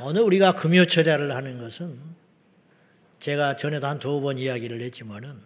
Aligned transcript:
오늘 0.00 0.22
우리가 0.22 0.54
금요 0.56 0.84
철야를 0.84 1.34
하는 1.34 1.58
것은 1.58 1.98
제가 3.18 3.56
전에도 3.56 3.86
한 3.86 3.98
두 3.98 4.20
번 4.20 4.38
이야기를 4.38 4.80
했지만은 4.82 5.40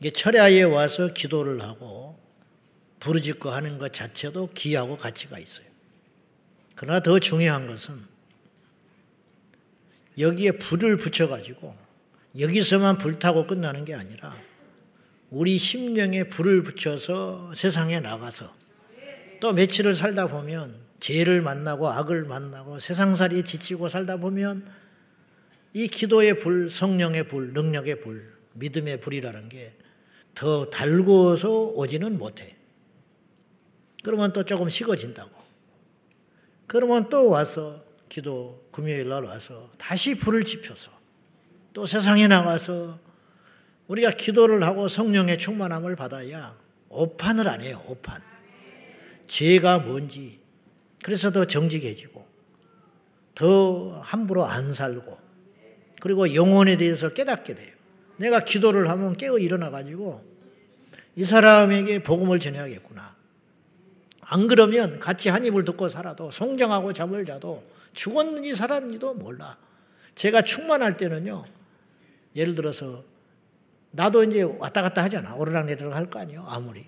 이게 0.00 0.10
철야에 0.10 0.62
와서 0.62 1.12
기도를 1.12 1.60
하고 1.62 2.18
부르짖고 3.00 3.50
하는 3.50 3.78
것 3.78 3.92
자체도 3.92 4.50
기하고 4.54 4.96
가치가 4.96 5.38
있어요. 5.38 5.66
그러나 6.74 7.00
더 7.00 7.18
중요한 7.18 7.66
것은 7.66 7.94
여기에 10.18 10.52
불을 10.52 10.96
붙여가지고 10.98 11.76
여기서만 12.38 12.98
불타고 12.98 13.46
끝나는 13.46 13.84
게 13.84 13.94
아니라 13.94 14.36
우리 15.30 15.58
심령에 15.58 16.24
불을 16.24 16.62
붙여서 16.64 17.52
세상에 17.54 18.00
나가서 18.00 18.50
또 19.40 19.52
며칠을 19.52 19.94
살다 19.94 20.28
보면 20.28 20.87
죄를 21.00 21.42
만나고 21.42 21.88
악을 21.88 22.24
만나고 22.24 22.78
세상살이에 22.78 23.42
지치고 23.42 23.88
살다 23.88 24.16
보면 24.16 24.66
이 25.74 25.88
기도의 25.88 26.40
불, 26.40 26.70
성령의 26.70 27.28
불, 27.28 27.52
능력의 27.52 28.00
불, 28.00 28.34
믿음의 28.54 29.00
불이라는 29.00 29.48
게 29.48 29.78
더 30.38 30.70
달고서 30.70 31.72
오지는 31.74 32.16
못해. 32.16 32.54
그러면 34.04 34.32
또 34.32 34.44
조금 34.44 34.68
식어진다고. 34.68 35.32
그러면 36.68 37.08
또 37.08 37.28
와서 37.28 37.82
기도 38.08 38.68
금요일 38.70 39.08
날 39.08 39.24
와서 39.24 39.68
다시 39.78 40.14
불을 40.14 40.44
지펴서 40.44 40.92
또 41.72 41.86
세상에 41.86 42.28
나가서 42.28 43.00
우리가 43.88 44.12
기도를 44.12 44.62
하고 44.62 44.86
성령의 44.86 45.38
충만함을 45.38 45.96
받아야 45.96 46.56
오판을 46.88 47.48
안 47.48 47.60
해요. 47.60 47.82
오판. 47.88 48.22
죄가 49.26 49.80
뭔지 49.80 50.40
그래서 51.02 51.30
더 51.30 51.44
정직해지고 51.44 52.26
더 53.34 54.00
함부로 54.00 54.44
안 54.44 54.72
살고 54.72 55.18
그리고 56.00 56.34
영혼에 56.34 56.76
대해서 56.76 57.08
깨닫게 57.10 57.54
돼요. 57.54 57.72
내가 58.16 58.40
기도를 58.40 58.88
하면 58.90 59.16
깨어 59.16 59.38
일어나 59.38 59.70
가지고 59.70 60.22
이 61.16 61.24
사람에게 61.24 62.02
복음을 62.02 62.40
전해야겠구나. 62.40 63.16
안 64.20 64.46
그러면 64.46 65.00
같이 65.00 65.28
한 65.28 65.44
입을 65.44 65.64
듣고 65.64 65.88
살아도 65.88 66.30
성장하고 66.30 66.92
잠을 66.92 67.24
자도 67.24 67.64
죽었는지 67.94 68.54
살았는지도 68.54 69.14
몰라. 69.14 69.56
제가 70.14 70.42
충만할 70.42 70.96
때는요. 70.96 71.44
예를 72.36 72.54
들어서 72.54 73.04
나도 73.90 74.24
이제 74.24 74.42
왔다 74.42 74.82
갔다 74.82 75.02
하잖아. 75.02 75.34
오르락 75.34 75.66
내리락 75.66 75.94
할 75.94 76.10
거 76.10 76.18
아니에요. 76.18 76.44
아무리. 76.46 76.86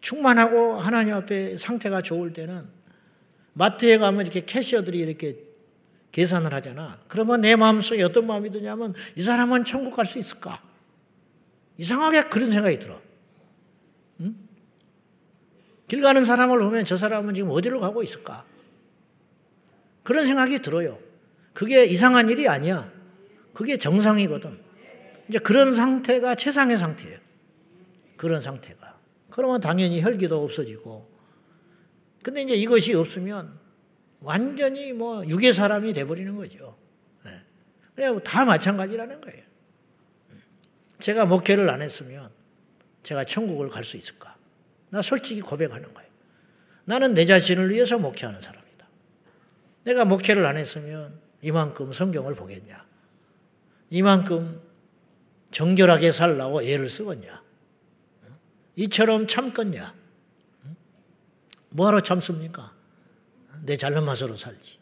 충만하고 0.00 0.74
하나님 0.74 1.14
앞에 1.14 1.56
상태가 1.56 2.00
좋을 2.02 2.32
때는 2.32 2.66
마트에 3.54 3.98
가면 3.98 4.22
이렇게 4.22 4.44
캐시어들이 4.44 4.98
이렇게 4.98 5.38
계산을 6.12 6.54
하잖아. 6.54 7.00
그러면 7.08 7.40
내 7.40 7.56
마음속에 7.56 8.02
어떤 8.02 8.26
마음이 8.26 8.50
드냐면 8.50 8.94
이 9.16 9.22
사람은 9.22 9.64
천국 9.64 9.96
갈 9.96 10.06
수 10.06 10.18
있을까? 10.18 10.62
이상하게 11.76 12.28
그런 12.28 12.50
생각이 12.50 12.78
들어. 12.78 13.00
응? 14.20 14.36
길 15.88 16.00
가는 16.00 16.24
사람을 16.24 16.60
보면 16.60 16.84
저 16.84 16.96
사람은 16.96 17.34
지금 17.34 17.50
어디로 17.50 17.80
가고 17.80 18.02
있을까? 18.02 18.44
그런 20.04 20.26
생각이 20.26 20.60
들어요. 20.60 20.98
그게 21.52 21.84
이상한 21.84 22.28
일이 22.28 22.48
아니야. 22.48 22.92
그게 23.52 23.76
정상이거든. 23.76 24.62
이제 25.28 25.38
그런 25.38 25.74
상태가 25.74 26.34
최상의 26.34 26.78
상태예요. 26.78 27.18
그런 28.16 28.40
상태가. 28.40 28.98
그러면 29.30 29.60
당연히 29.60 30.00
혈기도 30.00 30.44
없어지고. 30.44 31.13
근데 32.24 32.40
이제 32.40 32.54
이것이 32.54 32.94
없으면 32.94 33.60
완전히 34.20 34.94
뭐 34.94 35.24
육의 35.26 35.52
사람이 35.52 35.92
돼버리는 35.92 36.34
거죠. 36.34 36.76
네. 37.22 37.30
그냥 37.94 38.20
다 38.24 38.46
마찬가지라는 38.46 39.20
거예요. 39.20 39.44
제가 40.98 41.26
목회를 41.26 41.68
안 41.68 41.82
했으면 41.82 42.30
제가 43.02 43.24
천국을 43.24 43.68
갈 43.68 43.84
수 43.84 43.98
있을까? 43.98 44.36
나 44.88 45.02
솔직히 45.02 45.42
고백하는 45.42 45.92
거예요. 45.92 46.10
나는 46.86 47.12
내 47.12 47.26
자신을 47.26 47.70
위해서 47.70 47.98
목회하는 47.98 48.40
사람이다. 48.40 48.88
내가 49.84 50.06
목회를 50.06 50.46
안 50.46 50.56
했으면 50.56 51.20
이만큼 51.42 51.92
성경을 51.92 52.34
보겠냐? 52.36 52.86
이만큼 53.90 54.62
정결하게 55.50 56.10
살라고 56.10 56.62
애를 56.62 56.88
쓰겠냐? 56.88 57.44
이처럼 58.76 59.26
참겠냐? 59.26 60.03
뭐하러 61.74 62.00
참습니까? 62.00 62.72
내 63.64 63.76
잘난 63.76 64.04
맛으로 64.04 64.36
살지. 64.36 64.78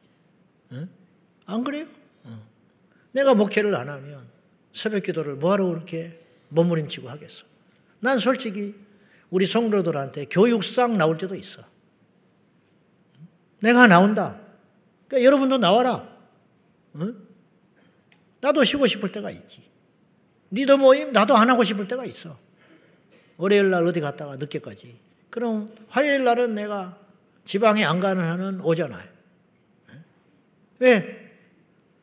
안 1.47 1.65
그래요? 1.65 1.87
내가 3.13 3.35
목회를 3.35 3.75
안 3.75 3.89
하면 3.89 4.27
새벽 4.75 5.05
기도를 5.05 5.37
뭐하러 5.37 5.67
그렇게 5.67 6.21
몸부림치고 6.51 7.09
하겠어? 7.09 7.47
난 8.01 8.19
솔직히 8.19 8.75
우리 9.31 9.47
성도들한테 9.47 10.27
교육상 10.27 10.99
나올 10.99 11.17
때도 11.17 11.35
있어. 11.35 11.63
내가 13.61 13.87
나온다. 13.87 14.39
그러니까 15.09 15.27
여러분도 15.27 15.57
나와라. 15.59 16.07
응? 16.97 17.27
나도 18.41 18.65
쉬고 18.65 18.87
싶을 18.87 19.13
때가 19.13 19.31
있지. 19.31 19.63
리더 20.51 20.77
모임 20.77 21.13
나도 21.13 21.37
안 21.37 21.49
하고 21.49 21.65
싶을 21.65 21.89
때가 21.89 22.05
있어. 22.05 22.39
월요일 23.39 23.71
날 23.71 23.87
어디 23.87 24.01
갔다가 24.01 24.37
늦게까지. 24.37 25.12
그럼 25.33 25.73
화요일 25.89 26.25
날은 26.25 26.55
내가 26.55 26.99
지방에 27.45 27.85
안 27.85 28.01
가는 28.01 28.23
한은 28.23 28.61
오잖아요. 28.61 29.09
왜? 30.79 31.33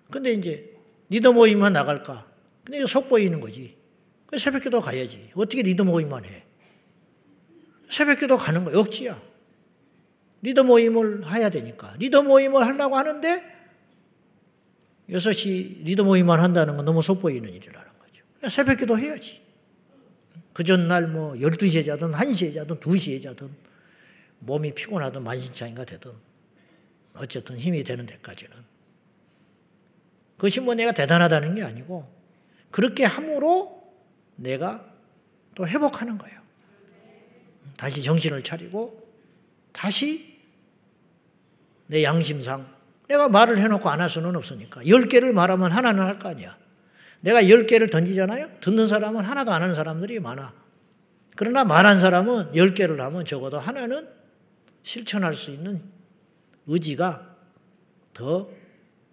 근데 0.09 0.33
이제 0.33 0.75
리더 1.09 1.31
모임만 1.31 1.73
나갈까? 1.73 2.27
근데 2.63 2.79
이거 2.79 2.87
속보이는 2.87 3.39
거지. 3.39 3.77
새벽 4.35 4.63
기도 4.63 4.81
가야지. 4.81 5.29
어떻게 5.35 5.61
리더 5.61 5.83
모임만 5.83 6.25
해? 6.25 6.43
새벽 7.87 8.19
기도 8.19 8.35
가는 8.35 8.63
거야. 8.63 8.75
억지야. 8.79 9.21
리더 10.41 10.63
모임을 10.63 11.31
해야 11.31 11.51
되니까. 11.51 11.93
리더 11.99 12.23
모임을 12.23 12.65
하려고 12.65 12.97
하는데 12.97 13.43
6시 15.07 15.83
리더 15.83 16.03
모임만 16.03 16.39
한다는 16.39 16.77
건 16.77 16.83
너무 16.85 17.03
속보이는 17.03 17.47
일이라는 17.47 17.89
거죠. 17.99 18.49
새벽 18.49 18.79
기도 18.79 18.97
해야지. 18.97 19.48
그 20.53 20.63
전날 20.63 21.07
뭐 21.07 21.33
12시에 21.33 21.85
자든 21.85 22.11
1시에 22.11 22.53
자든 22.53 22.79
2시에 22.79 23.21
자든 23.23 23.49
몸이 24.39 24.73
피곤하든 24.73 25.23
만신창이가 25.23 25.85
되든 25.85 26.11
어쨌든 27.15 27.57
힘이 27.57 27.83
되는 27.83 28.05
데까지는. 28.05 28.55
그것이 30.37 30.61
뭐 30.61 30.73
내가 30.73 30.91
대단하다는 30.93 31.55
게 31.55 31.63
아니고 31.63 32.09
그렇게 32.71 33.03
함으로 33.03 33.83
내가 34.35 34.85
또 35.55 35.67
회복하는 35.67 36.17
거예요. 36.17 36.39
다시 37.75 38.01
정신을 38.01 38.43
차리고 38.43 39.07
다시 39.73 40.39
내 41.87 42.03
양심상 42.03 42.65
내가 43.07 43.27
말을 43.27 43.57
해놓고 43.59 43.89
안 43.89 43.99
할 43.99 44.09
수는 44.09 44.35
없으니까 44.35 44.87
열 44.87 45.09
개를 45.09 45.33
말하면 45.33 45.71
하나는 45.71 46.03
할 46.03 46.19
거 46.19 46.29
아니야. 46.29 46.57
내가 47.21 47.49
열 47.49 47.65
개를 47.65 47.89
던지잖아요. 47.89 48.49
듣는 48.61 48.87
사람은 48.87 49.23
하나도 49.23 49.51
안 49.51 49.61
하는 49.61 49.75
사람들이 49.75 50.19
많아. 50.19 50.53
그러나 51.35 51.63
말한 51.63 51.99
사람은 51.99 52.55
열 52.55 52.73
개를 52.73 52.99
하면 53.01 53.25
적어도 53.25 53.59
하나는 53.59 54.07
실천할 54.83 55.35
수 55.35 55.51
있는 55.51 55.81
의지가 56.67 57.35
더 58.13 58.49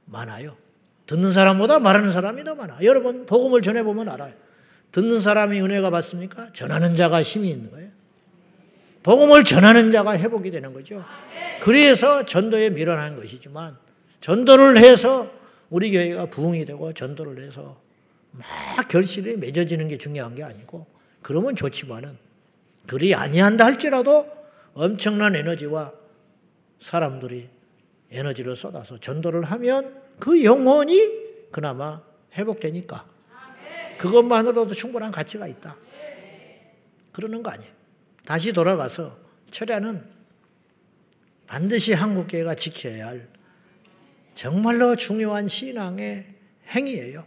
많아요. 0.06 0.56
듣는 1.06 1.30
사람보다 1.32 1.78
말하는 1.78 2.10
사람이 2.10 2.44
더 2.44 2.54
많아. 2.54 2.78
여러분 2.82 3.26
복음을 3.26 3.62
전해보면 3.62 4.08
알아요. 4.08 4.34
듣는 4.92 5.20
사람이 5.20 5.60
은혜가 5.60 5.90
받습니까? 5.90 6.52
전하는 6.52 6.96
자가 6.96 7.22
힘이 7.22 7.50
있는 7.50 7.70
거예요. 7.70 7.90
복음을 9.02 9.44
전하는 9.44 9.92
자가 9.92 10.18
회복이 10.18 10.50
되는 10.50 10.72
거죠. 10.72 11.04
그래서 11.62 12.24
전도에 12.24 12.70
밀어나는 12.70 13.16
것이지만 13.16 13.76
전도를 14.20 14.78
해서 14.78 15.30
우리 15.70 15.92
교회가 15.92 16.26
부흥이 16.26 16.64
되고 16.64 16.92
전도를 16.92 17.40
해서 17.42 17.80
막 18.36 18.88
결실이 18.88 19.36
맺어지는 19.38 19.88
게 19.88 19.98
중요한 19.98 20.34
게 20.34 20.42
아니고 20.42 20.86
그러면 21.22 21.56
좋지만은 21.56 22.16
그리 22.86 23.14
아니한다 23.14 23.64
할지라도 23.64 24.26
엄청난 24.74 25.34
에너지와 25.34 25.92
사람들이 26.80 27.48
에너지를 28.10 28.54
쏟아서 28.54 28.98
전도를 28.98 29.44
하면 29.44 30.02
그 30.18 30.44
영혼이 30.44 31.50
그나마 31.50 32.02
회복되니까 32.34 33.06
그것만으로도 33.98 34.74
충분한 34.74 35.10
가치가 35.10 35.46
있다. 35.46 35.76
그러는 37.12 37.42
거 37.42 37.50
아니에요. 37.50 37.72
다시 38.26 38.52
돌아가서 38.52 39.16
철야는 39.50 40.04
반드시 41.46 41.94
한국교회가 41.94 42.54
지켜야 42.54 43.06
할 43.06 43.28
정말로 44.34 44.96
중요한 44.96 45.48
신앙의 45.48 46.26
행위예요. 46.68 47.24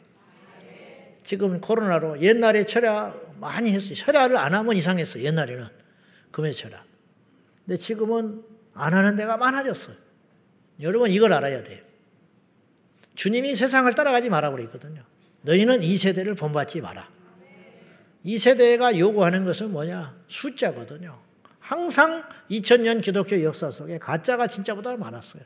지금 1.30 1.62
코로나로 1.62 2.24
옛날에 2.24 2.66
철야 2.66 3.14
많이 3.40 3.72
했어요. 3.72 3.94
철야를 3.94 4.36
안 4.36 4.56
하면 4.56 4.76
이상했어요. 4.76 5.24
옛날에는 5.26 5.64
금요 6.32 6.52
철야. 6.52 6.84
근데 7.64 7.78
지금은 7.78 8.44
안 8.74 8.96
하는 8.96 9.16
데가 9.16 9.38
많아졌어요. 9.38 9.96
여러분 10.82 11.12
이걸 11.12 11.32
알아야 11.34 11.62
돼요. 11.64 11.84
주님이 13.14 13.54
세상을 13.54 13.94
따라가지 13.94 14.32
마라 14.32 14.50
그랬거든요. 14.50 15.04
너희는 15.44 15.84
이 15.84 15.98
세대를 15.98 16.34
본받지 16.34 16.82
마라. 16.82 17.08
이 18.24 18.40
세대가 18.40 18.98
요구하는 18.98 19.46
것은 19.46 19.72
뭐냐? 19.72 20.20
숫자거든요. 20.30 21.22
항상 21.60 22.24
2000년 22.50 23.04
기독교 23.04 23.44
역사 23.44 23.70
속에 23.70 24.00
가짜가 24.00 24.48
진짜보다 24.48 24.98
많았어요. 24.98 25.44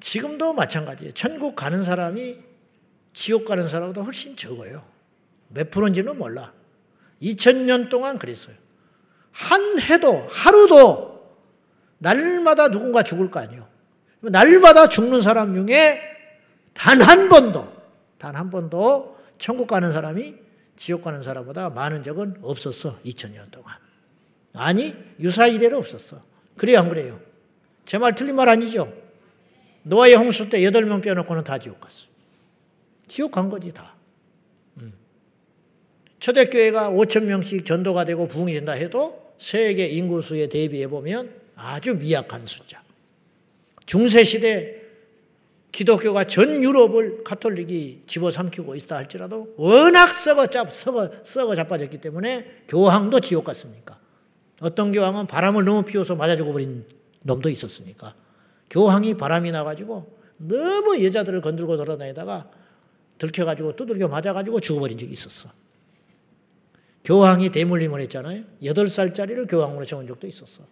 지금도 0.00 0.54
마찬가지예요. 0.54 1.14
천국 1.14 1.54
가는 1.54 1.84
사람이 1.84 2.45
지옥 3.16 3.46
가는 3.46 3.66
사람보다 3.66 4.02
훨씬 4.02 4.36
적어요. 4.36 4.84
몇 5.48 5.70
프로인지는 5.70 6.18
몰라. 6.18 6.52
2000년 7.22 7.88
동안 7.88 8.18
그랬어요. 8.18 8.54
한 9.32 9.80
해도, 9.80 10.26
하루도 10.30 11.38
날마다 11.98 12.68
누군가 12.68 13.02
죽을 13.02 13.30
거 13.30 13.40
아니에요. 13.40 13.66
날마다 14.20 14.88
죽는 14.90 15.22
사람 15.22 15.54
중에 15.54 15.98
단 16.74 17.00
한 17.00 17.30
번도, 17.30 17.66
단 18.18 18.36
한 18.36 18.50
번도 18.50 19.16
천국 19.38 19.66
가는 19.66 19.92
사람이 19.94 20.34
지옥 20.76 21.02
가는 21.04 21.22
사람보다 21.22 21.70
많은 21.70 22.02
적은 22.02 22.36
없었어. 22.42 22.98
2000년 23.02 23.50
동안. 23.50 23.76
아니, 24.52 24.94
유사 25.20 25.46
이래로 25.46 25.78
없었어. 25.78 26.20
그래요, 26.58 26.80
안 26.80 26.90
그래요? 26.90 27.18
제 27.86 27.96
말 27.96 28.14
틀린 28.14 28.36
말 28.36 28.50
아니죠? 28.50 28.92
노아의 29.84 30.16
홍수 30.16 30.50
때 30.50 30.60
8명 30.60 31.02
빼놓고는 31.02 31.44
다 31.44 31.56
지옥 31.56 31.80
갔어. 31.80 32.08
지옥 33.08 33.32
간 33.32 33.48
거지, 33.48 33.72
다. 33.72 33.94
음. 34.78 34.92
초대교회가 36.18 36.90
5천 36.90 37.24
명씩 37.24 37.64
전도가 37.64 38.04
되고 38.04 38.26
부흥이 38.26 38.52
된다 38.54 38.72
해도 38.72 39.32
세계 39.38 39.86
인구수에 39.86 40.48
대비해 40.48 40.88
보면 40.88 41.30
아주 41.56 41.96
미약한 41.96 42.46
숫자. 42.46 42.82
중세 43.84 44.24
시대 44.24 44.82
기독교가 45.72 46.24
전 46.24 46.62
유럽을 46.62 47.22
카톨릭이 47.22 48.04
집어삼키고 48.06 48.74
있다 48.76 48.96
할지라도 48.96 49.54
워낙 49.58 50.14
썩어 50.14 50.46
짭, 50.46 50.72
썩어, 50.72 51.10
썩어 51.22 51.54
자빠졌기 51.54 52.00
때문에 52.00 52.62
교황도 52.68 53.20
지옥 53.20 53.44
갔으니까. 53.44 53.98
어떤 54.62 54.90
교황은 54.90 55.26
바람을 55.26 55.64
너무 55.64 55.82
피워서 55.82 56.16
맞아 56.16 56.34
죽어버린 56.34 56.86
놈도 57.24 57.50
있었으니까. 57.50 58.14
교황이 58.70 59.14
바람이 59.14 59.50
나가지고 59.50 60.16
너무 60.38 61.04
여자들을 61.04 61.42
건들고 61.42 61.76
돌아다니다가 61.76 62.50
들켜가지고 63.18 63.76
두들겨 63.76 64.08
맞아가지고 64.08 64.60
죽어버린 64.60 64.98
적이 64.98 65.12
있었어. 65.12 65.50
교황이 67.04 67.50
대물림을 67.50 68.00
했잖아요. 68.02 68.42
8살짜리를 68.62 69.48
교황으로 69.48 69.84
정한 69.84 70.06
적도 70.06 70.26
있었어. 70.26 70.64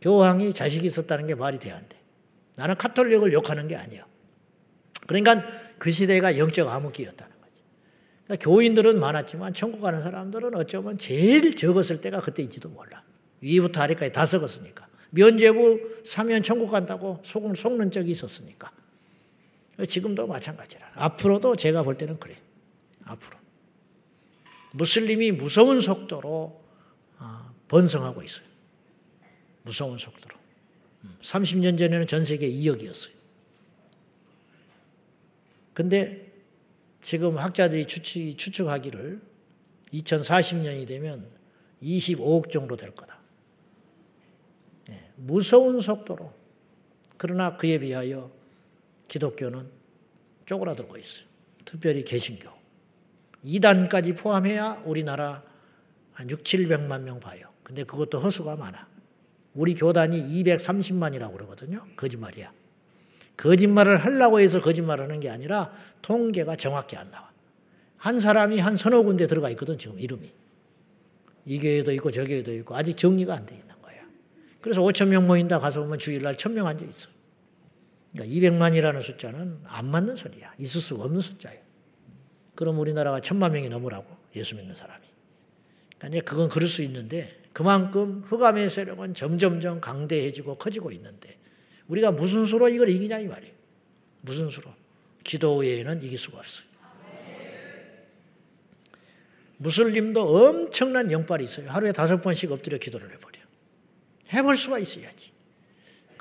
교황이 0.00 0.52
자식이 0.52 0.86
있었다는 0.86 1.26
게 1.26 1.34
말이 1.34 1.58
돼야 1.58 1.76
안 1.76 1.88
돼. 1.88 1.96
나는 2.56 2.76
카톨릭을 2.76 3.32
욕하는 3.32 3.68
게 3.68 3.76
아니야. 3.76 4.06
그러니까 5.06 5.42
그 5.78 5.90
시대가 5.90 6.36
영적 6.36 6.68
암흑기였다는 6.68 7.32
거지. 7.40 7.62
그러니까 8.24 8.44
교인들은 8.44 8.98
많았지만 8.98 9.54
천국 9.54 9.80
가는 9.80 10.02
사람들은 10.02 10.54
어쩌면 10.54 10.98
제일 10.98 11.54
적었을 11.54 12.00
때가 12.00 12.20
그때인지도 12.20 12.68
몰라. 12.70 13.04
위부터 13.40 13.80
아래까지 13.82 14.12
다 14.12 14.26
썩었으니까. 14.26 14.88
면제부 15.10 16.02
사면 16.04 16.42
천국 16.42 16.70
간다고 16.70 17.20
속을 17.24 17.54
속는 17.54 17.90
적이 17.90 18.10
있었으니까. 18.10 18.72
지금도 19.84 20.26
마찬가지라. 20.26 20.92
앞으로도 20.94 21.56
제가 21.56 21.82
볼 21.82 21.98
때는 21.98 22.18
그래. 22.18 22.36
앞으로. 23.04 23.36
무슬림이 24.72 25.32
무서운 25.32 25.80
속도로 25.80 26.62
어, 27.18 27.54
번성하고 27.68 28.22
있어요. 28.22 28.44
무서운 29.62 29.98
속도로. 29.98 30.36
30년 31.22 31.78
전에는 31.78 32.06
전 32.06 32.24
세계 32.24 32.48
2억이었어요. 32.48 33.10
근데 35.74 36.32
지금 37.02 37.38
학자들이 37.38 37.86
추측, 37.86 38.36
추측하기를 38.38 39.20
2040년이 39.92 40.86
되면 40.86 41.28
25억 41.82 42.50
정도 42.50 42.76
될 42.76 42.94
거다. 42.94 43.18
네, 44.88 45.10
무서운 45.16 45.80
속도로. 45.80 46.32
그러나 47.16 47.56
그에 47.56 47.78
비하여 47.78 48.35
기독교는 49.08 49.68
쪼그라들고 50.46 50.96
있어요. 50.96 51.26
특별히 51.64 52.04
개신교. 52.04 52.48
2단까지 53.44 54.16
포함해야 54.16 54.82
우리나라 54.84 55.42
한 56.12 56.30
6, 56.30 56.42
700만 56.42 57.02
명 57.02 57.20
봐요. 57.20 57.48
근데 57.62 57.84
그것도 57.84 58.20
허수가 58.20 58.56
많아. 58.56 58.86
우리 59.54 59.74
교단이 59.74 60.20
230만이라고 60.42 61.32
그러거든요. 61.32 61.84
거짓말이야. 61.96 62.52
거짓말을 63.36 63.98
하려고 63.98 64.40
해서 64.40 64.60
거짓말 64.60 65.00
하는 65.00 65.20
게 65.20 65.28
아니라 65.28 65.72
통계가 66.02 66.56
정확히 66.56 66.96
안 66.96 67.10
나와. 67.10 67.30
한 67.96 68.20
사람이 68.20 68.58
한 68.58 68.76
서너 68.76 69.02
군데 69.02 69.26
들어가 69.26 69.50
있거든, 69.50 69.78
지금 69.78 69.98
이름이. 69.98 70.30
이 71.46 71.58
교회도 71.58 71.92
있고 71.92 72.10
저 72.10 72.24
교회도 72.24 72.52
있고 72.54 72.76
아직 72.76 72.96
정리가 72.96 73.34
안 73.34 73.46
돼 73.46 73.54
있는 73.54 73.74
거야. 73.82 74.00
그래서 74.60 74.82
5천 74.82 75.08
명 75.08 75.26
모인다 75.26 75.58
가서 75.60 75.80
보면 75.82 75.98
주일날 75.98 76.34
1 76.34 76.38
0명 76.38 76.66
앉아 76.66 76.84
있어. 76.84 77.08
그러니까 78.16 78.24
200만이라는 78.24 79.02
숫자는 79.02 79.60
안 79.64 79.86
맞는 79.90 80.16
소리야. 80.16 80.54
있을 80.58 80.80
수 80.80 80.94
없는 80.96 81.20
숫자예요. 81.20 81.60
그럼 82.54 82.78
우리나라가 82.78 83.20
천만 83.20 83.52
명이 83.52 83.68
넘으라고 83.68 84.06
예수 84.34 84.54
믿는 84.56 84.74
사람이. 84.74 85.04
그러니까 85.98 86.30
그건 86.30 86.48
그럴 86.48 86.66
수 86.66 86.82
있는데 86.82 87.42
그만큼 87.52 88.22
흑암의 88.24 88.70
세력은 88.70 89.14
점점점 89.14 89.80
강대해지고 89.80 90.56
커지고 90.56 90.90
있는데 90.92 91.38
우리가 91.88 92.10
무슨 92.12 92.46
수로 92.46 92.68
이걸 92.68 92.88
이기냐 92.88 93.18
이 93.18 93.26
말이에요. 93.28 93.54
무슨 94.22 94.48
수로? 94.48 94.72
기도 95.22 95.56
외에는 95.58 96.02
이길 96.02 96.18
수가 96.18 96.38
없어요. 96.38 96.66
무슬림도 99.58 100.20
엄청난 100.20 101.10
영빨이 101.10 101.44
있어요. 101.44 101.70
하루에 101.70 101.92
다섯 101.92 102.20
번씩 102.20 102.52
엎드려 102.52 102.78
기도를 102.78 103.10
해버려. 103.12 103.40
해볼 104.32 104.56
수가 104.56 104.78
있어야지. 104.78 105.35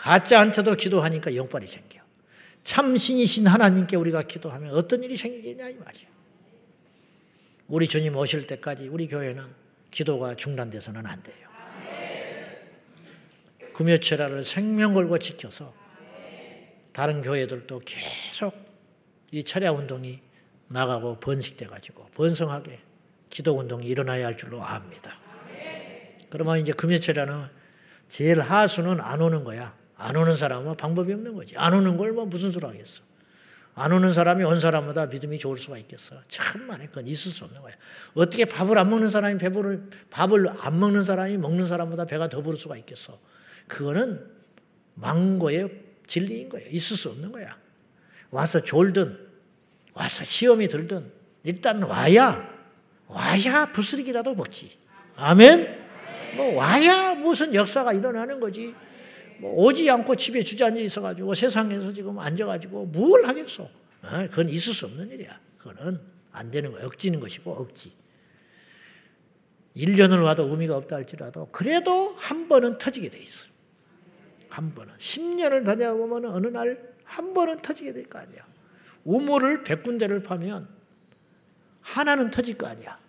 가짜한테도 0.05 0.75
기도하니까 0.75 1.35
영빨이 1.35 1.65
생겨. 1.65 1.99
참신이신 2.61 3.47
하나님께 3.47 3.95
우리가 3.95 4.21
기도하면 4.21 4.75
어떤 4.75 5.03
일이 5.03 5.17
생기겠냐 5.17 5.69
이 5.69 5.77
말이에요. 5.77 6.07
우리 7.67 7.87
주님 7.87 8.15
오실 8.15 8.45
때까지 8.45 8.87
우리 8.89 9.07
교회는 9.07 9.43
기도가 9.89 10.35
중단돼서는 10.35 11.07
안 11.07 11.23
돼요. 11.23 11.49
금요철야를 13.73 14.43
생명 14.43 14.93
걸고 14.93 15.17
지켜서 15.17 15.73
다른 16.93 17.23
교회들도 17.23 17.79
계속 17.79 18.53
이 19.31 19.43
철야 19.43 19.71
운동이 19.71 20.19
나가고 20.67 21.19
번식돼 21.19 21.65
가지고 21.65 22.07
번성하게 22.13 22.79
기도 23.31 23.57
운동이 23.57 23.87
일어나야 23.87 24.27
할 24.27 24.37
줄로 24.37 24.61
압니다. 24.63 25.17
그러면 26.29 26.59
이제 26.59 26.73
금요철야는 26.73 27.47
제일 28.07 28.39
하수는 28.39 29.01
안 29.01 29.21
오는 29.21 29.43
거야. 29.43 29.84
안 29.97 30.15
오는 30.15 30.35
사람은 30.35 30.75
방법이 30.77 31.13
없는 31.13 31.35
거지. 31.35 31.57
안 31.57 31.73
오는 31.73 31.97
걸 31.97 32.11
뭐 32.13 32.25
무슨 32.25 32.51
수로 32.51 32.67
하겠어. 32.67 33.01
안 33.77 33.91
오는 33.91 34.13
사람이 34.13 34.43
온 34.45 34.59
사람보다 34.59 35.07
믿음이 35.07 35.37
좋을 35.37 35.57
수가 35.57 35.77
있겠어. 35.79 36.15
참만에 36.29 36.87
그건 36.87 37.07
있을 37.07 37.31
수 37.31 37.43
없는 37.43 37.61
거야. 37.61 37.73
어떻게 38.13 38.45
밥을 38.45 38.77
안 38.77 38.89
먹는 38.89 39.09
사람이 39.09 39.37
배부를 39.37 39.89
밥을 40.11 40.47
안 40.59 40.79
먹는 40.79 41.03
사람이 41.03 41.37
먹는 41.37 41.67
사람보다 41.67 42.05
배가 42.05 42.29
더 42.29 42.41
부를 42.41 42.57
수가 42.57 42.77
있겠어. 42.77 43.19
그거는 43.67 44.25
망고의 44.95 45.81
진리인 46.07 46.49
거예요. 46.49 46.69
있을 46.69 46.95
수 46.95 47.09
없는 47.09 47.31
거야. 47.33 47.57
와서 48.31 48.61
졸든 48.61 49.17
와서 49.93 50.23
시험이 50.23 50.67
들든 50.69 51.11
일단 51.43 51.83
와야 51.83 52.49
와야 53.07 53.71
부스러기라도 53.71 54.35
먹지. 54.35 54.77
아멘. 55.17 55.85
뭐 56.37 56.55
와야 56.55 57.13
무슨 57.15 57.53
역사가 57.53 57.91
일어나는 57.93 58.39
거지. 58.39 58.73
뭐 59.39 59.53
오지 59.65 59.89
않고 59.89 60.15
집에 60.15 60.41
주저앉아 60.41 60.79
있어가지고 60.79 61.33
세상에서 61.35 61.91
지금 61.93 62.19
앉아가지고 62.19 62.87
뭘 62.87 63.25
하겠어. 63.25 63.63
어, 63.63 64.27
그건 64.29 64.49
있을 64.49 64.73
수 64.73 64.85
없는 64.85 65.11
일이야. 65.11 65.39
그거는 65.57 65.99
안 66.31 66.51
되는 66.51 66.71
거야. 66.71 66.85
억지는 66.85 67.19
것이고 67.19 67.51
억지. 67.51 67.91
1년을 69.75 70.23
와도 70.23 70.43
의미가 70.49 70.75
없다 70.77 70.95
할지라도 70.95 71.49
그래도 71.51 72.13
한 72.17 72.47
번은 72.47 72.77
터지게 72.77 73.09
돼 73.09 73.19
있어. 73.19 73.45
한 74.49 74.73
번은. 74.73 74.93
10년을 74.97 75.65
다녀보면 75.65 76.25
어느 76.25 76.47
날 76.47 76.95
한 77.05 77.33
번은 77.33 77.61
터지게 77.61 77.93
될 77.93 78.05
거 78.09 78.19
아니야. 78.19 78.45
우물을 79.03 79.63
100군데를 79.63 80.23
파면 80.23 80.67
하나는 81.81 82.31
터질 82.31 82.57
거 82.57 82.65
아니야. 82.67 82.99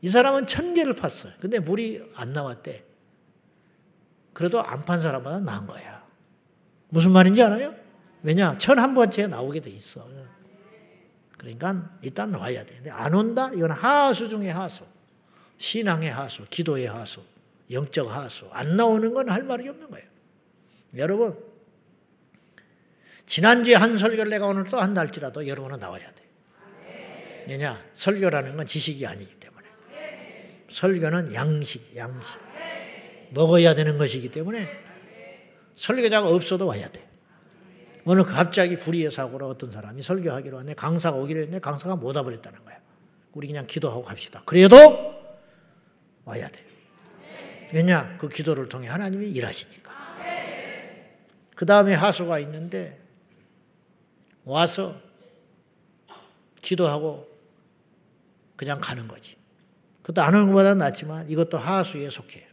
이 0.00 0.08
사람은 0.08 0.46
천 0.46 0.74
개를 0.74 0.94
팠어. 0.94 1.38
근데 1.40 1.58
물이 1.58 2.02
안 2.14 2.32
나왔대. 2.32 2.82
그래도 4.34 4.62
안 4.62 4.84
판 4.84 5.00
사람보다 5.00 5.40
나은 5.40 5.66
거야. 5.66 6.04
무슨 6.90 7.12
말인지 7.12 7.40
알아요? 7.42 7.74
왜냐? 8.22 8.58
천 8.58 8.78
한 8.78 8.94
번째 8.94 9.28
나오게 9.28 9.60
돼 9.60 9.70
있어. 9.70 10.06
그러니까 11.38 11.90
일단 12.02 12.34
와야 12.34 12.64
돼. 12.64 12.74
근데 12.74 12.90
안 12.90 13.14
온다? 13.14 13.50
이건 13.54 13.70
하수 13.70 14.28
중의 14.28 14.52
하수. 14.52 14.84
신앙의 15.58 16.10
하수, 16.10 16.46
기도의 16.50 16.86
하수, 16.86 17.22
영적 17.70 18.10
하수. 18.14 18.48
안 18.52 18.76
나오는 18.76 19.14
건 19.14 19.28
할 19.30 19.42
말이 19.44 19.68
없는 19.68 19.88
거예요. 19.90 20.06
여러분, 20.96 21.38
지난주에 23.26 23.74
한 23.74 23.96
설교를 23.96 24.30
내가 24.30 24.46
오늘 24.46 24.64
또 24.64 24.78
한다 24.80 25.00
할지라도 25.00 25.46
여러분은 25.46 25.78
나와야 25.80 26.10
돼. 26.12 26.24
왜냐? 27.48 27.82
설교라는 27.94 28.56
건 28.56 28.66
지식이 28.66 29.06
아니기 29.06 29.34
때문에. 29.38 29.66
설교는 30.70 31.34
양식, 31.34 31.94
양식. 31.96 32.43
먹어야 33.30 33.74
되는 33.74 33.98
것이기 33.98 34.30
때문에 34.30 34.68
설교자가 35.74 36.28
없어도 36.28 36.66
와야 36.66 36.88
돼. 36.88 37.04
오늘 38.04 38.24
갑자기 38.24 38.78
불의의 38.78 39.10
사고로 39.10 39.48
어떤 39.48 39.70
사람이 39.70 40.02
설교하기로 40.02 40.58
하네. 40.58 40.74
강사가 40.74 41.16
오기로 41.16 41.40
했네. 41.42 41.58
강사가 41.58 41.96
못 41.96 42.14
와버렸다는 42.14 42.64
거야. 42.64 42.78
우리 43.32 43.46
그냥 43.48 43.66
기도하고 43.66 44.02
갑시다. 44.02 44.42
그래도 44.44 44.76
와야 46.24 46.48
돼. 46.48 46.64
왜냐? 47.72 48.16
그 48.18 48.28
기도를 48.28 48.68
통해 48.68 48.88
하나님이 48.88 49.30
일하시니까. 49.30 49.92
그 51.56 51.66
다음에 51.66 51.94
하수가 51.94 52.38
있는데 52.40 53.00
와서 54.44 54.94
기도하고 56.60 57.28
그냥 58.56 58.78
가는 58.80 59.08
거지. 59.08 59.36
그것도 60.02 60.22
안 60.22 60.34
오는 60.34 60.46
것보다 60.48 60.74
낫지만 60.74 61.28
이것도 61.30 61.56
하수에 61.58 62.10
속해. 62.10 62.46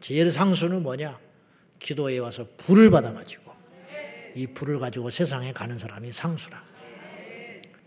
제일 0.00 0.30
상수는 0.30 0.82
뭐냐? 0.82 1.18
기도에 1.78 2.18
와서 2.18 2.46
불을 2.56 2.90
받아가지고 2.90 3.52
이 4.34 4.46
불을 4.46 4.78
가지고 4.78 5.10
세상에 5.10 5.52
가는 5.52 5.78
사람이 5.78 6.12
상수라. 6.12 6.64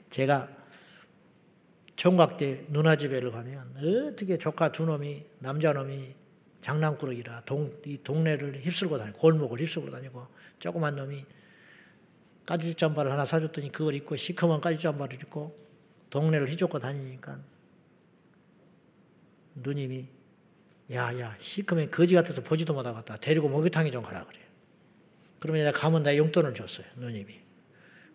제가 0.09 0.49
때 2.37 2.65
누나 2.69 2.95
집에를 2.95 3.31
가면 3.31 3.75
어떻게 4.07 4.37
조카 4.37 4.71
두 4.71 4.85
놈이 4.85 5.25
남자 5.39 5.73
놈이 5.73 6.15
장난꾸러기라 6.61 7.41
동, 7.45 7.73
이 7.85 7.99
동네를 8.03 8.61
휩쓸고 8.63 8.97
다니고 8.97 9.17
골목을 9.17 9.59
휩쓸고 9.59 9.91
다니고 9.91 10.27
조그만 10.59 10.95
놈이 10.95 11.25
까지 12.45 12.73
잠바를 12.73 13.11
하나 13.11 13.25
사줬더니 13.25 13.71
그걸 13.71 13.93
입고 13.95 14.15
시커먼 14.15 14.59
까지 14.59 14.81
잠바를 14.81 15.15
입고 15.21 15.55
동네를 16.09 16.49
휘젓고 16.49 16.79
다니니까 16.79 17.39
누님이 19.55 20.07
야야 20.91 21.35
시커먼 21.39 21.91
거지 21.91 22.15
같아서 22.15 22.41
보지도 22.41 22.73
못하겠다. 22.73 23.17
데리고 23.17 23.47
목욕탕에 23.47 23.91
좀 23.91 24.03
가라 24.03 24.25
그래. 24.25 24.39
그러면 25.39 25.63
내가 25.63 25.77
가면 25.77 26.03
내가 26.03 26.17
용돈을 26.17 26.53
줬어요 26.53 26.85
누님이. 26.97 27.39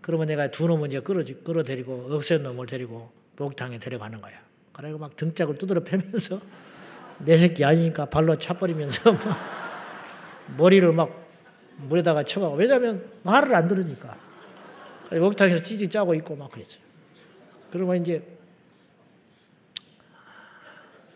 그러면 0.01 0.27
내가 0.27 0.51
두 0.51 0.67
놈을 0.67 0.89
이제 0.89 1.01
끌어 1.01 1.25
끌어데리고 1.45 2.09
억센 2.11 2.43
놈을 2.43 2.67
데리고 2.67 3.11
목욕탕에 3.37 3.79
데려가는 3.79 4.21
거야. 4.21 4.35
그래고 4.73 4.99
막 4.99 5.17
등짝을 5.17 5.57
두드려 5.57 5.83
패면서 5.85 6.41
내 7.25 7.37
새끼 7.37 7.65
아니니까 7.65 8.07
발로 8.07 8.37
차버리면서 8.37 9.13
막 9.25 9.39
머리를 10.59 10.93
막 10.93 11.25
물에다가 11.77 12.25
쳐가고 12.25 12.57
왜냐면 12.57 13.09
말을 13.23 13.55
안 13.55 13.69
들으니까. 13.69 14.19
목욕탕에서 15.11 15.63
찌직 15.63 15.91
짜고 15.91 16.15
있고 16.17 16.35
막 16.35 16.51
그랬어요. 16.51 16.83
그러면 17.71 17.97
이제 17.97 18.34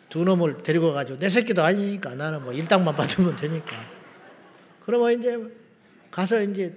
두 0.08 0.24
놈을 0.24 0.62
데리고 0.62 0.92
가지고 0.92 1.18
내 1.18 1.28
새끼도 1.28 1.62
아니니까 1.62 2.14
나는 2.14 2.42
뭐 2.42 2.52
일당만 2.52 2.96
받으면 2.96 3.36
되니까 3.36 3.76
그러면 4.80 5.18
이제 5.18 5.38
가서 6.10 6.40
이제 6.42 6.74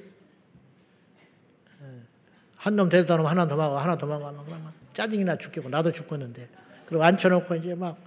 한 2.57 2.75
놈 2.75 2.89
데리다 2.89 3.15
놓으면 3.15 3.31
하나 3.31 3.47
도망가 3.47 3.81
하나 3.81 3.97
도망가면 3.97 4.45
그러면 4.45 4.73
짜증이나 4.93 5.37
죽겠고 5.37 5.69
나도 5.69 5.91
죽겠는데 5.91 6.47
그럼 6.85 7.01
앉혀놓고 7.01 7.55
이제 7.55 7.73
막 7.73 7.97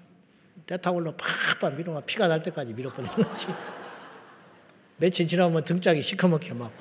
대타올로 0.66 1.16
팍팍 1.16 1.76
밀어 1.76 2.00
피가 2.06 2.28
날 2.28 2.42
때까지 2.42 2.72
밀어버리는 2.74 3.14
거지. 3.16 3.48
며칠 4.98 5.26
지나면 5.26 5.64
등짝이 5.64 6.02
시커멓게 6.02 6.54
막 6.54 6.72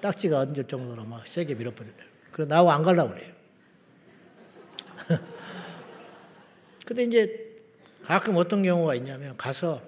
딱지가 0.00 0.38
얹을 0.38 0.64
정도로 0.64 1.04
막 1.04 1.26
세게 1.26 1.56
밀어버리네. 1.56 1.94
그래 2.32 2.46
나하고 2.46 2.70
안 2.70 2.82
가려고 2.82 3.10
그래요. 3.12 3.32
근데 6.86 7.02
이제 7.04 7.47
가끔 8.08 8.36
어떤 8.36 8.62
경우가 8.62 8.94
있냐면 8.94 9.36
가서 9.36 9.82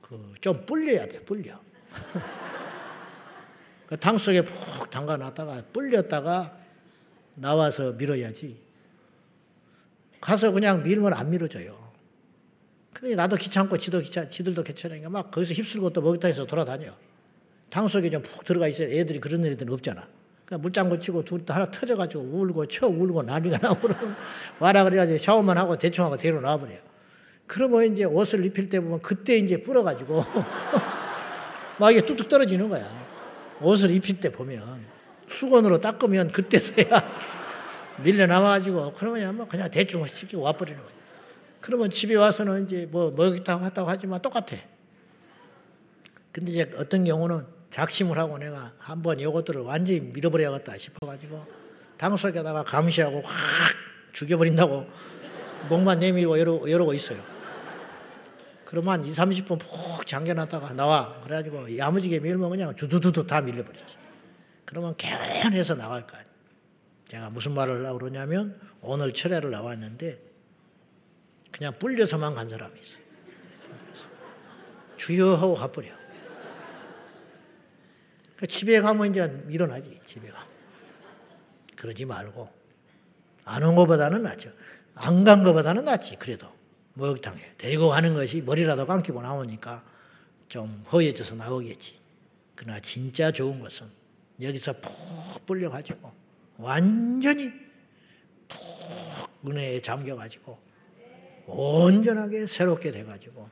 그 0.00 0.34
좀 0.40 0.64
불려야 0.64 1.06
돼, 1.06 1.24
불려. 1.24 1.60
그당 3.88 4.16
속에 4.18 4.42
푹 4.42 4.88
담가 4.88 5.16
놨다가 5.16 5.64
불렸다가 5.72 6.56
나와서 7.34 7.92
밀어야지. 7.94 8.60
가서 10.20 10.52
그냥 10.52 10.84
밀면 10.84 11.12
안 11.12 11.28
밀어져요. 11.30 11.88
근데 12.92 13.16
나도 13.16 13.34
귀찮고 13.34 13.78
지도 13.78 13.98
귀찮, 13.98 14.30
지들도 14.30 14.62
귀찮으니까 14.62 15.08
막 15.10 15.32
거기서 15.32 15.54
휩쓸고 15.54 15.90
또 15.90 16.02
목욕탕에서 16.02 16.46
돌아다녀. 16.46 16.94
당 17.68 17.88
속에 17.88 18.10
좀 18.10 18.22
푹 18.22 18.44
들어가 18.44 18.68
있어야 18.68 18.86
애들이 18.88 19.18
그런 19.18 19.44
애들은 19.44 19.72
없잖아. 19.72 20.08
그냥 20.48 20.62
물장구 20.62 20.98
치고 20.98 21.24
둘 21.24 21.44
다 21.44 21.56
하나 21.56 21.70
터져가지고 21.70 22.22
울고 22.22 22.66
쳐 22.68 22.86
울고 22.86 23.22
난리가 23.22 23.58
나고 23.58 23.86
와라 24.58 24.82
그래가지고 24.84 25.18
샤워만 25.18 25.58
하고 25.58 25.76
대충 25.76 26.06
하고 26.06 26.16
데려 26.16 26.40
놔버려. 26.40 26.72
그러면 27.46 27.84
이제 27.92 28.04
옷을 28.04 28.44
입힐 28.46 28.70
때 28.70 28.80
보면 28.80 29.02
그때 29.02 29.36
이제 29.36 29.60
불어가지고 29.60 30.24
막 31.78 31.90
이게 31.90 32.00
뚝뚝 32.00 32.30
떨어지는 32.30 32.70
거야. 32.70 32.88
옷을 33.60 33.90
입힐 33.90 34.20
때 34.22 34.30
보면 34.32 34.86
수건으로 35.26 35.82
닦으면 35.82 36.32
그때서야 36.32 36.86
밀려 38.02 38.26
나와가지고 38.26 38.94
그러면 38.94 39.36
뭐 39.36 39.46
그냥 39.46 39.70
대충 39.70 40.02
시키고 40.06 40.42
와버리는 40.42 40.80
거죠. 40.80 40.94
그러면 41.60 41.90
집에 41.90 42.14
와서는 42.14 42.64
이제 42.64 42.88
뭐 42.90 43.10
먹였다고 43.10 43.66
했다고 43.66 43.90
하지만 43.90 44.22
똑같아. 44.22 44.56
근데 46.32 46.52
이제 46.52 46.70
어떤 46.78 47.04
경우는 47.04 47.57
작심을 47.70 48.18
하고 48.18 48.38
내가 48.38 48.72
한번 48.78 49.20
이것들을 49.20 49.60
완전히 49.62 50.00
밀어버려야겠다 50.00 50.78
싶어가지고 50.78 51.46
당 51.96 52.16
속에다가 52.16 52.64
감시하고 52.64 53.22
확 53.22 53.34
죽여버린다고 54.12 54.86
목만 55.68 56.00
내밀고 56.00 56.36
이러고, 56.36 56.68
이러고 56.68 56.94
있어요. 56.94 57.22
그러면 58.64 59.00
한 59.00 59.04
2, 59.04 59.10
30분 59.10 59.58
푹 59.58 60.06
잠겨놨다가 60.06 60.74
나와. 60.74 61.18
그래가지고 61.22 61.76
야무지게 61.78 62.20
밀면 62.20 62.50
그냥 62.50 62.76
주두두두 62.76 63.26
다 63.26 63.40
밀려버리지. 63.40 63.96
그러면 64.64 64.94
개운해서 64.96 65.74
나갈 65.74 66.06
거 66.06 66.16
아니야. 66.16 66.28
제가 67.08 67.30
무슨 67.30 67.52
말을 67.52 67.78
하려고 67.78 67.98
그러냐면 67.98 68.60
오늘 68.82 69.14
철회를 69.14 69.50
나왔는데 69.50 70.20
그냥 71.50 71.78
불려서만 71.78 72.34
간 72.34 72.48
사람이 72.48 72.78
있어요. 72.78 73.02
주여 74.96 75.34
하고 75.34 75.54
가버려. 75.54 75.97
그러니까 78.38 78.46
집에 78.46 78.80
가면 78.80 79.10
이제 79.10 79.44
일어나지, 79.48 80.00
집에 80.06 80.28
가. 80.28 80.46
그러지 81.76 82.04
말고. 82.04 82.48
안 83.44 83.62
온 83.64 83.74
것보다는 83.74 84.22
낫죠. 84.22 84.52
안 84.94 85.24
간 85.24 85.42
것보다는 85.42 85.84
낫지, 85.84 86.16
그래도. 86.16 86.46
목욕탕에. 86.94 87.54
데리고 87.58 87.88
가는 87.88 88.14
것이 88.14 88.40
머리라도 88.42 88.86
감기고 88.86 89.22
나오니까 89.22 89.84
좀 90.48 90.84
허해져서 90.92 91.34
나오겠지. 91.34 91.98
그러나 92.54 92.80
진짜 92.80 93.30
좋은 93.32 93.60
것은 93.60 93.86
여기서 94.40 94.72
푹 94.74 95.46
불려가지고 95.46 96.12
완전히 96.58 97.52
푹 98.48 98.58
은혜에 99.46 99.80
잠겨가지고 99.82 100.58
온전하게 101.46 102.46
새롭게 102.46 102.90
돼가지고 102.90 103.48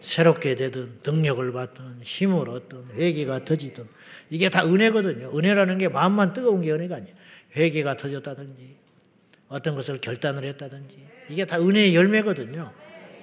새롭게 0.00 0.54
되든 0.54 1.00
능력을 1.04 1.52
받든 1.52 2.02
힘을 2.02 2.48
얻든 2.48 2.92
회개가 2.92 3.44
터지든 3.44 3.88
이게 4.30 4.48
다 4.48 4.64
은혜거든요. 4.66 5.36
은혜라는 5.36 5.78
게 5.78 5.88
마음만 5.88 6.32
뜨거운 6.32 6.62
게 6.62 6.72
은혜가 6.72 6.96
아니에요. 6.96 7.14
회개가 7.56 7.96
터졌다든지 7.96 8.76
어떤 9.48 9.74
것을 9.74 9.98
결단을 10.00 10.44
했다든지 10.44 10.98
이게 11.30 11.44
다 11.44 11.58
은혜의 11.60 11.94
열매거든요. 11.94 12.72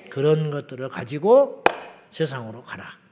그런 0.10 0.52
것들을 0.52 0.88
가지고 0.90 1.64
세상으로 2.12 2.64
가라. 2.64 3.04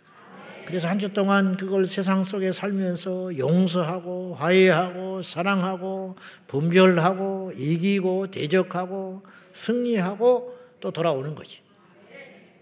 그래서 0.66 0.88
한 0.88 1.00
주 1.00 1.12
동안 1.12 1.58
그걸 1.58 1.86
세상 1.86 2.24
속에 2.24 2.52
살면서 2.52 3.38
용서하고 3.38 4.36
화해하고 4.36 5.22
사랑하고 5.22 6.16
분별하고 6.48 7.52
이기고 7.58 8.28
대적하고 8.28 9.24
승리하고 9.52 10.58
또 10.80 10.92
돌아오는 10.92 11.36
거지. 11.36 11.62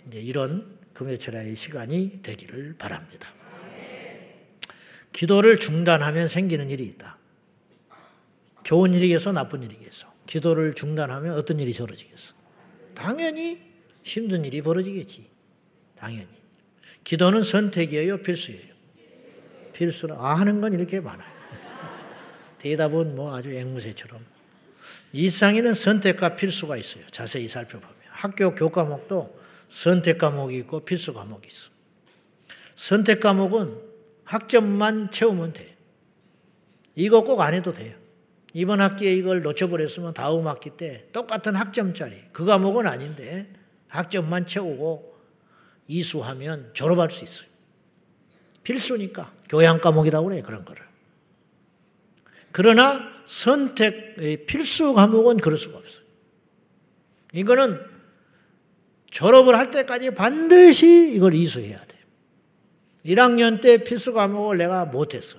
이제 0.08 0.20
이런 0.20 0.78
금요철의 0.94 1.56
시간이 1.56 2.22
되기를 2.24 2.76
바랍니다. 2.80 3.28
기도를 5.20 5.60
중단하면 5.60 6.30
생기는 6.30 6.70
일이 6.70 6.86
있다. 6.86 7.18
좋은 8.64 8.94
일이겠어, 8.94 9.34
나쁜 9.34 9.62
일이겠어. 9.64 10.08
기도를 10.26 10.76
중단하면 10.76 11.38
어떤 11.38 11.60
일이 11.60 11.74
벌어지겠어? 11.74 12.36
당연히 12.96 13.62
힘든 14.02 14.46
일이 14.46 14.62
벌어지겠지. 14.62 15.30
당연히. 15.98 16.30
기도는 17.04 17.44
선택이에요, 17.44 18.22
필수예요. 18.22 18.74
필수는 19.74 20.16
아 20.18 20.36
하는 20.36 20.62
건 20.62 20.72
이렇게 20.72 21.02
많아요. 21.02 21.28
대답은 22.60 23.18
뭐 23.18 23.36
아주 23.36 23.52
앵무새처럼. 23.54 24.26
이상에는 25.12 25.74
선택과 25.74 26.38
필수가 26.38 26.78
있어요. 26.78 27.04
자세히 27.12 27.50
살펴보면. 27.50 27.94
학교 28.10 28.56
교과목도 28.56 29.38
선택 29.68 30.18
과목이 30.18 30.60
있고 30.60 30.86
필수 30.86 31.14
과목이 31.14 31.46
있어. 31.46 31.72
선택 32.78 33.20
과목은 33.20 33.89
학점만 34.30 35.10
채우면 35.10 35.54
돼. 35.54 35.76
이거 36.96 37.24
꼭 37.24 37.42
안 37.42 37.56
해도 37.56 37.74
돼요. 37.74 37.96
이번 38.54 38.80
학기에 38.80 39.14
이걸 39.14 39.42
놓쳐버렸으면 39.42 40.14
다음 40.14 40.48
학기 40.48 40.70
때 40.72 41.08
똑같은 41.12 41.56
학점짜리 41.56 42.16
그 42.32 42.46
과목은 42.46 42.86
아닌데 42.86 43.52
학점만 43.88 44.46
채우고 44.46 45.18
이수하면 45.88 46.72
졸업할 46.74 47.10
수 47.10 47.24
있어요. 47.24 47.50
필수니까 48.64 49.34
교양 49.50 49.82
과목이라고 49.82 50.28
그래 50.30 50.42
그런 50.42 50.64
거를. 50.64 50.84
그러나 52.52 53.02
선택 53.26 54.46
필수 54.46 54.94
과목은 54.94 55.38
그럴 55.38 55.58
수가 55.58 55.78
없어요. 55.78 56.04
이거는 57.34 57.80
졸업을 59.10 59.56
할 59.56 59.72
때까지 59.72 60.14
반드시 60.14 61.14
이걸 61.16 61.34
이수해야 61.34 61.84
돼. 61.86 61.99
1학년 63.06 63.62
때 63.62 63.84
필수 63.84 64.14
과목을 64.14 64.58
내가 64.58 64.86
못했어. 64.86 65.38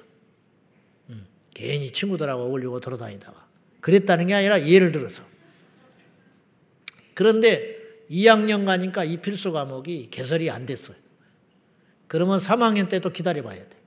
음, 1.11 1.27
괜히 1.55 1.93
친구들하고 1.93 2.43
어울리고 2.45 2.81
돌아다니다가. 2.81 3.49
그랬다는 3.81 4.27
게 4.27 4.35
아니라 4.35 4.67
예를 4.67 4.93
들어서. 4.93 5.23
그런데 7.15 7.77
2학년 8.11 8.65
가니까 8.65 9.05
이 9.05 9.19
필수 9.19 9.53
과목이 9.53 10.09
개설이 10.11 10.51
안 10.51 10.67
됐어요. 10.67 10.97
그러면 12.07 12.39
3학년 12.39 12.89
때도 12.89 13.11
기다려 13.11 13.43
봐야 13.43 13.59
돼. 13.59 13.81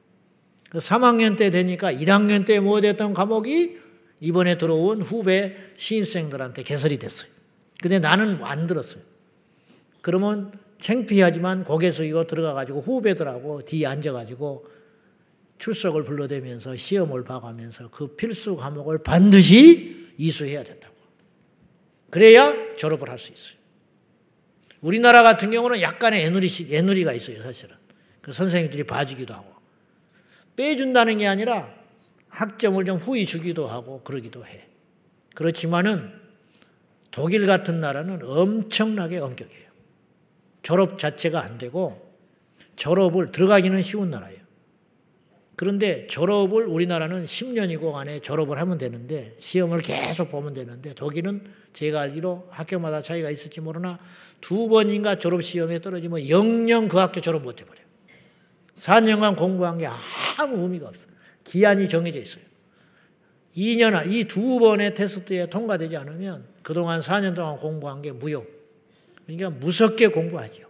3학년 0.71 1.33
그때 1.33 1.51
되니까 1.51 1.93
1학년 1.93 2.45
때 2.45 2.59
못했던 2.59 3.13
과목이 3.13 3.77
이번에 4.21 4.57
들어온 4.57 5.01
후배 5.01 5.55
신입생들한테 5.75 6.63
개설이 6.63 6.97
됐어요. 6.97 7.29
근데 7.81 7.99
나는 7.99 8.39
안 8.43 8.65
들었어요. 8.65 9.03
그러면 10.01 10.53
창피하지만 10.83 11.63
거기에 11.63 11.91
이거 12.03 12.27
들어가가지고 12.27 12.81
후배들하고 12.81 13.61
뒤에 13.61 13.87
앉아가지고 13.87 14.67
출석을 15.57 16.03
불러대면서 16.03 16.75
시험을 16.75 17.23
봐가면서 17.23 17.89
그 17.89 18.17
필수 18.17 18.57
과목을 18.57 19.01
반드시 19.01 20.09
이수해야 20.17 20.61
된다고. 20.65 20.93
그래야 22.09 22.75
졸업을 22.75 23.09
할 23.09 23.17
수 23.17 23.31
있어요. 23.31 23.57
우리나라 24.81 25.23
같은 25.23 25.51
경우는 25.51 25.79
약간의 25.79 26.25
애누리, 26.25 26.49
애누리가 26.69 27.13
있어요, 27.13 27.41
사실은. 27.41 27.77
그 28.21 28.33
선생님들이 28.33 28.83
봐주기도 28.83 29.33
하고. 29.33 29.53
빼준다는 30.57 31.19
게 31.19 31.27
아니라 31.27 31.73
학점을 32.27 32.83
좀 32.83 32.97
후히 32.97 33.25
주기도 33.25 33.69
하고 33.69 34.01
그러기도 34.03 34.45
해. 34.45 34.67
그렇지만은 35.33 36.11
독일 37.09 37.47
같은 37.47 37.79
나라는 37.79 38.19
엄청나게 38.21 39.19
엄격해요. 39.19 39.62
졸업 40.63 40.97
자체가 40.97 41.43
안 41.43 41.57
되고 41.59 42.01
졸업을 42.75 43.31
들어가기는 43.31 43.83
쉬운 43.83 44.09
나라예요. 44.09 44.41
그런데 45.55 46.07
졸업을 46.07 46.65
우리나라는 46.65 47.25
10년이고 47.25 47.93
안에 47.93 48.19
졸업을 48.21 48.57
하면 48.59 48.79
되는데 48.79 49.35
시험을 49.37 49.81
계속 49.81 50.31
보면 50.31 50.55
되는데 50.55 50.95
독일은 50.95 51.43
제가 51.73 52.01
알기로 52.01 52.47
학교마다 52.49 53.01
차이가 53.01 53.29
있을지 53.29 53.61
모르나 53.61 53.99
두 54.41 54.67
번인가 54.67 55.19
졸업 55.19 55.43
시험에 55.43 55.79
떨어지면 55.79 56.27
영영 56.27 56.87
그 56.87 56.97
학교 56.97 57.21
졸업 57.21 57.43
못 57.43 57.61
해버려요. 57.61 57.83
4년간 58.75 59.37
공부한 59.37 59.77
게 59.77 59.87
아무 60.37 60.57
의미가 60.63 60.87
없어요. 60.87 61.13
기한이 61.43 61.87
정해져 61.87 62.19
있어요. 62.19 62.43
2년, 63.55 64.11
이 64.11 64.23
두 64.23 64.57
번의 64.59 64.95
테스트에 64.95 65.45
통과되지 65.47 65.95
않으면 65.97 66.45
그동안 66.63 67.01
4년 67.01 67.35
동안 67.35 67.57
공부한 67.57 68.01
게 68.01 68.11
무효. 68.11 68.43
그러니까 69.25 69.49
무섭게 69.49 70.07
공부하죠. 70.07 70.63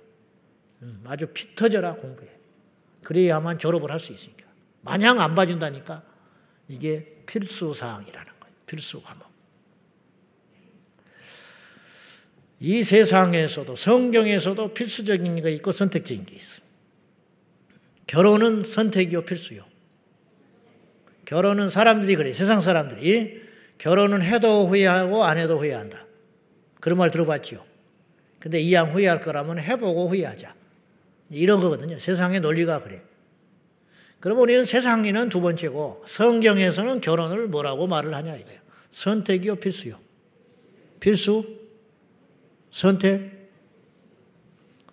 음, 0.83 1.03
아주 1.07 1.27
피 1.33 1.55
터져라 1.55 1.95
공부해. 1.95 2.29
그래야만 3.03 3.59
졸업을 3.59 3.91
할 3.91 3.99
수 3.99 4.13
있으니까. 4.13 4.43
마냥 4.81 5.19
안 5.21 5.35
봐준다니까 5.35 6.03
이게 6.67 7.23
필수 7.25 7.73
사항이라는 7.73 8.31
거예요. 8.39 8.55
필수 8.65 9.01
과목. 9.01 9.27
이 12.59 12.83
세상에서도 12.83 13.75
성경에서도 13.75 14.73
필수적인 14.73 15.41
게 15.41 15.51
있고 15.51 15.71
선택적인 15.71 16.25
게 16.25 16.35
있어요. 16.35 16.59
결혼은 18.07 18.63
선택이요 18.63 19.23
필수요. 19.23 19.65
결혼은 21.25 21.69
사람들이 21.69 22.15
그래. 22.15 22.31
세상 22.33 22.61
사람들이 22.61 23.41
결혼은 23.77 24.21
해도 24.21 24.67
후회하고 24.67 25.23
안 25.23 25.37
해도 25.37 25.57
후회한다. 25.57 26.05
그런 26.79 26.97
말 26.97 27.11
들어봤지요. 27.11 27.65
근데 28.43 28.59
이왕 28.59 28.91
후회할 28.91 29.21
거라면 29.21 29.57
해보고 29.57 30.09
후회하자. 30.09 30.53
이런 31.29 31.61
거거든요. 31.61 31.97
세상의 31.97 32.41
논리가 32.41 32.83
그래. 32.83 33.01
그러면 34.19 34.43
우리는 34.43 34.65
세상에는 34.65 35.29
두 35.29 35.39
번째고 35.39 36.03
성경에서는 36.05 36.99
결혼을 36.99 37.47
뭐라고 37.47 37.87
말을 37.87 38.13
하냐 38.13 38.35
이거예요. 38.35 38.59
선택이요, 38.91 39.55
필수요. 39.55 39.97
필수, 40.99 41.57
선택. 42.69 43.31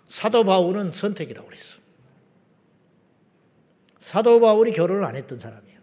사도 0.06 0.44
바울은 0.44 0.92
선택이라고 0.92 1.48
그랬어. 1.48 1.76
사도 3.98 4.40
바울이 4.40 4.70
결혼을 4.70 5.02
안 5.02 5.16
했던 5.16 5.40
사람이에요. 5.40 5.80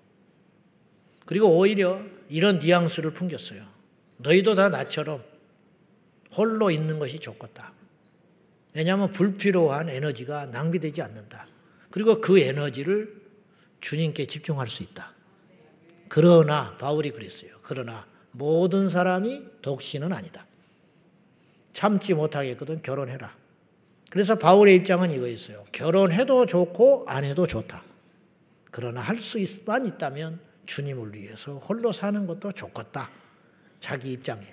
그리고 1.26 1.50
오히려 1.50 2.00
이런 2.30 2.60
뉘앙스를 2.60 3.12
풍겼어요. 3.12 3.62
너희도 4.20 4.56
다 4.56 4.70
나처럼 4.70 5.22
홀로 6.36 6.72
있는 6.72 7.00
것이 7.00 7.20
좋겠다. 7.20 7.74
왜냐하면 8.74 9.12
불필요한 9.12 9.90
에너지가 9.90 10.48
낭비되지 10.48 11.02
않는다. 11.02 11.48
그리고 11.90 12.22
그 12.22 12.40
에너지를 12.40 13.22
주님께 13.82 14.28
집중할 14.28 14.68
수 14.68 14.84
있다. 14.84 15.14
그러나 16.10 16.78
바울이 16.78 17.12
그랬어요. 17.12 17.52
그러나 17.64 18.06
모든 18.32 18.90
사람이 18.90 19.62
독신은 19.62 20.14
아니다. 20.14 20.46
참지 21.74 22.14
못하겠거든 22.14 22.82
결혼해라. 22.82 23.36
그래서 24.10 24.36
바울의 24.36 24.76
입장은 24.76 25.12
이거였어요. 25.12 25.66
결혼해도 25.72 26.46
좋고 26.46 27.06
안 27.08 27.24
해도 27.24 27.46
좋다. 27.46 27.84
그러나 28.72 29.02
할 29.02 29.18
수만 29.18 29.86
있다면 29.86 30.40
주님을 30.66 31.16
위해서 31.16 31.58
홀로 31.58 31.92
사는 31.92 32.28
것도 32.28 32.52
좋겠다. 32.52 33.10
자기 33.80 34.12
입장에. 34.12 34.46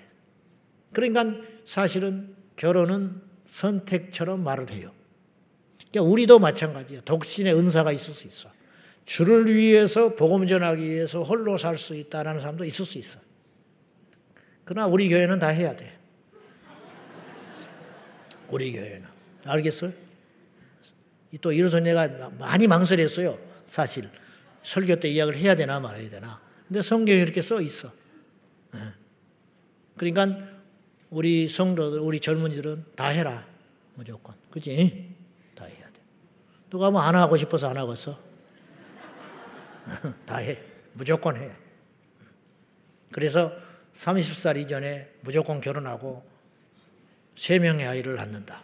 그러니까 0.93 1.35
사실은 1.65 2.35
결혼은 2.55 3.21
선택처럼 3.47 4.43
말을 4.43 4.71
해요. 4.71 4.91
그러니까 5.91 6.11
우리도 6.11 6.39
마찬가지예요. 6.39 7.01
독신의 7.01 7.55
은사가 7.55 7.91
있을 7.91 8.13
수 8.13 8.27
있어. 8.27 8.49
주를 9.05 9.53
위해서 9.53 10.15
복음 10.15 10.47
전하기 10.47 10.83
위해서 10.83 11.23
홀로 11.23 11.57
살 11.57 11.77
수 11.77 11.95
있다라는 11.95 12.41
사람도 12.41 12.65
있을 12.65 12.85
수 12.85 12.97
있어. 12.97 13.19
그러나 14.63 14.87
우리 14.87 15.09
교회는 15.09 15.39
다 15.39 15.47
해야 15.47 15.75
돼. 15.75 15.97
우리 18.49 18.71
교회는. 18.71 19.03
알겠어요? 19.45 19.91
또 21.41 21.51
이래서 21.51 21.79
내가 21.79 22.29
많이 22.39 22.65
망설였어요. 22.67 23.37
사실 23.65 24.09
설교 24.63 24.99
때 24.99 25.09
이야기를 25.09 25.37
해야 25.37 25.55
되나 25.55 25.79
말아야 25.79 26.09
되나. 26.09 26.41
근데 26.67 26.81
성경에 26.81 27.19
이렇게 27.19 27.41
써 27.41 27.61
있어. 27.61 27.89
예. 28.75 28.79
그러니까 29.97 30.54
우리 31.09 31.47
성도들, 31.47 31.99
우리 31.99 32.19
젊은이들은 32.19 32.85
다 32.95 33.07
해라. 33.07 33.45
무조건. 33.95 34.35
그지? 34.51 35.15
다 35.55 35.65
해야 35.65 35.85
돼. 35.89 36.01
누가 36.69 36.91
뭐 36.91 37.01
안 37.01 37.15
하고 37.15 37.37
싶어서 37.37 37.69
안 37.69 37.77
하겠어? 37.77 38.17
다 40.25 40.37
해. 40.37 40.61
무조건 40.93 41.37
해. 41.37 41.49
그래서 43.11 43.53
30살 43.93 44.57
이전에 44.57 45.09
무조건 45.21 45.61
결혼하고 45.61 46.25
세 47.35 47.59
명의 47.59 47.87
아이를 47.87 48.15
낳는다. 48.15 48.63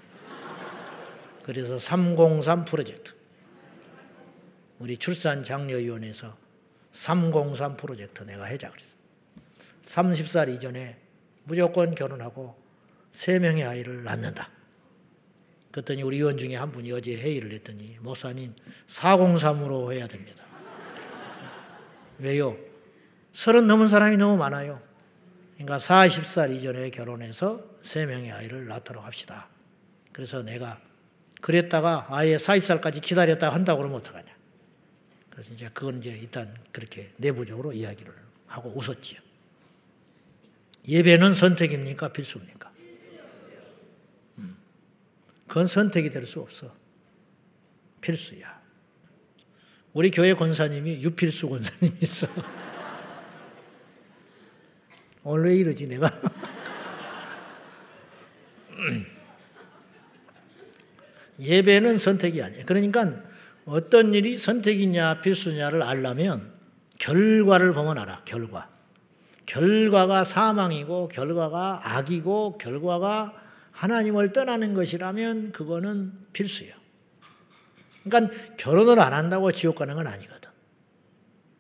그래서 1.44 1.80
303 1.80 2.66
프로젝트. 2.66 3.14
우리 4.80 4.98
출산 4.98 5.44
장려위원회에서 5.44 6.36
303 6.92 7.78
프로젝트 7.78 8.24
내가 8.24 8.46
해자 8.46 8.70
그랬어. 8.72 8.90
30살 9.84 10.54
이전에 10.56 10.98
무조건 11.44 11.96
결혼하고 11.96 12.56
3명의 13.14 13.68
아이를 13.68 14.04
낳는다. 14.04 14.50
그랬더니 15.72 16.04
우리 16.04 16.18
의원 16.18 16.38
중에 16.38 16.56
한 16.56 16.72
분이 16.72 16.92
어제 16.92 17.16
회의를 17.16 17.52
했더니 17.54 17.98
목사님 18.02 18.54
403으로 18.88 19.92
해야 19.94 20.08
됩니다. 20.08 20.44
왜요? 22.20 22.58
서른 23.32 23.68
넘은 23.68 23.88
사람이 23.88 24.18
너무 24.18 24.38
많아요. 24.38 24.82
그러니까 25.56 25.78
40살 25.78 26.56
이전에 26.56 26.90
결혼해서 26.90 27.64
3명의 27.82 28.34
아이를 28.34 28.68
낳도록 28.68 29.06
합시다. 29.06 29.48
그래서 30.12 30.44
내가 30.44 30.80
그랬다가 31.40 32.08
아예 32.10 32.38
40살까지 32.38 33.02
기다렸다 33.02 33.52
한다고 33.54 33.80
그러면 33.80 34.00
어떡하냐. 34.00 34.32
그래서 35.30 35.54
이제 35.54 35.70
그건 35.74 36.00
이제 36.00 36.10
일단 36.12 36.54
그렇게 36.72 37.12
내부적으로 37.18 37.72
이야기를 37.72 38.14
하고 38.48 38.74
웃었지요. 38.76 39.21
예배는 40.88 41.34
선택입니까? 41.36 42.10
필수입니까? 42.14 42.72
음. 44.40 44.58
그건 45.48 45.68
선택이 45.68 46.10
될 46.10 46.26
수 46.26 46.40
없어. 46.42 46.76
필수야. 48.02 48.60
우리 49.94 50.10
교회 50.10 50.34
권사님이 50.34 51.04
유필수 51.04 51.50
권사님이 51.50 51.98
있어. 52.02 52.28
오늘 55.24 55.46
왜 55.50 55.56
이러지 55.58 55.88
내가? 55.88 56.10
예배는 61.40 61.98
선택이 62.00 62.42
아니에요. 62.42 62.66
그러니까 62.66 63.22
어떤 63.66 64.14
일이 64.16 64.38
선택이냐 64.38 65.22
필수냐를 65.22 65.84
알려면 65.84 66.52
결과를 66.98 67.74
보면 67.74 67.98
알아. 68.00 68.24
결과. 68.26 68.71
결과가 69.52 70.24
사망이고 70.24 71.10
결과가 71.10 71.82
악이고 71.84 72.58
결과가 72.58 73.34
하나님을 73.72 74.32
떠나는 74.32 74.74
것이라면 74.74 75.52
그거는 75.52 76.14
필수예요. 76.32 76.74
그러니까 78.06 78.34
결혼을 78.56 78.98
안 79.02 79.12
한다고 79.12 79.52
지옥 79.52 79.76
가는 79.76 79.94
건 79.96 80.08
아니거든. 80.08 80.50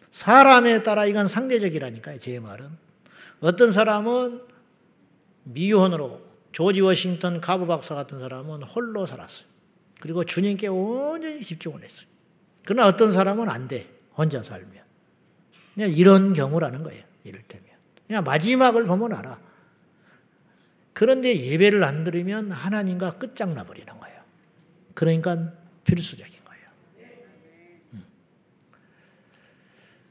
사람에 0.09 0.83
따라 0.83 1.05
이건 1.05 1.27
상대적이라니까요. 1.27 2.17
제 2.19 2.39
말은. 2.39 2.69
어떤 3.41 3.73
사람은 3.73 4.41
미혼으로 5.43 6.21
조지 6.53 6.79
워싱턴 6.79 7.41
가부 7.41 7.67
박사 7.67 7.93
같은 7.93 8.19
사람은 8.19 8.63
홀로 8.63 9.05
살았어요. 9.05 9.47
그리고 9.99 10.23
주님께 10.23 10.67
온전히 10.67 11.43
집중을 11.43 11.83
했어요. 11.83 12.07
그러나 12.63 12.87
어떤 12.87 13.11
사람은 13.11 13.49
안 13.49 13.67
돼. 13.67 13.89
혼자 14.15 14.41
살면. 14.41 14.81
이런 15.75 16.31
경우라는 16.31 16.83
거예요. 16.83 17.03
이를테면. 17.25 17.70
그냥 18.11 18.25
마지막을 18.25 18.87
보면 18.87 19.13
알아. 19.13 19.39
그런데 20.91 21.33
예배를 21.33 21.81
안 21.85 22.03
드리면 22.03 22.51
하나님과 22.51 23.17
끝장나 23.17 23.63
버리는 23.63 23.87
거예요. 23.87 24.21
그러니까 24.93 25.53
필수적인 25.85 26.33
거예요. 26.43 26.65
음. 27.93 28.03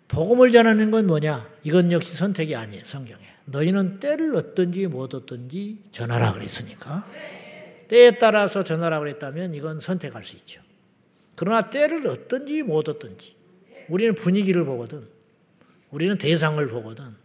복음을 0.08 0.50
전하는 0.50 0.90
건 0.90 1.06
뭐냐? 1.06 1.46
이건 1.62 1.92
역시 1.92 2.16
선택이 2.16 2.56
아니에요, 2.56 2.86
성경에. 2.86 3.22
너희는 3.44 4.00
때를 4.00 4.34
얻든지 4.34 4.86
못 4.86 5.14
얻든지 5.14 5.82
전하라 5.90 6.32
그랬으니까. 6.32 7.06
때에 7.88 8.12
따라서 8.12 8.64
전하라 8.64 9.00
그랬다면 9.00 9.54
이건 9.54 9.78
선택할 9.78 10.24
수 10.24 10.36
있죠. 10.36 10.62
그러나 11.34 11.68
때를 11.68 12.06
얻든지 12.06 12.62
못 12.62 12.88
얻든지 12.88 13.36
우리는 13.90 14.14
분위기를 14.14 14.64
보거든. 14.64 15.06
우리는 15.90 16.16
대상을 16.16 16.66
보거든. 16.70 17.19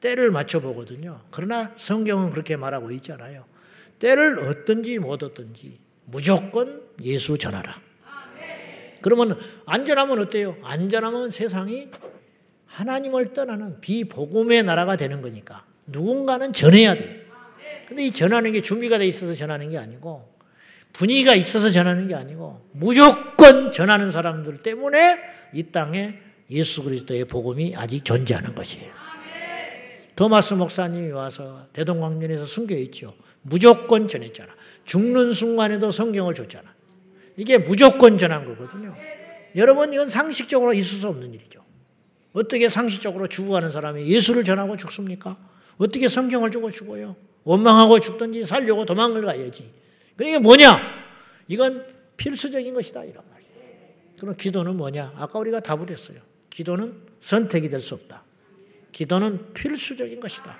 때를 0.00 0.30
맞춰 0.30 0.60
보거든요. 0.60 1.20
그러나 1.30 1.72
성경은 1.76 2.30
그렇게 2.30 2.56
말하고 2.56 2.90
있잖아요. 2.92 3.44
때를 3.98 4.38
얻든지 4.38 4.98
못 4.98 5.22
얻든지 5.22 5.78
무조건 6.04 6.82
예수 7.02 7.36
전하라. 7.36 7.80
그러면 9.00 9.38
안전하면 9.66 10.18
어때요? 10.18 10.56
안전하면 10.62 11.30
세상이 11.30 11.88
하나님을 12.66 13.32
떠나는 13.32 13.80
비복음의 13.80 14.64
나라가 14.64 14.96
되는 14.96 15.22
거니까 15.22 15.64
누군가는 15.86 16.52
전해야 16.52 16.94
돼. 16.94 17.26
근데 17.88 18.04
이 18.04 18.12
전하는 18.12 18.52
게 18.52 18.60
준비가 18.60 18.98
돼 18.98 19.06
있어서 19.06 19.34
전하는 19.34 19.70
게 19.70 19.78
아니고 19.78 20.28
분위기가 20.92 21.34
있어서 21.34 21.70
전하는 21.70 22.06
게 22.08 22.14
아니고 22.14 22.68
무조건 22.72 23.72
전하는 23.72 24.10
사람들 24.10 24.58
때문에 24.58 25.18
이 25.54 25.62
땅에 25.64 26.18
예수 26.50 26.82
그리스도의 26.82 27.24
복음이 27.24 27.74
아직 27.76 28.04
존재하는 28.04 28.54
것이에요. 28.54 28.97
도마스 30.18 30.54
목사님이 30.54 31.12
와서 31.12 31.68
대동강변에서 31.74 32.44
순교 32.44 32.74
있죠. 32.74 33.14
무조건 33.42 34.08
전했잖아. 34.08 34.52
죽는 34.84 35.32
순간에도 35.32 35.92
성경을 35.92 36.34
줬잖아. 36.34 36.74
이게 37.36 37.56
무조건 37.56 38.18
전한 38.18 38.44
거거든요. 38.44 38.96
여러분 39.54 39.92
이건 39.92 40.08
상식적으로 40.08 40.72
있을 40.72 40.98
수 40.98 41.06
없는 41.06 41.34
일이죠. 41.34 41.64
어떻게 42.32 42.68
상식적으로 42.68 43.28
죽어가는 43.28 43.70
사람이 43.70 44.08
예수를 44.08 44.42
전하고 44.42 44.76
죽습니까? 44.76 45.38
어떻게 45.76 46.08
성경을 46.08 46.50
주고 46.50 46.72
죽어요? 46.72 47.14
원망하고 47.44 48.00
죽든지 48.00 48.44
살려고 48.44 48.84
도망을 48.86 49.24
가야지. 49.24 49.72
그러니까 50.16 50.40
뭐냐? 50.40 50.80
이건 51.46 51.86
필수적인 52.16 52.74
것이다 52.74 53.04
이런 53.04 53.22
말이에요. 53.30 53.52
그럼 54.18 54.34
기도는 54.34 54.76
뭐냐? 54.76 55.12
아까 55.14 55.38
우리가 55.38 55.60
답을 55.60 55.88
했어요. 55.92 56.18
기도는 56.50 56.92
선택이 57.20 57.70
될 57.70 57.80
수 57.80 57.94
없다. 57.94 58.24
기도는 58.92 59.54
필수적인 59.54 60.20
것이다. 60.20 60.56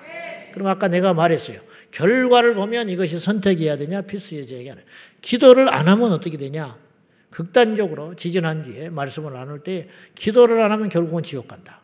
그럼 0.53 0.69
아까 0.69 0.88
내가 0.88 1.14
말했어요. 1.14 1.61
결과를 1.91 2.55
보면 2.55 2.88
이것이 2.88 3.19
선택이어야 3.19 3.77
되냐 3.77 4.03
필수여야 4.03 4.47
되냐. 4.47 4.75
기도를 5.23 5.75
안 5.75 5.88
하면 5.88 6.12
어떻게 6.12 6.37
되냐? 6.37 6.79
극단적으로 7.31 8.14
지지난주에 8.14 8.91
말씀을 8.91 9.33
나눌 9.33 9.62
때 9.62 9.88
기도를 10.14 10.61
안 10.61 10.73
하면 10.73 10.88
결국은 10.88 11.23
지옥 11.23 11.49
간다. 11.49 11.81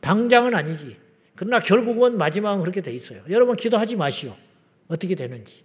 당장은 0.00 0.54
아니지. 0.54 0.96
그러나 1.34 1.60
결국은 1.60 2.18
마지막은 2.18 2.60
그렇게 2.60 2.80
돼 2.80 2.92
있어요. 2.92 3.22
여러분 3.30 3.56
기도하지 3.56 3.96
마시오. 3.96 4.36
어떻게 4.88 5.14
되는지. 5.14 5.64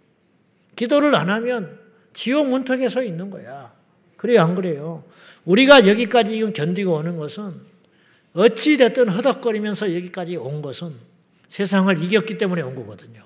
기도를 0.76 1.16
안 1.16 1.30
하면 1.30 1.80
지옥 2.14 2.48
문턱에 2.50 2.88
서 2.90 3.04
있는 3.04 3.30
거야. 3.30 3.76
그래요, 4.16 4.42
안 4.42 4.56
그래요? 4.56 5.04
우리가 5.46 5.88
여기까지 5.88 6.52
견디고 6.54 6.94
오는 6.96 7.18
것은 7.18 7.54
어찌됐든 8.38 9.10
허덕거리면서 9.10 9.96
여기까지 9.96 10.38
온 10.38 10.62
것은 10.62 10.92
세상을 11.48 12.04
이겼기 12.04 12.38
때문에 12.38 12.62
온 12.62 12.76
거거든요. 12.76 13.26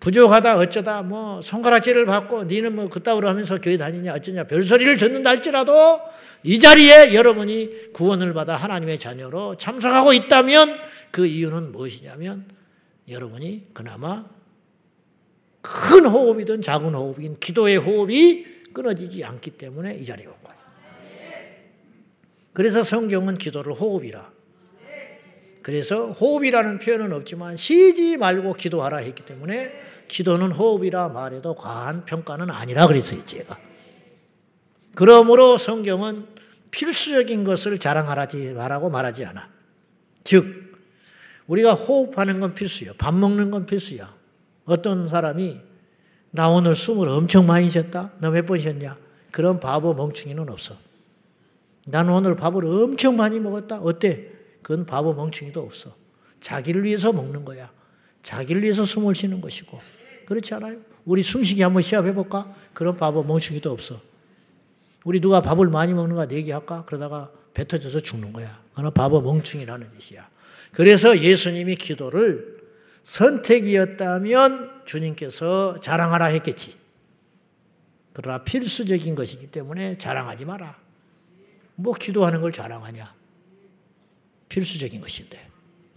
부족하다 0.00 0.58
어쩌다 0.58 1.02
뭐 1.02 1.40
손가락질을 1.40 2.06
받고 2.06 2.44
니는 2.44 2.74
뭐 2.74 2.88
그따위로 2.88 3.28
하면서 3.28 3.58
교회 3.58 3.76
다니냐 3.76 4.14
어쩌냐 4.14 4.44
별소리를 4.44 4.96
듣는다 4.96 5.30
할지라도 5.30 6.00
이 6.42 6.58
자리에 6.58 7.14
여러분이 7.14 7.92
구원을 7.92 8.32
받아 8.32 8.56
하나님의 8.56 8.98
자녀로 8.98 9.56
참석하고 9.56 10.12
있다면 10.14 10.74
그 11.10 11.26
이유는 11.26 11.72
무엇이냐면 11.72 12.46
여러분이 13.08 13.68
그나마 13.72 14.26
큰 15.60 16.06
호흡이든 16.06 16.62
작은 16.62 16.94
호흡이든 16.94 17.40
기도의 17.40 17.76
호흡이 17.76 18.44
끊어지지 18.72 19.24
않기 19.24 19.52
때문에 19.52 19.96
이 19.96 20.04
자리에 20.04 20.26
온. 20.26 20.39
그래서 22.60 22.82
성경은 22.82 23.38
기도를 23.38 23.72
호흡이라. 23.72 24.30
그래서 25.62 26.10
호흡이라는 26.10 26.78
표현은 26.78 27.10
없지만 27.10 27.56
쉬지 27.56 28.18
말고 28.18 28.52
기도하라 28.52 28.98
했기 28.98 29.24
때문에 29.24 29.72
기도는 30.08 30.52
호흡이라 30.52 31.08
말해도 31.08 31.54
과한 31.54 32.04
평가는 32.04 32.50
아니라 32.50 32.86
그랬어요, 32.86 33.24
제가. 33.24 33.58
그러므로 34.94 35.56
성경은 35.56 36.26
필수적인 36.70 37.44
것을 37.44 37.78
자랑하라지 37.78 38.52
말하고 38.52 38.90
말하지 38.90 39.24
않아. 39.24 39.48
즉, 40.24 40.76
우리가 41.46 41.72
호흡하는 41.72 42.40
건 42.40 42.52
필수요. 42.54 42.92
밥 42.98 43.14
먹는 43.14 43.50
건 43.50 43.64
필수야. 43.64 44.14
어떤 44.66 45.08
사람이 45.08 45.58
나 46.32 46.50
오늘 46.50 46.76
숨을 46.76 47.08
엄청 47.08 47.46
많이 47.46 47.70
쉬었다? 47.70 48.12
너 48.20 48.30
몇 48.30 48.44
번 48.44 48.60
쉬었냐? 48.60 48.98
그런 49.30 49.60
바보 49.60 49.94
멍충이는 49.94 50.50
없어. 50.50 50.89
나는 51.90 52.12
오늘 52.12 52.36
밥을 52.36 52.64
엄청 52.64 53.16
많이 53.16 53.40
먹었다? 53.40 53.80
어때? 53.80 54.30
그건 54.62 54.86
바보 54.86 55.14
멍충이도 55.14 55.60
없어. 55.60 55.94
자기를 56.40 56.84
위해서 56.84 57.12
먹는 57.12 57.44
거야. 57.44 57.70
자기를 58.22 58.62
위해서 58.62 58.84
숨을 58.84 59.14
쉬는 59.14 59.40
것이고. 59.40 59.80
그렇지 60.26 60.54
않아요? 60.54 60.78
우리 61.04 61.22
숨쉬기 61.22 61.62
한번 61.62 61.82
시합해볼까? 61.82 62.54
그런 62.72 62.96
바보 62.96 63.22
멍충이도 63.22 63.70
없어. 63.70 64.00
우리 65.04 65.20
누가 65.20 65.40
밥을 65.40 65.68
많이 65.68 65.94
먹는가 65.94 66.26
내기할까? 66.26 66.84
그러다가 66.84 67.30
배 67.54 67.66
터져서 67.66 68.00
죽는 68.00 68.32
거야. 68.32 68.62
그건 68.74 68.92
바보 68.92 69.20
멍충이라는 69.20 69.88
뜻이야. 69.98 70.28
그래서 70.72 71.18
예수님이 71.18 71.76
기도를 71.76 72.60
선택이었다면 73.02 74.82
주님께서 74.84 75.78
자랑하라 75.80 76.26
했겠지. 76.26 76.74
그러나 78.12 78.44
필수적인 78.44 79.14
것이기 79.14 79.50
때문에 79.50 79.98
자랑하지 79.98 80.44
마라. 80.44 80.76
뭐 81.80 81.94
기도하는 81.94 82.40
걸 82.40 82.52
자랑하냐? 82.52 83.14
필수적인 84.48 85.00
것인데. 85.00 85.48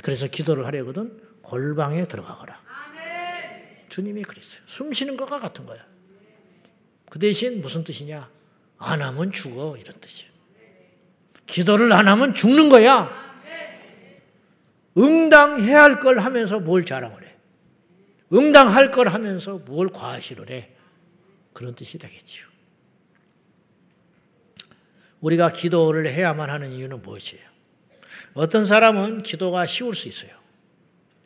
그래서 0.02 0.28
기도를 0.28 0.66
하려거든 0.66 1.22
골방에 1.42 2.06
들어가거라. 2.08 2.62
주님이 3.90 4.24
그랬어요. 4.24 4.64
숨 4.66 4.94
쉬는 4.94 5.18
것과 5.18 5.40
같은 5.40 5.66
거야. 5.66 5.86
그 7.10 7.20
대신 7.20 7.62
무슨 7.62 7.84
뜻이냐? 7.84 8.30
안 8.78 9.02
하면 9.02 9.32
죽어 9.32 9.78
이런 9.78 10.00
뜻이에요. 10.00 10.32
기도를 11.46 11.92
안 11.94 12.08
하면 12.08 12.34
죽는 12.34 12.70
거야. 12.70 13.22
응당해야 14.98 15.82
할 15.84 16.00
걸 16.02 16.20
하면서 16.20 16.60
뭘 16.60 16.86
자랑을 16.86 17.24
해? 17.26 17.36
응당할 18.32 18.92
걸 18.92 19.08
하면서 19.10 19.58
뭘 19.60 19.90
과시를 19.90 20.50
해? 20.50 20.72
그런 21.54 21.76
뜻이 21.76 21.98
되겠지요. 21.98 22.48
우리가 25.24 25.54
기도를 25.54 26.08
해야만 26.08 26.50
하는 26.50 26.74
이유는 26.74 27.02
무엇이에요? 27.02 27.48
어떤 28.34 28.66
사람은 28.66 29.24
기도가 29.24 29.66
쉬울 29.66 29.96
수 29.96 30.10
있어요. 30.10 30.32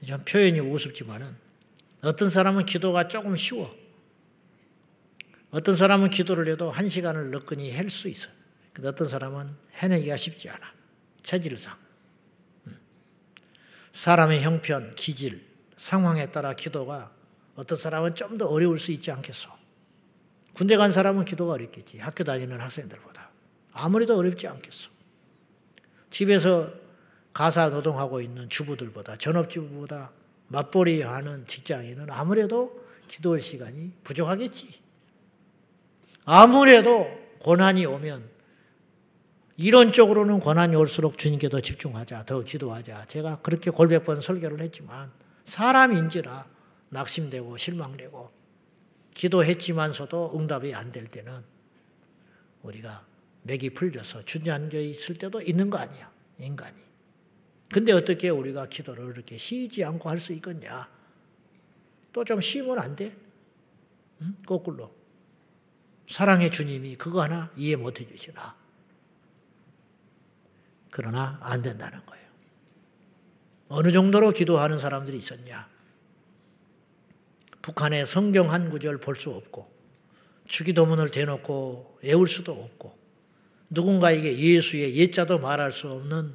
좀 0.05 0.23
표현이 0.23 0.59
우습지만은 0.59 1.35
어떤 2.03 2.29
사람은 2.29 2.65
기도가 2.65 3.07
조금 3.07 3.35
쉬워. 3.35 3.75
어떤 5.49 5.75
사람은 5.75 6.11
기도를 6.11 6.47
해도 6.47 6.69
한 6.69 6.89
시간을 6.89 7.31
너끈히 7.31 7.75
할수 7.75 8.07
있어요. 8.07 8.31
근데 8.71 8.87
어떤 8.89 9.07
사람은 9.09 9.49
해내기가 9.73 10.15
쉽지 10.15 10.49
않아. 10.49 10.71
체질상. 11.23 11.75
음. 12.67 12.77
사람의 13.93 14.41
형편, 14.43 14.93
기질, 14.93 15.43
상황에 15.75 16.31
따라 16.31 16.53
기도가 16.53 17.11
어떤 17.55 17.77
사람은 17.77 18.13
좀 18.13 18.37
더 18.37 18.45
어려울 18.45 18.77
수 18.77 18.91
있지 18.91 19.11
않겠어. 19.11 19.57
군대 20.53 20.77
간 20.77 20.91
사람은 20.91 21.25
기도가 21.25 21.53
어렵겠지. 21.53 21.97
학교 21.97 22.23
다니는 22.23 22.61
학생들보다. 22.61 23.16
아무래도 23.77 24.17
어렵지 24.17 24.47
않겠어. 24.47 24.89
집에서 26.09 26.71
가사 27.33 27.69
노동하고 27.69 28.21
있는 28.21 28.49
주부들보다, 28.49 29.17
전업주부보다 29.17 30.11
맞벌이 30.47 31.01
하는 31.01 31.45
직장인은 31.45 32.09
아무래도 32.09 32.83
기도할 33.07 33.39
시간이 33.39 33.93
부족하겠지. 34.03 34.81
아무래도 36.25 37.07
고난이 37.39 37.85
오면 37.85 38.29
이론적으로는 39.57 40.39
고난이 40.39 40.75
올수록 40.75 41.17
주님께 41.17 41.49
더 41.49 41.61
집중하자, 41.61 42.25
더 42.25 42.41
기도하자. 42.41 43.05
제가 43.05 43.41
그렇게 43.41 43.71
골백 43.71 44.05
번 44.05 44.21
설교를 44.21 44.61
했지만 44.61 45.11
사람인지라 45.45 46.47
낙심되고 46.89 47.57
실망되고 47.57 48.31
기도했지만서도 49.13 50.33
응답이 50.37 50.73
안 50.73 50.91
될 50.91 51.07
때는 51.07 51.43
우리가 52.61 53.05
맥이 53.47 53.71
풀려서 53.71 54.25
주저앉아 54.25 54.77
있을 54.77 55.15
때도 55.15 55.41
있는 55.41 55.69
거 55.69 55.77
아니야, 55.77 56.11
인간이. 56.37 56.77
근데 57.71 57.91
어떻게 57.93 58.29
우리가 58.29 58.67
기도를 58.67 59.11
이렇게 59.15 59.37
쉬지 59.37 59.83
않고 59.83 60.09
할 60.09 60.19
수 60.19 60.33
있겠냐? 60.33 60.89
또 62.13 62.23
좀 62.23 62.41
쉬면 62.41 62.79
안 62.79 62.95
돼? 62.95 63.15
응? 64.21 64.35
거꾸로. 64.45 64.95
사랑의 66.07 66.49
주님이 66.51 66.95
그거 66.95 67.21
하나 67.21 67.51
이해 67.55 67.75
못 67.75 67.99
해주시나? 67.99 68.55
그러나 70.91 71.37
안 71.41 71.61
된다는 71.61 72.03
거예요. 72.05 72.25
어느 73.69 73.91
정도로 73.91 74.31
기도하는 74.31 74.79
사람들이 74.79 75.17
있었냐? 75.17 75.69
북한의 77.61 78.05
성경 78.05 78.51
한 78.51 78.69
구절 78.69 78.97
볼 78.99 79.15
수 79.15 79.29
없고, 79.31 79.69
주기도문을 80.47 81.11
대놓고 81.11 81.99
외울 82.01 82.27
수도 82.27 82.53
없고, 82.53 82.96
누군가에게 83.69 84.37
예수의 84.37 84.95
예자도 84.95 85.39
말할 85.39 85.71
수 85.71 85.89
없는 85.91 86.33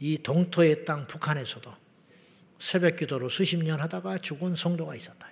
이 0.00 0.18
동토의 0.22 0.84
땅 0.84 1.06
북한에서도 1.06 1.72
새벽 2.58 2.96
기도로 2.96 3.28
수십 3.28 3.56
년 3.62 3.80
하다가 3.80 4.18
죽은 4.18 4.54
성도가 4.54 4.94
있었다. 4.94 5.28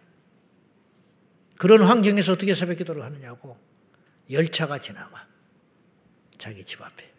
그런 1.58 1.82
환경에서 1.82 2.32
어떻게 2.32 2.54
새벽 2.54 2.78
기도를 2.78 3.02
하느냐고 3.02 3.58
열차가 4.30 4.78
지나가 4.78 5.26
자기 6.38 6.64
집 6.64 6.82
앞에 6.82 7.10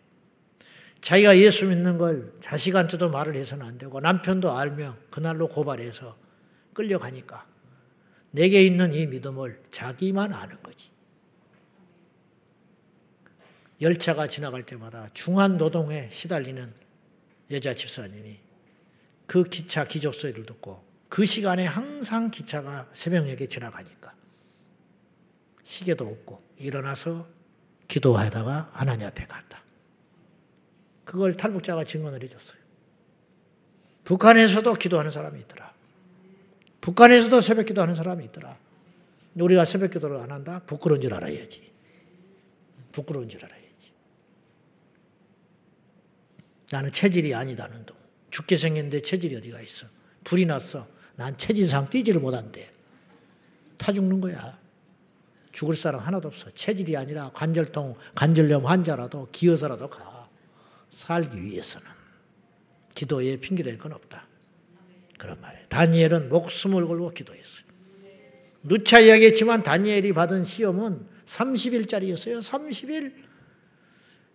자기가 1.01 1.37
예수 1.37 1.65
믿는 1.65 1.97
걸 1.97 2.33
자식한테도 2.41 3.09
말을 3.09 3.35
해서는 3.35 3.65
안 3.65 3.77
되고 3.77 3.99
남편도 3.99 4.51
알면 4.51 4.97
그날로 5.09 5.47
고발해서 5.47 6.17
끌려가니까 6.73 7.45
내게 8.31 8.63
있는 8.63 8.93
이 8.93 9.07
믿음을 9.07 9.61
자기만 9.71 10.33
아는 10.33 10.61
거지. 10.61 10.89
열차가 13.81 14.27
지나갈 14.27 14.65
때마다 14.65 15.09
중한 15.13 15.57
노동에 15.57 16.09
시달리는 16.11 16.73
여자 17.51 17.73
집사님이 17.73 18.39
그 19.25 19.43
기차 19.43 19.85
기적 19.85 20.15
소리를 20.15 20.45
듣고 20.45 20.83
그 21.09 21.25
시간에 21.25 21.65
항상 21.65 22.31
기차가 22.31 22.89
새벽녘에 22.93 23.47
지나가니까 23.47 24.13
시계도 25.63 26.05
없고 26.05 26.41
일어나서 26.57 27.27
기도하다가 27.87 28.71
하나님 28.73 29.07
앞에 29.07 29.25
갔다. 29.27 29.61
그걸 31.05 31.37
탈북자가 31.37 31.85
증언을 31.85 32.23
해줬어요. 32.23 32.59
북한에서도 34.03 34.73
기도하는 34.75 35.11
사람이 35.11 35.39
있더라. 35.41 35.73
북한에서도 36.81 37.41
새벽 37.41 37.65
기도하는 37.65 37.95
사람이 37.95 38.23
있더라. 38.25 38.57
우리가 39.35 39.65
새벽 39.65 39.91
기도를 39.91 40.17
안 40.17 40.31
한다? 40.31 40.61
부끄러운 40.65 40.99
줄 40.99 41.13
알아야지. 41.13 41.71
부끄러운 42.91 43.29
줄 43.29 43.43
알아야지. 43.43 43.56
나는 46.71 46.91
체질이 46.91 47.33
아니다는 47.33 47.85
동. 47.85 47.95
죽게 48.31 48.57
생겼는데 48.57 49.01
체질이 49.01 49.35
어디가 49.37 49.61
있어. 49.61 49.87
불이 50.23 50.45
났어. 50.45 50.85
난 51.15 51.35
체질상 51.37 51.89
뛰지를 51.89 52.19
못한대. 52.19 52.69
타 53.77 53.91
죽는 53.91 54.21
거야. 54.21 54.59
죽을 55.51 55.75
사람 55.75 56.01
하나도 56.01 56.27
없어. 56.27 56.51
체질이 56.53 56.95
아니라 56.97 57.31
관절통, 57.33 57.95
관절염 58.15 58.65
환자라도 58.65 59.29
기어서라도 59.31 59.89
가. 59.89 60.29
살기 60.89 61.41
위해서는. 61.41 61.87
기도에 62.93 63.37
핑계댈 63.37 63.77
건 63.77 63.93
없다. 63.93 64.27
그런 65.17 65.39
말이에요. 65.41 65.65
다니엘은 65.69 66.29
목숨을 66.29 66.85
걸고 66.87 67.11
기도했어요. 67.11 67.65
누차 68.63 68.99
이야기했지만 68.99 69.63
다니엘이 69.63 70.13
받은 70.13 70.43
시험은 70.43 71.07
30일짜리였어요. 71.25 72.41
30일. 72.41 73.13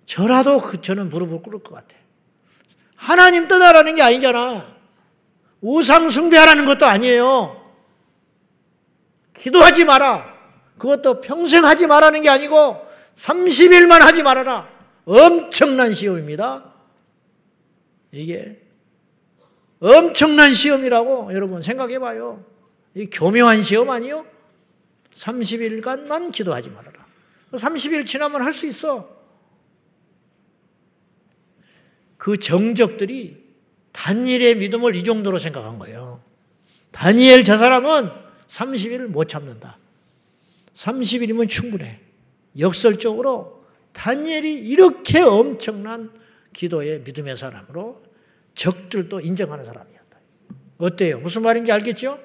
저라도 0.07 0.61
그 0.61 0.81
저는 0.81 1.11
무릎을 1.11 1.43
꿇을 1.43 1.63
것 1.63 1.75
같아. 1.75 2.02
하나님 3.03 3.49
떠나라는 3.49 3.97
게 3.97 4.03
아니잖아. 4.03 4.65
우상 5.61 6.09
숭배하라는 6.09 6.67
것도 6.67 6.87
아니에요. 6.87 7.61
기도하지 9.35 9.85
마라. 9.85 10.33
그것도 10.79 11.21
평생 11.21 11.65
하지 11.65 11.89
말라는 11.89 12.23
게 12.23 12.29
아니고 12.29 12.81
30일만 13.17 13.99
하지 13.99 14.23
말아라. 14.23 14.69
엄청난 15.05 15.93
시험입니다. 15.93 16.73
이게 18.13 18.61
엄청난 19.81 20.55
시험이라고 20.55 21.35
여러분 21.35 21.61
생각해 21.61 21.99
봐요. 21.99 22.45
이 22.95 23.07
교묘한 23.07 23.65
시험 23.65 23.91
아니요? 23.91 24.25
30일간만 25.17 26.31
기도하지 26.31 26.69
말아라. 26.69 27.05
30일 27.53 28.07
지나면 28.07 28.43
할 28.43 28.53
수 28.53 28.67
있어. 28.67 29.22
그 32.23 32.37
정적들이 32.37 33.37
다니엘의 33.91 34.55
믿음을 34.59 34.95
이 34.95 35.03
정도로 35.03 35.41
생각한 35.41 35.81
거예요. 35.81 36.23
다니엘 36.93 37.43
저 37.43 37.57
사람은 37.57 38.09
30일 38.47 39.09
못 39.09 39.25
참는다. 39.25 39.77
30일이면 40.73 41.49
충분해. 41.49 41.99
역설적으로 42.61 43.65
다니엘이 43.93 44.53
이렇게 44.69 45.21
엄청난 45.21 46.13
기도의 46.53 47.01
믿음의 47.01 47.37
사람으로 47.37 48.05
적들도 48.55 49.19
인정하는 49.19 49.65
사람이었다. 49.65 50.21
어때요? 50.79 51.19
무슨 51.19 51.43
말인지 51.43 51.73
알겠죠? 51.73 52.21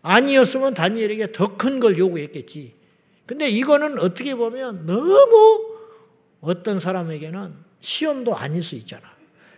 아니었으면 0.00 0.72
다니엘에게 0.72 1.32
더 1.32 1.58
큰 1.58 1.80
걸 1.80 1.98
요구했겠지. 1.98 2.72
근데 3.26 3.50
이거는 3.50 3.98
어떻게 3.98 4.34
보면 4.34 4.86
너무 4.86 5.76
어떤 6.40 6.78
사람에게는 6.78 7.67
시험도 7.80 8.36
아닐 8.36 8.62
수 8.62 8.74
있잖아. 8.76 9.02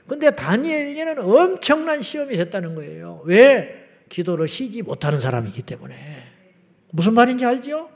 근데 0.06 0.30
다니엘에게는 0.30 1.18
엄청난 1.20 2.02
시험이 2.02 2.36
됐다는 2.36 2.74
거예요. 2.74 3.22
왜? 3.24 3.88
기도를 4.08 4.48
쉬지 4.48 4.82
못하는 4.82 5.20
사람이기 5.20 5.62
때문에. 5.62 5.96
무슨 6.90 7.14
말인지 7.14 7.44
알죠? 7.44 7.88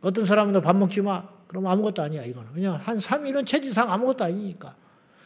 어떤 0.00 0.24
사람은 0.24 0.60
밥 0.60 0.76
먹지 0.76 1.00
마. 1.02 1.28
그럼 1.46 1.66
아무것도 1.66 2.02
아니야, 2.02 2.24
이거는. 2.24 2.52
그냥 2.52 2.74
한 2.74 2.98
3일은 2.98 3.46
체질상 3.46 3.90
아무것도 3.92 4.24
아니니까. 4.24 4.76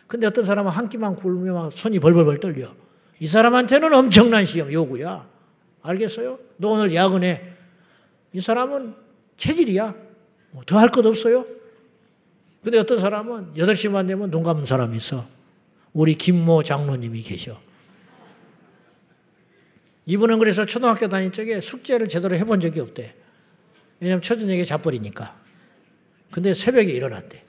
근데 0.06 0.26
어떤 0.26 0.44
사람은 0.44 0.70
한 0.70 0.88
끼만 0.88 1.16
굶으면 1.16 1.70
손이 1.70 1.98
벌벌벌 1.98 2.40
떨려. 2.40 2.74
이 3.20 3.26
사람한테는 3.26 3.92
엄청난 3.94 4.44
시험 4.44 4.72
요구야. 4.72 5.28
알겠어요? 5.82 6.38
너 6.56 6.70
오늘 6.70 6.94
야근해. 6.94 7.42
이 8.32 8.40
사람은 8.40 8.94
체질이야. 9.36 9.94
뭐 10.50 10.62
더할 10.66 10.90
것 10.90 11.04
없어요? 11.06 11.46
근데 12.64 12.78
어떤 12.78 12.98
사람은 12.98 13.54
8시만 13.54 14.08
되면 14.08 14.30
눈 14.30 14.42
감은 14.42 14.64
사람이 14.64 14.96
있어. 14.96 15.28
우리 15.92 16.14
김모 16.14 16.62
장로님이 16.62 17.20
계셔. 17.20 17.60
이분은 20.06 20.38
그래서 20.38 20.64
초등학교 20.64 21.08
다닐 21.08 21.30
적에 21.30 21.60
숙제를 21.60 22.08
제대로 22.08 22.34
해본 22.34 22.60
적이 22.60 22.80
없대. 22.80 23.14
왜냐면 24.00 24.22
초저녁에 24.22 24.64
자버리니까. 24.64 25.38
근데 26.30 26.54
새벽에 26.54 26.90
일어난대. 26.90 27.44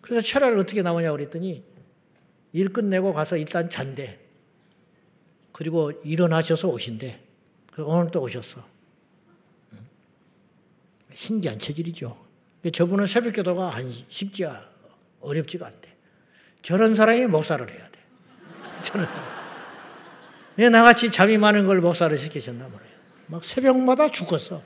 그래서 0.00 0.24
철학을 0.24 0.58
어떻게 0.60 0.82
나오냐 0.82 1.10
그랬더니 1.10 1.64
일 2.52 2.72
끝내고 2.72 3.14
가서 3.14 3.36
일단 3.36 3.68
잔대. 3.68 4.20
그리고 5.50 5.90
일어나셔서 6.04 6.68
오신대. 6.68 7.20
오늘 7.78 8.12
또 8.12 8.22
오셨어. 8.22 8.64
신기한 11.12 11.58
체질이죠. 11.58 12.23
저분은 12.70 13.06
새벽 13.06 13.34
기도가 13.34 13.74
안 13.74 13.90
쉽지 14.08 14.46
어렵지가 15.20 15.66
않대. 15.66 15.94
저런 16.62 16.94
사람이 16.94 17.26
목사를 17.26 17.68
해야 17.68 17.88
돼. 17.88 18.00
저는 18.82 19.06
왜 20.56 20.68
나같이 20.68 21.10
잠이 21.10 21.36
많은 21.36 21.66
걸 21.66 21.80
목사를 21.80 22.16
시키셨나 22.16 22.68
모르요. 22.68 22.88
막 23.26 23.44
새벽마다 23.44 24.10
죽었어. 24.10 24.62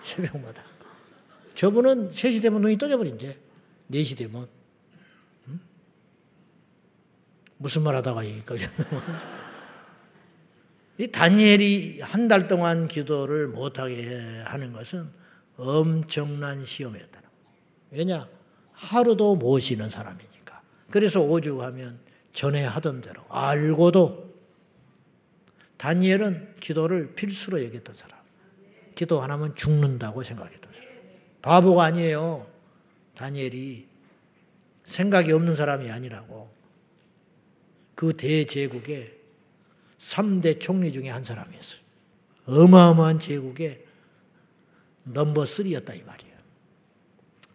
새벽마다. 0.00 0.64
저분은 1.54 2.10
3시 2.10 2.42
되면 2.42 2.62
눈이 2.62 2.78
떠져버린대. 2.78 3.38
4시 3.92 4.16
되면. 4.16 4.48
응? 5.48 5.60
무슨 7.58 7.82
말 7.82 7.94
하다가 7.96 8.24
여기까지 8.24 8.66
이 10.98 11.08
다니엘이 11.08 12.00
한 12.02 12.28
달 12.28 12.46
동안 12.48 12.88
기도를 12.88 13.48
못하게 13.48 14.42
하는 14.44 14.72
것은 14.72 15.19
엄청난 15.60 16.64
시험이었다는 16.64 17.28
거예요. 17.28 17.56
왜냐? 17.90 18.28
하루도 18.72 19.36
못 19.36 19.58
쉬는 19.58 19.90
사람이니까. 19.90 20.62
그래서 20.90 21.20
오죽하면 21.20 22.00
전에 22.32 22.64
하던 22.64 23.02
대로 23.02 23.22
알고도 23.28 24.30
다니엘은 25.76 26.56
기도를 26.60 27.14
필수로 27.14 27.64
여겼던 27.64 27.94
사람. 27.94 28.18
기도 28.94 29.22
안 29.22 29.30
하면 29.30 29.54
죽는다고 29.54 30.22
생각했던 30.22 30.72
사람. 30.72 30.88
바보가 31.42 31.84
아니에요. 31.84 32.46
다니엘이 33.14 33.88
생각이 34.84 35.32
없는 35.32 35.56
사람이 35.56 35.90
아니라고. 35.90 36.50
그 37.94 38.16
대제국의 38.16 39.14
3대 39.98 40.58
총리 40.58 40.92
중에 40.92 41.10
한 41.10 41.22
사람이었어요. 41.22 41.80
어마어마한 42.46 43.18
제국의 43.18 43.84
넘버 45.04 45.42
3였다 45.42 45.96
이 45.98 46.02
말이에요. 46.02 46.30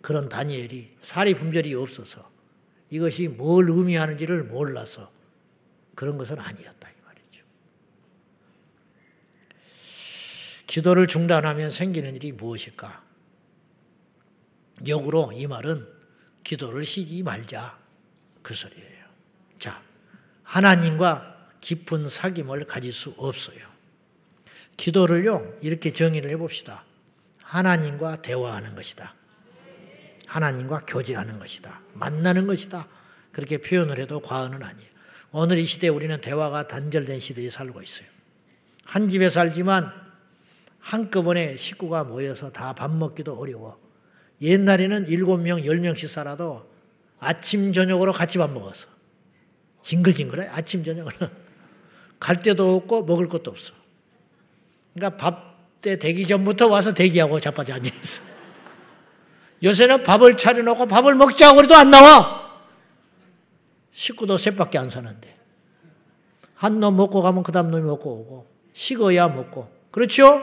그런 0.02 0.30
다니엘이 0.30 0.98
사리 1.02 1.34
분별이 1.34 1.74
없어서 1.74 2.30
이것이 2.90 3.28
뭘 3.28 3.70
의미하는지를 3.70 4.44
몰라서 4.44 5.12
그런 5.96 6.18
것은 6.18 6.40
아니었다 6.40 6.90
이 6.90 6.94
말이죠. 7.04 7.44
기도를 10.68 11.08
중단하면 11.08 11.72
생기는 11.72 12.16
일이 12.16 12.32
무엇일까? 12.32 13.04
역으로 14.88 15.32
이 15.34 15.48
말은 15.48 15.88
기도를 16.44 16.86
쉬지 16.86 17.24
말자 17.24 17.80
그 18.44 18.54
소리예요. 18.54 19.06
자, 19.58 19.82
하나님과 20.44 21.50
깊은 21.62 22.06
사귐을 22.08 22.68
가질 22.68 22.94
수 22.94 23.16
없어요. 23.18 23.66
기도를요, 24.78 25.58
이렇게 25.62 25.92
정의를 25.92 26.30
해봅시다. 26.32 26.86
하나님과 27.46 28.22
대화하는 28.22 28.76
것이다. 28.76 29.14
하나님과 30.28 30.86
교제하는 30.88 31.40
것이다. 31.40 31.80
만나는 31.94 32.48
것이다. 32.48 32.88
그렇게 33.32 33.60
표현을 33.60 34.00
해도 34.00 34.20
과언은 34.20 34.64
아니에요. 34.64 34.90
오늘 35.32 35.60
이 35.60 35.66
시대에 35.66 35.90
우리는 35.90 36.20
대화가 36.22 36.68
단절된 36.68 37.20
시대에 37.20 37.50
살고 37.50 37.82
있어요. 37.82 38.08
한 38.84 39.08
집에 39.10 39.30
살지만 39.30 39.92
한꺼번에 40.80 41.58
식구가 41.58 42.04
모여서 42.06 42.52
다 42.52 42.74
밥 42.74 42.92
먹기도 42.92 43.38
어려워. 43.38 43.80
옛날에는 44.42 45.08
일곱 45.08 45.38
명, 45.38 45.64
열 45.66 45.80
명씩 45.80 46.10
살아도 46.10 46.70
아침, 47.20 47.72
저녁으로 47.74 48.12
같이 48.14 48.38
밥 48.38 48.52
먹었어. 48.52 48.88
징글징글해, 49.82 50.48
아침, 50.50 50.84
저녁으로. 50.84 51.16
갈 52.20 52.42
데도 52.42 52.76
없고 52.76 53.06
먹을 53.06 53.28
것도 53.30 53.52
없어. 53.52 53.74
그러니까 54.94 55.18
밥 55.18 55.55
때 55.86 56.00
되기 56.00 56.26
전부터 56.26 56.68
와서 56.68 56.96
대기하고 56.96 57.40
자빠져 57.40 57.76
앉아있어. 57.76 58.24
요새는 59.64 60.04
밥을 60.04 60.36
차려놓고 60.36 60.88
밥을 60.88 61.14
먹자고 61.14 61.58
그래도 61.58 61.76
안 61.76 61.92
나와. 61.92 62.44
식구도 63.92 64.38
셋밖에 64.38 64.80
안 64.80 64.90
사는데. 64.90 65.36
한 66.56 66.80
놈 66.80 66.96
먹고 66.96 67.22
가면 67.22 67.44
그 67.44 67.52
다음 67.52 67.70
놈이 67.70 67.84
먹고 67.84 68.10
오고. 68.12 68.48
식어야 68.74 69.28
먹고. 69.28 69.72
그렇죠? 69.92 70.42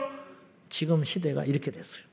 지금 0.69 1.03
시대가 1.03 1.43
이렇게 1.43 1.71
됐어요. 1.71 2.03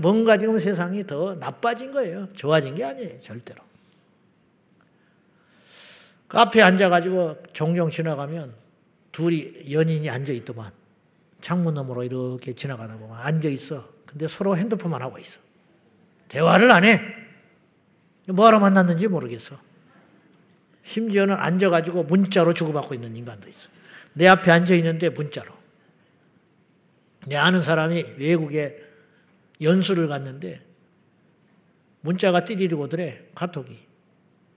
뭔가 0.00 0.38
지금 0.38 0.56
세상이 0.58 1.04
더 1.04 1.34
나빠진 1.34 1.92
거예요. 1.92 2.32
좋아진 2.32 2.76
게 2.76 2.84
아니에요. 2.84 3.18
절대로. 3.18 3.60
그 6.28 6.38
앞에 6.38 6.62
앉아가지고 6.62 7.42
종종 7.52 7.90
지나가면 7.90 8.54
둘이 9.10 9.52
연인이 9.72 10.08
앉아있더만. 10.08 10.81
창문 11.42 11.74
너머로 11.74 12.04
이렇게 12.04 12.54
지나가다 12.54 12.96
보면 12.96 13.18
앉아 13.18 13.48
있어. 13.48 13.86
근데 14.06 14.26
서로 14.28 14.56
핸드폰만 14.56 15.02
하고 15.02 15.18
있어. 15.18 15.40
대화를 16.28 16.70
안 16.70 16.84
해. 16.84 17.02
뭐하러 18.28 18.60
만났는지 18.60 19.08
모르겠어. 19.08 19.58
심지어는 20.82 21.34
앉아가지고 21.34 22.04
문자로 22.04 22.54
주고받고 22.54 22.94
있는 22.94 23.14
인간도 23.16 23.48
있어. 23.48 23.68
내 24.14 24.26
앞에 24.28 24.50
앉아 24.50 24.74
있는데 24.76 25.10
문자로. 25.10 25.52
내 27.26 27.36
아는 27.36 27.60
사람이 27.60 28.14
외국에 28.18 28.82
연수를 29.60 30.08
갔는데 30.08 30.60
문자가 32.00 32.44
띠리리고 32.44 32.82
오더래, 32.82 33.28
카톡이. 33.34 33.78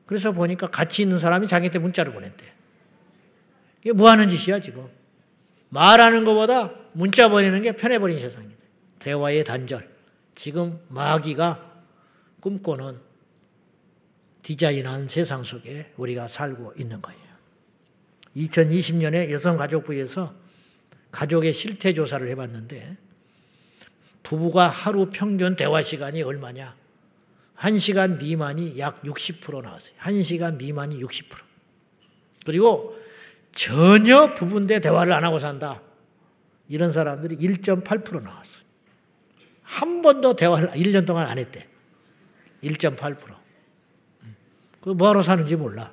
그래서 0.05 0.31
보니까 0.31 0.69
같이 0.69 1.01
있는 1.01 1.17
사람이 1.17 1.47
자기한테 1.47 1.79
문자를 1.79 2.13
보냈대. 2.13 2.45
이게 3.81 3.91
뭐 3.91 4.09
하는 4.09 4.29
짓이야, 4.29 4.59
지금? 4.59 4.87
말하는 5.69 6.23
것보다 6.23 6.73
문자 6.93 7.29
보내는 7.29 7.61
게 7.61 7.73
편해버린 7.73 8.19
세상이다. 8.19 8.55
대화의 8.99 9.43
단절. 9.43 9.89
지금 10.35 10.79
마귀가 10.89 11.83
꿈꾸는 12.39 12.99
디자인한 14.41 15.07
세상 15.07 15.43
속에 15.43 15.93
우리가 15.97 16.27
살고 16.27 16.73
있는 16.77 17.01
거예요. 17.01 17.19
2020년에 18.37 19.31
여성가족부에서 19.31 20.33
가족의 21.11 21.53
실태 21.53 21.93
조사를 21.93 22.27
해봤는데 22.29 22.97
부부가 24.23 24.67
하루 24.67 25.09
평균 25.09 25.55
대화 25.55 25.81
시간이 25.81 26.21
얼마냐? 26.21 26.75
1시간 27.57 28.17
미만이 28.19 28.77
약 28.79 29.01
60% 29.03 29.61
나왔어요. 29.61 29.93
1시간 29.97 30.57
미만이 30.57 31.01
60%. 31.01 31.23
그리고 32.45 32.97
전혀 33.55 34.33
부부인데 34.35 34.79
대화를 34.81 35.11
안 35.13 35.23
하고 35.23 35.39
산다. 35.39 35.81
이런 36.67 36.91
사람들이 36.91 37.37
1.8% 37.37 38.21
나왔어요. 38.21 38.63
한 39.63 40.01
번도 40.03 40.35
대화를 40.35 40.69
1년 40.69 41.07
동안 41.07 41.25
안 41.27 41.39
했대. 41.39 41.67
1.8%. 42.63 43.17
그 44.81 44.89
뭐하러 44.89 45.23
사는지 45.23 45.55
몰라. 45.55 45.91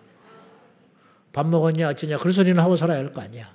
밥 1.32 1.46
먹었냐, 1.46 1.88
어쩌냐, 1.88 2.18
그런 2.18 2.32
소리는 2.32 2.60
하고 2.62 2.76
살아야 2.76 2.98
할 2.98 3.10
거 3.12 3.22
아니야. 3.22 3.54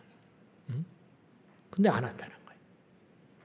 근데 1.69 1.89
안 1.89 2.03
한다는 2.03 2.33
거예요. 2.45 2.59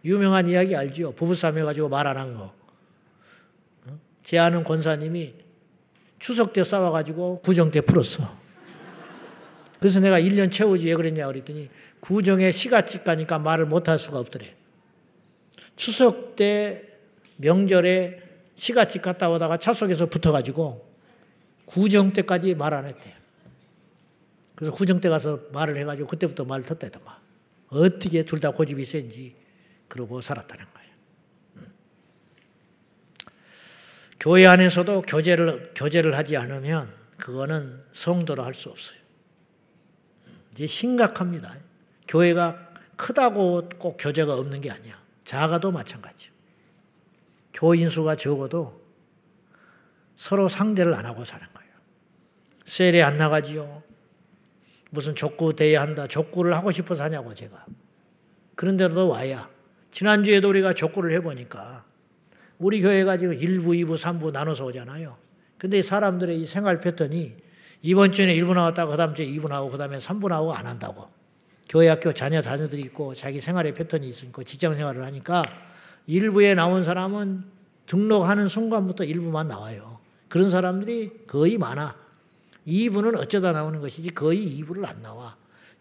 유명한 0.05 0.46
이야기 0.46 0.75
알죠? 0.75 1.12
부부싸움 1.12 1.59
해가지고 1.59 1.90
말 1.90 2.07
안 2.07 2.16
한 2.16 2.35
거. 2.35 2.55
제 4.22 4.38
아는 4.38 4.64
권사님이 4.64 5.35
추석 6.18 6.53
때 6.55 6.64
싸워가지고 6.64 7.40
구정 7.42 7.70
때 7.70 7.81
풀었어. 7.83 8.41
그래서 9.82 9.98
내가 9.98 10.20
1년 10.20 10.52
채우지 10.52 10.86
왜 10.86 10.94
그랬냐 10.94 11.26
그랬더니 11.26 11.68
구정에 11.98 12.52
시가집 12.52 13.02
가니까 13.02 13.40
말을 13.40 13.66
못 13.66 13.88
할 13.88 13.98
수가 13.98 14.20
없더래. 14.20 14.54
추석 15.74 16.36
때 16.36 16.82
명절에 17.38 18.22
시가집 18.54 19.02
갔다 19.02 19.28
오다가 19.28 19.56
차 19.56 19.72
속에서 19.72 20.06
붙어가지고 20.06 20.88
구정 21.66 22.12
때까지 22.12 22.54
말 22.54 22.74
안 22.74 22.86
했대요. 22.86 23.14
그래서 24.54 24.72
구정 24.72 25.00
때 25.00 25.08
가서 25.08 25.40
말을 25.52 25.76
해가지고 25.78 26.06
그때부터 26.06 26.44
말을 26.44 26.64
텄다더만. 26.64 27.16
어떻게 27.70 28.22
둘 28.22 28.38
다 28.38 28.52
고집이 28.52 28.84
센지 28.84 29.34
그러고 29.88 30.20
살았다는 30.22 30.64
거예요. 30.64 30.90
음. 31.56 31.72
교회 34.20 34.46
안에서도 34.46 35.02
교제를, 35.02 35.72
교제를 35.74 36.16
하지 36.16 36.36
않으면 36.36 36.94
그거는 37.16 37.82
성도로 37.92 38.44
할 38.44 38.54
수 38.54 38.68
없어요. 38.68 39.01
이제 40.52 40.66
심각합니다. 40.66 41.56
교회가 42.08 42.68
크다고 42.96 43.68
꼭 43.79 43.96
교제가 43.98 44.35
없는 44.35 44.60
게 44.60 44.70
아니야. 44.70 45.00
작아도 45.24 45.70
마찬가지요. 45.70 46.31
교인 47.54 47.88
수가 47.88 48.16
적어도 48.16 48.81
서로 50.16 50.48
상대를 50.48 50.94
안 50.94 51.06
하고 51.06 51.24
사는 51.24 51.46
거예요. 51.52 51.72
셀에 52.64 53.02
안 53.02 53.16
나가지요. 53.16 53.83
무슨 54.90 55.14
족구 55.14 55.56
대회 55.56 55.77
한다. 55.77 56.06
족구를 56.06 56.54
하고 56.54 56.70
싶어서 56.70 57.04
하냐고 57.04 57.35
제가. 57.35 57.64
그런데도 58.54 59.08
와야. 59.08 59.50
지난주에도 59.90 60.48
우리가 60.50 60.74
족구를 60.74 61.12
해보니까 61.14 61.85
우리 62.58 62.81
교회가 62.81 63.16
지금 63.16 63.37
1부, 63.37 63.68
2부, 63.85 63.96
3부 63.96 64.33
나눠서 64.33 64.64
오잖아요. 64.66 65.16
근데 65.58 65.83
사람들의 65.83 66.40
이 66.40 66.46
생활 66.46 66.81
패턴이 66.81 67.37
이번 67.83 68.12
주에 68.12 68.26
1부 68.37 68.54
나왔다가 68.54 68.92
그 68.92 68.96
다음 68.96 69.14
주에 69.14 69.26
2부 69.26 69.48
나오고 69.48 69.72
그 69.72 69.78
다음에 69.78 69.98
3부 69.98 70.28
나오고 70.28 70.54
안 70.54 70.66
한다고. 70.66 71.08
교회 71.68 71.88
학교 71.88 72.12
자녀 72.12 72.40
자녀들이 72.40 72.80
있고 72.83 73.14
자기 73.14 73.40
생활의 73.40 73.74
패턴이 73.74 74.08
있으니까 74.08 74.42
직장 74.44 74.74
생활을 74.74 75.04
하니까 75.06 75.42
1부에 76.08 76.54
나온 76.54 76.85
사람은 76.85 77.44
등록하는 77.87 78.46
순간부터 78.48 79.04
1부만 79.04 79.46
나와요. 79.46 79.98
그런 80.28 80.48
사람들이 80.48 81.26
거의 81.26 81.58
많아. 81.58 81.96
2부는 82.66 83.18
어쩌다 83.18 83.52
나오는 83.52 83.80
것이지 83.80 84.14
거의 84.14 84.60
2부를 84.60 84.87
안 84.87 85.02
나와. 85.02 85.37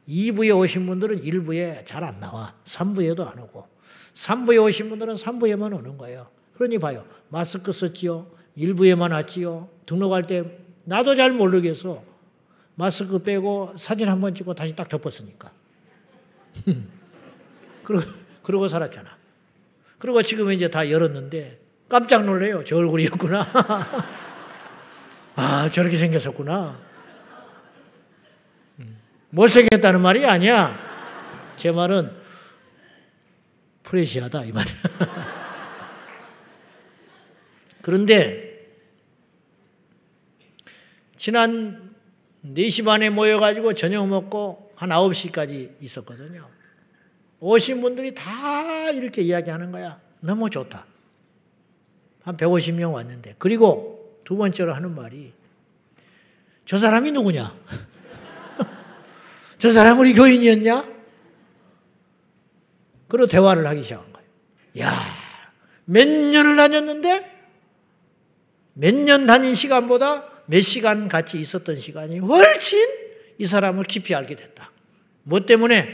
2부에 0.08 0.58
오신 0.58 0.88
분들은 0.88 1.22
1부에 1.22 1.86
잘 1.86 2.04
안 2.04 2.20
나와. 2.20 2.56
3부에도 2.66 3.28
안 3.28 3.38
오고. 3.39 3.68
3부에 4.16 4.64
오신 4.64 4.89
분들은 4.89 5.16
3부에만 5.16 5.78
오는 5.78 5.97
거예요. 5.97 6.28
그러니 6.56 6.80
봐요. 6.80 7.06
마스크 7.30 7.72
썼지요. 7.72 8.28
일부에만 8.56 9.12
왔지요. 9.12 9.70
등록할 9.86 10.24
때 10.24 10.58
나도 10.92 11.16
잘 11.16 11.32
모르겠어. 11.32 12.04
마스크 12.76 13.24
빼고 13.24 13.76
사진 13.78 14.10
한 14.10 14.20
번 14.20 14.36
찍고 14.36 14.56
다시 14.56 14.76
딱 14.76 14.89
덮었으니까. 14.89 15.50
그러고, 17.86 18.06
그러고 18.44 18.68
살았잖아. 18.68 19.18
그리고 20.00 20.22
지금 20.22 20.52
이제 20.52 20.70
다 20.70 20.92
열었는데 20.92 21.62
깜짝 21.88 22.26
놀래요. 22.26 22.66
저 22.66 22.76
얼굴이었구나. 22.76 23.52
아, 25.36 25.70
저렇게 25.70 25.96
생겼었구나. 25.96 26.78
음. 28.80 29.00
못생겼다는 29.30 30.02
말이 30.02 30.26
아니야. 30.26 30.78
제 31.56 31.72
말은 31.72 32.12
프레시하다, 33.84 34.44
이 34.44 34.52
말이야. 34.52 34.76
그런데, 37.82 38.51
지난 41.22 41.94
4시 42.44 42.84
반에 42.84 43.12
모여가지고 43.12 43.74
저녁 43.74 44.08
먹고 44.08 44.72
한 44.74 44.90
9시까지 44.90 45.76
있었거든요. 45.80 46.50
오신 47.40 47.80
분들이 47.82 48.16
다 48.16 48.90
이렇게 48.90 49.22
이야기하는 49.22 49.72
거야. 49.72 50.02
너무 50.22 50.50
좋다. 50.50 50.84
한 52.24 52.38
150명 52.38 52.94
왔는데. 52.94 53.36
그리고 53.38 54.20
두 54.24 54.36
번째로 54.36 54.74
하는 54.74 54.96
말이 54.96 55.32
저 56.66 56.80
사람이 56.80 57.12
누구냐? 57.12 57.56
저 59.60 59.70
사람 59.70 60.00
우리 60.00 60.16
교인이었냐? 60.16 60.84
그리고 63.10 63.28
대화를 63.28 63.68
하기 63.68 63.84
시작한 63.84 64.12
거예요. 64.12 64.28
야, 64.80 65.00
몇 65.86 66.08
년을 66.08 66.56
다녔는데 66.56 67.42
몇 68.74 68.96
년 68.96 69.28
다닌 69.28 69.54
시간보다 69.54 70.31
몇 70.52 70.60
시간 70.60 71.08
같이 71.08 71.39
있었던 71.39 71.78
시간이 71.80 72.20
훨씬 72.20 72.78
이 73.38 73.45
사람을 73.45 73.86
깊이 73.86 74.14
알게 74.14 74.36
됐다. 74.36 74.70
뭐 75.24 75.39
때문에? 75.45 75.88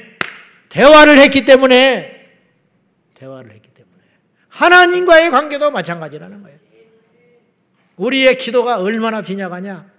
대화를 0.69 1.19
했기 1.19 1.45
때문에 1.45 2.39
대화를 3.13 3.51
했기 3.51 3.69
때문에 3.69 4.03
하나님과의 4.49 5.29
관계도 5.29 5.69
마찬가지라는 5.69 6.41
거예요. 6.41 6.57
우리의 7.97 8.39
기도가 8.39 8.79
얼마나 8.79 9.21
빈약하냐? 9.21 9.91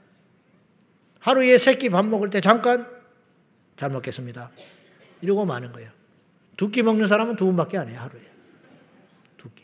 하루에 1.20 1.56
새끼 1.56 1.88
밥 1.88 2.04
먹을 2.04 2.28
때 2.28 2.40
잠깐 2.40 2.84
잘 3.76 3.90
먹겠습니다. 3.90 4.50
이러고 5.22 5.46
마는 5.46 5.70
거예요. 5.70 5.90
두 6.56 6.72
끼 6.72 6.82
먹는 6.82 7.06
사람은 7.06 7.36
두 7.36 7.46
분밖에 7.46 7.78
안 7.78 7.88
해요, 7.88 8.00
하루에. 8.00 8.22
두 9.36 9.48
끼. 9.50 9.62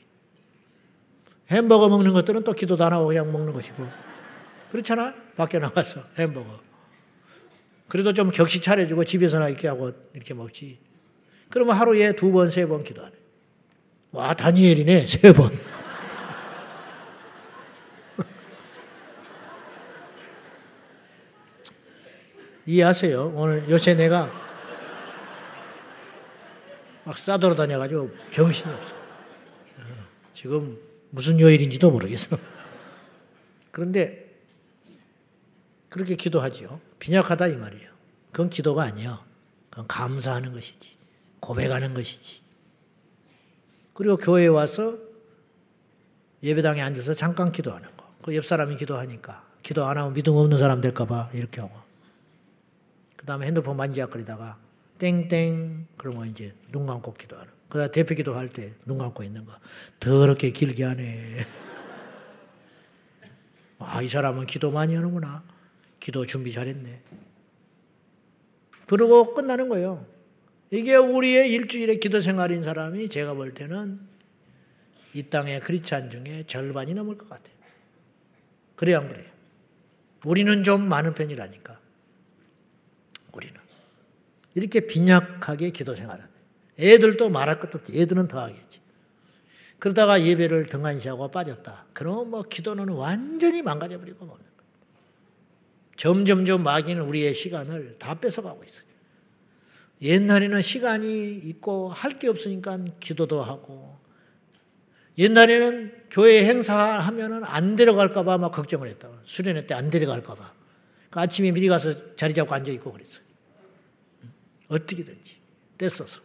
햄버거 1.51 1.88
먹는 1.88 2.12
것들은 2.12 2.45
또 2.45 2.53
기도도 2.53 2.84
안 2.84 2.92
하고 2.92 3.09
그냥 3.09 3.32
먹는 3.32 3.53
것이고. 3.53 4.03
그렇잖아? 4.75 5.14
밖에 5.37 5.61
나가서 5.61 6.03
햄버거. 6.18 6.59
그래도 7.87 8.12
좀 8.12 8.33
격식 8.33 8.61
차려주고 8.61 9.05
집에서나 9.05 9.49
이렇게 9.49 9.68
하고 9.68 9.93
이렇게 10.14 10.35
먹지. 10.35 10.81
그러면 11.49 11.77
하루에 11.77 12.11
두 12.16 12.33
번, 12.33 12.51
세 12.51 12.66
번 12.66 12.83
기도하네. 12.83 13.14
와, 14.11 14.35
다니엘이네, 14.35 15.07
세 15.07 15.33
번. 15.33 15.57
이해하세요? 22.66 23.33
오늘 23.37 23.68
요새 23.68 23.95
내가 23.95 24.33
막 27.05 27.18
싸돌아 27.18 27.55
다녀가지고 27.55 28.11
정신이 28.33 28.72
없어. 28.72 28.95
지금 30.33 30.79
무슨 31.11 31.39
요일인지도 31.39 31.91
모르겠어. 31.91 32.37
그런데 33.70 34.24
그렇게 35.95 36.16
기도하지요. 36.16 36.80
빈약하다 36.99 37.47
이 37.47 37.57
말이에요. 37.57 37.88
그건 38.32 38.51
기도가 38.51 38.82
아니에요. 38.82 39.20
그건 39.70 39.86
감사하는 39.86 40.53
것이지. 40.53 40.97
고백하는 41.38 41.95
것이지. 41.95 42.40
그리고 43.92 44.16
교회에 44.16 44.49
와서 44.49 44.99
예배당에 46.42 46.82
앉아서 46.82 47.14
잠깐 47.14 47.53
기도하는 47.53 47.88
거. 47.97 48.12
그 48.24 48.34
옆 48.34 48.45
사람이 48.45 48.76
기도하니까 48.76 49.47
기도 49.62 49.84
안 49.84 49.97
하면 49.97 50.14
믿음 50.14 50.34
없는 50.34 50.59
사람 50.59 50.80
될까봐 50.80 51.30
이렇게 51.32 51.61
하고. 51.61 51.76
그 53.16 53.24
다음에 53.24 53.47
핸드폰 53.47 53.76
만지작거리다가 53.76 54.59
땡땡 54.99 55.86
그러면 55.97 56.26
이제 56.26 56.57
눈 56.72 56.86
감고 56.86 57.14
기도하는. 57.14 57.53
그다음 57.68 57.92
대표 57.92 58.16
기도할 58.16 58.49
때 58.49 58.74
눈 58.84 58.99
감고 58.99 59.22
있는 59.22 59.45
거. 59.45 59.53
더럽게 60.01 60.51
길게 60.51 60.82
하네. 60.82 61.47
아, 63.78 64.03
이 64.03 64.09
사람은 64.09 64.47
기도 64.47 64.72
많이 64.72 64.97
하는구나. 64.97 65.53
기도 66.05 66.26
준비 66.26 66.52
잘했네. 66.52 67.00
그러고 68.86 69.32
끝나는 69.32 69.70
거예요. 69.70 70.07
이게 70.70 70.96
우리의 70.96 71.50
일주일의 71.50 71.98
기도 71.98 72.20
생활인 72.20 72.62
사람이 72.62 73.09
제가 73.09 73.32
볼 73.32 73.55
때는 73.55 74.00
이 75.14 75.22
땅의 75.22 75.61
크리스찬 75.61 76.11
중에 76.11 76.44
절반이 76.46 76.92
넘을 76.92 77.16
것 77.16 77.30
같아요. 77.30 77.55
그래요, 78.76 78.98
안 78.98 79.09
그래요? 79.09 79.24
우리는 80.26 80.62
좀 80.62 80.86
많은 80.86 81.14
편이라니까. 81.14 81.80
우리는. 83.32 83.59
이렇게 84.55 84.86
빈약하게 84.86 85.70
기도 85.70 85.94
생활하는 85.94 86.30
애들도 86.78 87.30
말할 87.30 87.61
것도 87.61 87.78
없지. 87.78 87.98
애들은 87.98 88.28
더 88.28 88.40
하겠지. 88.40 88.78
그러다가 89.78 90.22
예배를 90.22 90.64
등한시하고 90.64 91.30
빠졌다. 91.30 91.86
그러면 91.94 92.28
뭐 92.28 92.42
기도는 92.42 92.90
완전히 92.90 93.62
망가져버리고 93.62 94.26
거예요. 94.26 94.53
점점점 95.97 96.62
마귀는 96.62 97.03
우리의 97.03 97.34
시간을 97.34 97.97
다 97.99 98.18
뺏어가고 98.18 98.64
있어요. 98.64 98.84
옛날에는 100.03 100.61
시간이 100.61 101.36
있고 101.36 101.88
할 101.88 102.18
게 102.18 102.28
없으니까 102.28 102.78
기도도 103.01 103.42
하고 103.42 103.97
옛날에는 105.16 106.05
교회 106.11 106.45
행사하면은 106.45 107.45
안 107.45 107.76
데려갈까봐 107.76 108.38
막 108.38 108.51
걱정을 108.51 108.88
했다. 108.88 109.09
수련회 109.24 109.66
때 109.66 109.74
안 109.74 109.90
데려갈까봐. 109.90 110.53
그러니까 111.11 111.20
아침에 111.20 111.53
미리 111.53 111.68
가서 111.68 112.16
자리 112.16 112.34
잡고 112.34 112.53
앉아 112.53 112.72
있고 112.72 112.92
그랬어요. 112.92 113.22
어떻게든지 114.68 115.38
떼써서. 115.78 116.20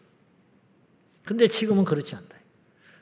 근데 1.24 1.48
지금은 1.48 1.86
그렇지 1.86 2.16
않다. 2.16 2.39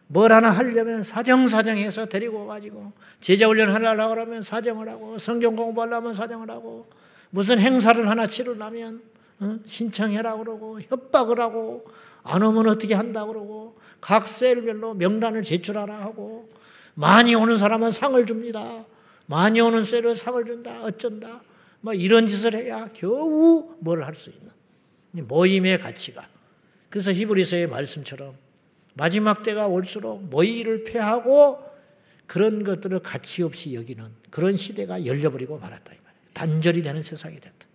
뭘 0.07 0.31
하나 0.31 0.49
하려면 0.51 1.03
사정사정해서 1.03 2.05
데리고 2.05 2.47
가지고 2.47 2.93
제자 3.19 3.47
훈련 3.47 3.69
하려고 3.69 4.15
그러면 4.15 4.41
사정을 4.43 4.87
하고 4.89 5.17
성경 5.19 5.55
공부하려면 5.55 6.13
사정을 6.13 6.49
하고 6.49 6.87
무슨 7.29 7.59
행사를 7.59 8.07
하나 8.09 8.25
치르려면 8.25 9.01
어? 9.39 9.59
신청해라 9.65 10.37
그러고 10.37 10.79
협박을 10.81 11.39
하고 11.39 11.85
안 12.23 12.41
오면 12.41 12.67
어떻게 12.67 12.93
한다 12.93 13.25
그러고 13.25 13.77
각 13.99 14.27
셀별로 14.27 14.93
명단을 14.93 15.43
제출하라 15.43 15.99
하고 16.01 16.49
많이 16.93 17.35
오는 17.35 17.55
사람은 17.57 17.91
상을 17.91 18.25
줍니다. 18.25 18.85
많이 19.27 19.59
오는 19.61 19.83
셀은 19.83 20.15
상을 20.15 20.43
준다. 20.45 20.83
어쩐다. 20.83 21.41
뭐 21.81 21.93
이런 21.93 22.25
짓을 22.25 22.53
해야 22.55 22.87
겨우 22.93 23.75
뭘 23.79 24.01
할 24.03 24.15
수 24.15 24.31
있는 24.31 25.27
모임의 25.27 25.79
가치가. 25.79 26.25
그래서 26.89 27.11
히브리서의 27.11 27.67
말씀처럼 27.67 28.33
마지막 28.97 29.43
때가 29.43 29.67
올수록 29.67 30.23
모의를 30.23 30.83
패하고 30.83 31.63
그런 32.25 32.63
것들을 32.63 32.99
가치 32.99 33.43
없이 33.43 33.75
여기는 33.75 34.03
그런 34.29 34.57
시대가 34.57 35.05
열려버리고 35.05 35.59
말았다. 35.59 35.93
단절이 36.33 36.83
되는 36.83 37.01
세상이 37.01 37.39
됐다. 37.39 37.67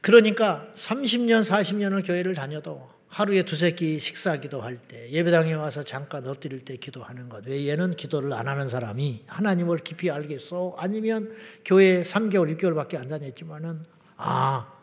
그러니까 0.00 0.66
30년, 0.74 1.42
40년을 1.42 2.06
교회를 2.06 2.34
다녀도 2.34 2.90
하루에 3.08 3.44
두세 3.44 3.70
끼 3.72 3.98
식사기도 3.98 4.60
할 4.60 4.76
때, 4.76 5.08
예배당에 5.10 5.54
와서 5.54 5.82
잠깐 5.82 6.26
엎드릴 6.26 6.64
때 6.64 6.76
기도하는 6.76 7.28
것 7.28 7.46
외에는 7.46 7.96
기도를 7.96 8.32
안 8.32 8.48
하는 8.48 8.68
사람이 8.68 9.24
하나님을 9.26 9.78
깊이 9.78 10.10
알겠어? 10.10 10.74
아니면 10.78 11.32
교회 11.64 12.02
3개월, 12.02 12.54
6개월밖에 12.56 12.96
안 12.96 13.08
다녔지만은, 13.08 13.84
아, 14.16 14.73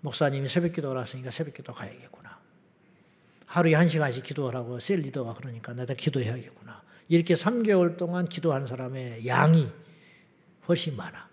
목사님이 0.00 0.48
새벽 0.48 0.72
기도를 0.72 1.00
하으니까 1.02 1.30
새벽 1.30 1.54
기도 1.54 1.72
가야겠구나. 1.72 2.38
하루에 3.46 3.74
한 3.74 3.88
시간씩 3.88 4.24
기도하라고 4.24 4.80
셀 4.80 5.00
리더가 5.00 5.34
그러니까 5.34 5.72
나도 5.72 5.94
기도해야겠구나. 5.94 6.82
이렇게 7.08 7.34
3개월 7.34 7.96
동안 7.96 8.28
기도한 8.28 8.66
사람의 8.66 9.26
양이 9.26 9.68
훨씬 10.68 10.96
많아. 10.96 11.28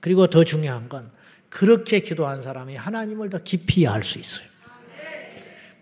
그리고 0.00 0.26
더 0.28 0.44
중요한 0.44 0.88
건 0.88 1.10
그렇게 1.48 2.00
기도한 2.00 2.42
사람이 2.42 2.76
하나님을 2.76 3.30
더 3.30 3.38
깊이 3.38 3.86
알 3.86 4.02
수 4.02 4.18
있어요. 4.18 4.46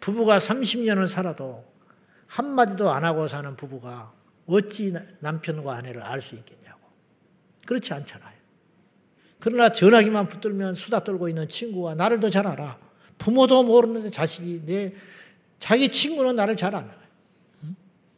부부가 0.01 0.39
30년을 0.39 1.09
살아도 1.09 1.65
한마디도 2.27 2.93
안 2.93 3.05
하고 3.05 3.27
사는 3.27 3.57
부부가 3.57 4.13
어찌 4.47 4.95
남편과 5.21 5.75
아내를 5.77 6.03
알 6.03 6.21
수 6.21 6.35
있겠냐고. 6.37 6.81
그렇지 7.67 7.93
않잖아요. 7.95 8.34
그러나 9.45 9.69
전화기만 9.69 10.29
붙들면 10.29 10.75
수다 10.75 11.05
떨고 11.05 11.29
있는 11.29 11.47
친구가 11.51 11.95
나를 11.97 12.19
더 12.19 12.31
잘 12.31 12.47
알아. 12.47 12.79
부모도 13.19 13.63
모르는데 13.63 14.09
자식이 14.09 14.63
내 14.65 14.95
자기 15.59 15.91
친구는 15.91 16.35
나를 16.35 16.57
잘 16.57 16.75
아는 16.75 16.89
거예요. 16.89 17.05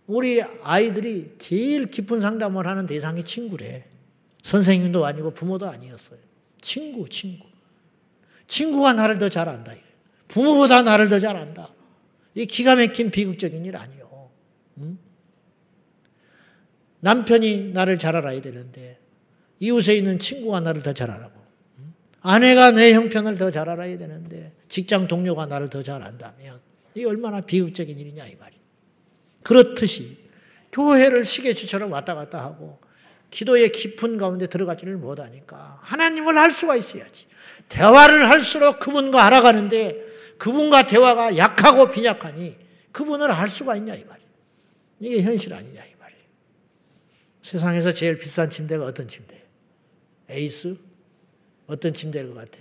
우리 0.07 0.41
아이들이 0.63 1.35
제일 1.39 1.87
깊은 1.91 2.21
상담을 2.21 2.69
하는 2.69 2.87
대상이 2.87 3.25
친구래. 3.25 3.87
선생님도 4.43 5.05
아니고 5.05 5.33
부모도 5.35 5.67
아니었어요. 5.69 6.21
친구, 6.61 7.09
친구. 7.09 7.45
친구가 8.47 8.93
나를 8.93 9.19
더 9.19 9.29
잘 9.29 9.49
안다. 9.49 9.73
부모보다 10.29 10.83
나를 10.83 11.09
더 11.09 11.19
잘 11.19 11.37
안다. 11.37 11.73
이 12.37 12.47
기가 12.47 12.77
막힌 12.77 13.11
비극적인 13.11 13.67
일 13.67 13.77
아니요. 13.77 14.31
응? 14.79 14.97
남편이 17.01 17.73
나를 17.73 17.99
잘 17.99 18.15
알아야 18.15 18.41
되는데 18.41 19.01
이웃에 19.61 19.95
있는 19.97 20.19
친구가 20.19 20.61
나를 20.61 20.83
더 20.83 20.93
잘 20.93 21.11
알아고 21.11 21.35
아내가 22.21 22.73
내 22.73 22.93
형편을 22.93 23.39
더 23.39 23.51
잘 23.51 23.69
알아야 23.69 23.97
되는데 23.99 24.53
직장 24.69 25.07
동료가 25.07 25.47
나를 25.47 25.71
더 25.71 25.83
잘 25.83 26.03
안다면 26.03 26.61
이 26.95 27.05
얼마나 27.05 27.41
비극적인 27.41 27.99
일이냐 27.99 28.27
이 28.27 28.35
말이. 28.37 28.57
그렇듯이 29.43 30.19
교회를 30.73 31.25
시계추처럼 31.25 31.93
왔다 31.93 32.15
갔다 32.15 32.43
하고 32.43 32.81
기도의 33.31 33.71
깊은 33.73 34.19
가운데 34.19 34.47
들어가지를 34.47 34.97
못하니까 34.97 35.79
하나님을 35.83 36.37
할 36.37 36.51
수가 36.53 36.77
있어야지. 36.77 37.27
대화를 37.69 38.29
할수록 38.29 38.81
그분과 38.81 39.25
알아가는데 39.25 40.05
그분과 40.39 40.87
대화가 40.87 41.37
약하고 41.37 41.91
빈약하니 41.91 42.57
그분을 42.93 43.31
알 43.31 43.51
수가 43.51 43.77
있냐 43.77 43.95
이 43.95 44.05
말이. 44.05 44.23
이게 45.01 45.23
현실 45.23 45.53
아니냐 45.55 45.85
이 45.85 45.95
말이. 45.99 46.15
세상에서 47.43 47.93
제일 47.93 48.19
비싼 48.19 48.51
침대가 48.51 48.85
어떤 48.85 49.07
침대? 49.07 49.45
에이스? 50.29 50.77
어떤 51.67 51.95
침대일 51.95 52.29
것 52.29 52.35
같아? 52.35 52.59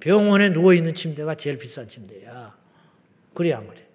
병원에 0.00 0.50
누워 0.52 0.74
있는 0.74 0.94
침대가 0.94 1.34
제일 1.34 1.58
비싼 1.58 1.88
침대야. 1.88 2.56
그래 3.34 3.52
안 3.52 3.66
그래? 3.68 3.86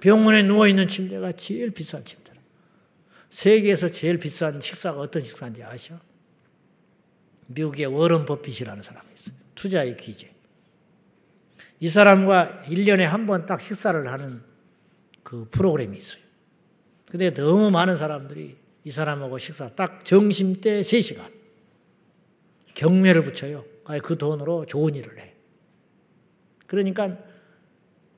병원에 0.00 0.42
누워 0.42 0.66
있는 0.66 0.88
침대가 0.88 1.32
제일 1.32 1.70
비싼 1.70 2.04
침대라. 2.04 2.40
세계에서 3.30 3.88
제일 3.90 4.18
비싼 4.18 4.60
식사가 4.60 5.00
어떤 5.00 5.22
식사인지 5.22 5.62
아셔? 5.62 5.98
미국의 7.46 7.86
워런 7.86 8.26
버핏이라는 8.26 8.82
사람이 8.82 9.08
있어요. 9.14 9.34
투자의 9.54 9.96
기재. 9.96 10.30
이 11.80 11.88
사람과 11.88 12.62
1년에 12.66 13.00
한 13.02 13.26
번 13.26 13.46
딱 13.46 13.60
식사를 13.60 14.06
하는 14.06 14.42
그 15.22 15.48
프로그램이 15.50 15.96
있어요. 15.96 16.22
근데 17.06 17.32
너무 17.34 17.70
많은 17.70 17.96
사람들이 17.96 18.56
이 18.84 18.90
사람하고 18.90 19.38
식사 19.38 19.68
딱 19.70 20.04
점심 20.04 20.60
때 20.60 20.80
3시간 20.80 21.30
경매를 22.74 23.24
붙여요. 23.24 23.64
그 24.02 24.16
돈으로 24.16 24.66
좋은 24.66 24.94
일을 24.94 25.18
해. 25.18 25.34
그러니까 26.66 27.18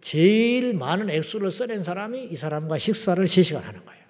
제일 0.00 0.74
많은 0.74 1.10
액수를 1.10 1.50
써낸 1.50 1.82
사람이 1.82 2.24
이 2.24 2.36
사람과 2.36 2.78
식사를 2.78 3.24
3시간 3.24 3.62
하는 3.62 3.84
거예요. 3.84 4.04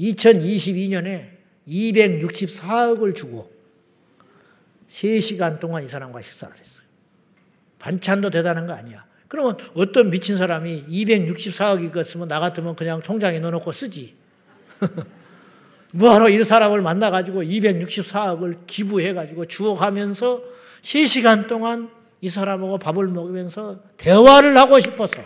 2022년에 0.00 1.30
264억을 1.68 3.14
주고 3.14 3.52
3시간 4.88 5.60
동안 5.60 5.84
이 5.84 5.88
사람과 5.88 6.20
식사를 6.20 6.56
했어요. 6.58 6.84
반찬도 7.78 8.30
대단한 8.30 8.66
거 8.66 8.72
아니야. 8.72 9.06
그러면 9.28 9.56
어떤 9.74 10.10
미친 10.10 10.36
사람이 10.36 10.86
264억이 10.88 12.00
있으면 12.00 12.28
나 12.28 12.40
같으면 12.40 12.76
그냥 12.76 13.00
통장에 13.02 13.38
넣어놓고 13.40 13.72
쓰지. 13.72 14.16
뭐하러 15.94 16.28
이 16.28 16.42
사람을 16.42 16.82
만나가지고 16.82 17.42
264억을 17.42 18.66
기부해가지고 18.66 19.46
주워가면서 19.46 20.42
3시간 20.82 21.46
동안 21.48 21.88
이 22.20 22.28
사람하고 22.28 22.78
밥을 22.78 23.06
먹으면서 23.08 23.80
대화를 23.96 24.56
하고 24.56 24.80
싶어서. 24.80 25.20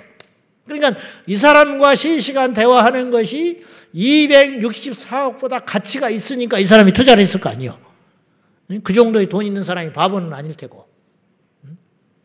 그러니까 0.66 1.00
이 1.26 1.36
사람과 1.36 1.94
3시간 1.94 2.54
대화하는 2.54 3.10
것이 3.10 3.64
264억보다 3.94 5.62
가치가 5.64 6.10
있으니까 6.10 6.58
이 6.58 6.64
사람이 6.64 6.92
투자를 6.92 7.22
했을 7.22 7.40
거 7.40 7.48
아니에요. 7.48 7.78
그 8.84 8.92
정도의 8.92 9.30
돈 9.30 9.46
있는 9.46 9.64
사람이 9.64 9.94
바보는 9.94 10.34
아닐 10.34 10.54
테고. 10.54 10.86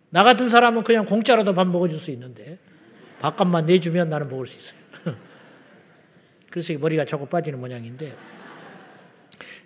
나 0.09 0.23
같은 0.23 0.49
사람은 0.49 0.83
그냥 0.83 1.05
공짜로도 1.05 1.55
밥 1.55 1.65
먹어줄 1.67 1.97
수 1.97 2.11
있는데 2.11 2.59
밥값만 3.21 3.67
내주면 3.67 4.09
나는 4.09 4.27
먹을 4.27 4.47
수 4.47 4.59
있어요. 4.59 5.15
그래서 6.51 6.73
머리가 6.73 7.05
자꾸 7.05 7.25
빠지는 7.25 7.59
모양인데 7.59 8.13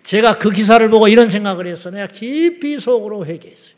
제가 0.02 0.38
그 0.38 0.50
기사를 0.50 0.88
보고 0.88 1.08
이런 1.08 1.28
생각을 1.28 1.66
해서 1.66 1.90
내가 1.90 2.06
깊이 2.06 2.78
속으로 2.78 3.26
회개했어요. 3.26 3.76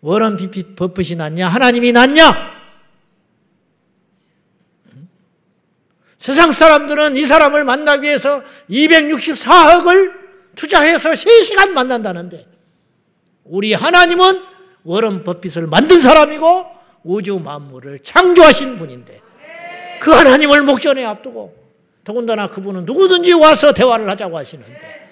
워런 0.00 0.38
버핏이 0.76 1.16
낫냐? 1.16 1.48
하나님이 1.48 1.92
낫냐? 1.92 2.60
세상 6.18 6.52
사람들은 6.52 7.16
이 7.16 7.24
사람을 7.24 7.64
만나기 7.64 8.06
위해서 8.06 8.42
264억을 8.70 10.12
투자해서 10.54 11.12
3시간 11.12 11.70
만난다는데 11.70 12.46
우리 13.44 13.72
하나님은 13.72 14.40
워런 14.84 15.24
버핏을 15.24 15.66
만든 15.66 16.00
사람이고 16.00 16.66
우주 17.04 17.38
만물을 17.38 18.00
창조하신 18.00 18.76
분인데 18.76 19.20
그 20.00 20.10
하나님을 20.10 20.62
목전에 20.62 21.04
앞두고 21.04 21.59
더군다나 22.04 22.48
그분은 22.48 22.84
누구든지 22.84 23.32
와서 23.34 23.72
대화를 23.72 24.08
하자고 24.08 24.36
하시는데 24.36 25.10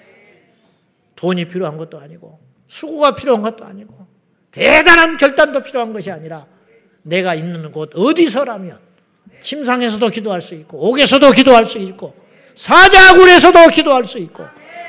돈이 1.15 1.45
필요한 1.47 1.77
것도 1.77 1.99
아니고 1.99 2.39
수고가 2.67 3.15
필요한 3.15 3.41
것도 3.41 3.65
아니고 3.65 4.07
대단한 4.51 5.17
결단도 5.17 5.61
필요한 5.63 5.93
것이 5.93 6.09
아니라 6.09 6.47
내가 7.03 7.35
있는 7.35 7.71
곳 7.71 7.91
어디서라면 7.95 8.79
침상에서도 9.41 10.09
기도할 10.09 10.41
수 10.41 10.55
있고 10.55 10.89
옥에서도 10.89 11.31
기도할 11.31 11.65
수 11.65 11.77
있고 11.77 12.13
사자굴에서도 12.55 13.67
기도할 13.69 14.05
수 14.05 14.17
있고 14.19 14.45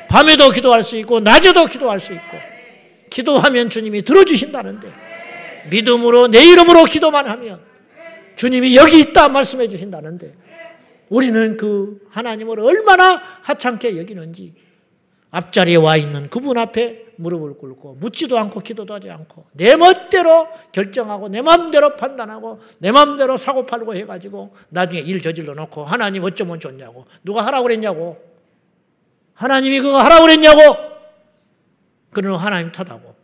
밤에도 0.09 0.51
기도할 0.51 0.83
수 0.83 0.97
있고 0.97 1.21
낮에도 1.21 1.67
기도할 1.67 2.01
수 2.01 2.13
있고 2.13 2.37
기도하면 3.11 3.71
주님이 3.71 4.03
들어주신다는데 4.03 4.89
믿음으로 5.71 6.29
내 6.29 6.45
이름으로 6.45 6.85
기도만 6.85 7.29
하면 7.29 7.61
주님이 8.37 8.77
여기 8.77 9.01
있다 9.01 9.29
말씀해 9.29 9.69
주신다는데 9.69 10.33
우리는 11.11 11.57
그 11.57 12.01
하나님을 12.09 12.61
얼마나 12.61 13.17
하찮게 13.43 13.99
여기는지 13.99 14.55
앞자리에 15.31 15.77
와 15.77 15.97
있는 15.97 16.29
그분 16.31 16.57
앞에 16.57 17.11
무릎을 17.17 17.59
꿇고 17.59 17.97
묻지도 17.97 18.39
않고 18.39 18.61
기도도 18.61 18.95
하지 18.95 19.11
않고 19.11 19.45
내 19.53 19.77
멋대로 19.77 20.49
결정하고 20.73 21.29
내 21.29 21.43
마음대로 21.43 21.97
판단하고 21.97 22.59
내 22.79 22.91
마음대로 22.91 23.37
사고 23.37 23.67
팔고 23.67 23.95
해가지고 23.95 24.55
나중에 24.71 25.01
일 25.01 25.21
저질러 25.21 25.55
놓고 25.55 25.85
하나님 25.85 26.25
어쩌면 26.25 26.59
좋냐고. 26.59 27.05
누가 27.23 27.45
하라고 27.47 27.65
그랬냐고. 27.65 28.19
하나님이 29.35 29.81
그거 29.81 29.99
하라고 29.99 30.23
그랬냐고. 30.23 30.61
그러는 32.11 32.39
하나님 32.39 32.73
탓하고. 32.73 33.15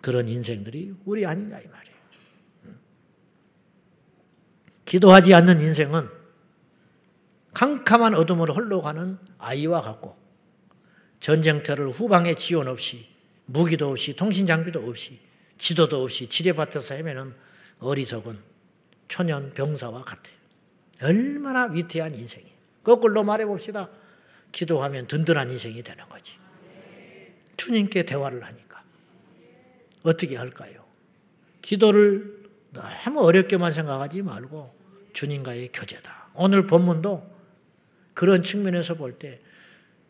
그런 0.00 0.28
인생들이 0.28 0.94
우리 1.04 1.26
아니냐 1.26 1.58
이 1.58 1.66
말이에요. 1.66 1.91
기도하지 4.84 5.34
않는 5.34 5.60
인생은 5.60 6.08
캄캄한 7.54 8.14
어둠으로 8.14 8.54
흘러가는 8.54 9.18
아이와 9.38 9.82
같고 9.82 10.16
전쟁터를 11.20 11.90
후방에 11.90 12.34
지원 12.34 12.68
없이 12.68 13.06
무기도 13.46 13.90
없이 13.90 14.16
통신 14.16 14.46
장비도 14.46 14.80
없이 14.88 15.20
지도도 15.58 16.02
없이 16.02 16.28
지뢰밭에서 16.28 16.94
헤매는 16.94 17.34
어리석은 17.78 18.38
초년 19.08 19.52
병사와 19.52 20.04
같아요. 20.04 20.34
얼마나 21.02 21.64
위태한 21.66 22.14
인생이. 22.14 22.46
거꾸로 22.82 23.22
말해 23.22 23.44
봅시다. 23.44 23.88
기도하면 24.50 25.06
든든한 25.06 25.50
인생이 25.50 25.82
되는 25.82 26.08
거지. 26.08 26.36
주님께 27.56 28.04
대화를 28.04 28.42
하니까. 28.44 28.82
어떻게 30.02 30.36
할까요? 30.36 30.84
기도를 31.60 32.41
너무 32.72 33.20
어렵게만 33.20 33.72
생각하지 33.72 34.22
말고 34.22 34.74
주님과의 35.12 35.70
교제다. 35.72 36.30
오늘 36.34 36.66
본문도 36.66 37.30
그런 38.14 38.42
측면에서 38.42 38.94
볼 38.94 39.18
때 39.18 39.40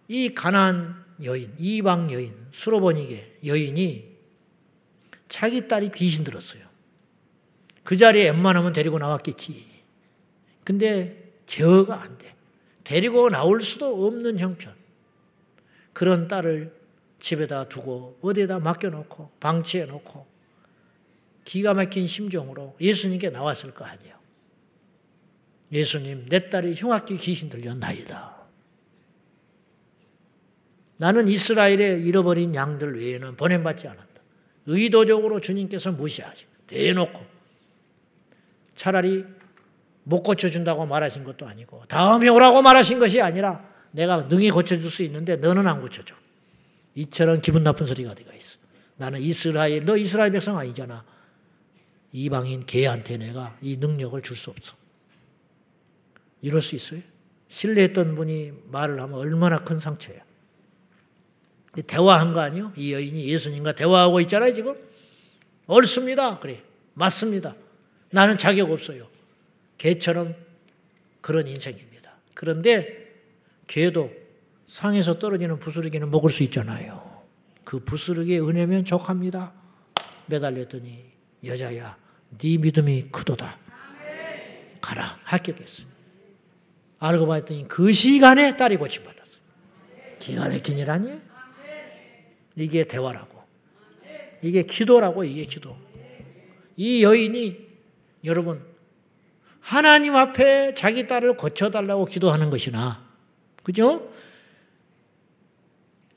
이 0.08 0.34
가난 0.34 1.02
여인, 1.22 1.54
이방 1.58 2.12
여인, 2.12 2.34
수로보니게 2.52 3.38
여인이 3.46 4.12
자기 5.28 5.66
딸이 5.66 5.90
귀신 5.94 6.22
들었어요. 6.22 6.62
그 7.82 7.96
자리에 7.96 8.28
웬만하면 8.30 8.74
데리고 8.74 8.98
나왔겠지. 8.98 9.64
근데 10.64 11.32
제어가 11.46 12.02
안 12.02 12.18
돼. 12.18 12.34
데리고 12.84 13.30
나올 13.30 13.62
수도 13.62 14.06
없는 14.06 14.38
형편. 14.38 14.74
그런 15.94 16.28
딸을 16.28 16.74
집에다 17.18 17.68
두고 17.68 18.18
어디에다 18.20 18.58
맡겨놓고 18.60 19.30
방치해 19.40 19.86
놓고 19.86 20.26
기가 21.44 21.74
막힌 21.74 22.06
심정으로 22.06 22.76
예수님께 22.80 23.30
나왔을 23.30 23.72
거 23.74 23.84
아니에요. 23.84 24.14
예수님, 25.72 26.26
내 26.28 26.50
딸이 26.50 26.74
흉악기 26.74 27.16
귀신 27.16 27.48
들렸나이다. 27.48 28.42
나는 30.98 31.28
이스라엘의 31.28 32.04
잃어버린 32.04 32.54
양들 32.54 33.00
외에는 33.00 33.36
보냄받지 33.36 33.88
않았다. 33.88 34.22
의도적으로 34.66 35.40
주님께서 35.40 35.92
무시하시. 35.92 36.46
대놓고. 36.66 37.26
차라리 38.76 39.24
못 40.04 40.22
고쳐준다고 40.22 40.86
말하신 40.86 41.24
것도 41.24 41.46
아니고 41.46 41.84
다음에 41.88 42.28
오라고 42.28 42.62
말하신 42.62 42.98
것이 42.98 43.20
아니라 43.20 43.68
내가 43.92 44.28
능히 44.28 44.50
고쳐줄 44.50 44.90
수 44.90 45.02
있는데 45.02 45.36
너는 45.36 45.66
안 45.66 45.80
고쳐줘. 45.80 46.14
이처럼 46.94 47.40
기분 47.40 47.62
나쁜 47.62 47.86
소리가 47.86 48.10
어디가 48.12 48.32
있어. 48.34 48.58
나는 48.96 49.20
이스라엘, 49.20 49.84
너 49.84 49.96
이스라엘 49.96 50.32
백성 50.32 50.58
아니잖아. 50.58 51.04
이방인 52.12 52.66
개한테 52.66 53.16
내가 53.16 53.56
이 53.62 53.76
능력을 53.78 54.20
줄 54.22 54.36
수 54.36 54.50
없어. 54.50 54.74
이럴 56.42 56.60
수 56.60 56.76
있어요? 56.76 57.00
신뢰했던 57.48 58.14
분이 58.14 58.52
말을 58.66 59.00
하면 59.00 59.18
얼마나 59.18 59.62
큰 59.64 59.78
상처야. 59.78 60.18
대화한 61.86 62.32
거 62.32 62.40
아니요? 62.40 62.72
이 62.76 62.92
여인이 62.92 63.28
예수님과 63.28 63.72
대화하고 63.74 64.20
있잖아요, 64.22 64.52
지금. 64.52 64.74
옳습니다. 65.66 66.38
그래. 66.38 66.62
맞습니다. 66.94 67.54
나는 68.10 68.36
자격 68.36 68.70
없어요. 68.70 69.08
개처럼 69.78 70.34
그런 71.20 71.46
인생입니다. 71.46 72.12
그런데 72.34 73.14
개도 73.66 74.12
상에서 74.66 75.18
떨어지는 75.18 75.58
부스러기는 75.58 76.10
먹을 76.10 76.30
수 76.30 76.42
있잖아요. 76.42 77.22
그 77.64 77.80
부스러기의 77.80 78.46
은혜면 78.46 78.84
족합니다. 78.84 79.54
매달렸더니 80.26 81.10
여자야, 81.44 81.96
네 82.38 82.56
믿음이 82.58 83.08
크도다. 83.12 83.58
가라. 84.80 85.18
합격했어. 85.24 85.84
알고 86.98 87.26
봤더니 87.26 87.68
그 87.68 87.92
시간에 87.92 88.56
딸이 88.56 88.76
고침받았어. 88.76 89.36
기가 90.18 90.48
막힌 90.48 90.78
일 90.78 90.90
아니에요? 90.90 91.16
이게 92.56 92.84
대화라고. 92.84 93.42
이게 94.42 94.62
기도라고, 94.62 95.24
이게 95.24 95.44
기도. 95.44 95.76
이 96.76 97.02
여인이 97.02 97.56
여러분, 98.24 98.64
하나님 99.60 100.16
앞에 100.16 100.74
자기 100.74 101.06
딸을 101.06 101.36
고쳐달라고 101.36 102.06
기도하는 102.06 102.50
것이나, 102.50 103.04
그죠? 103.62 104.12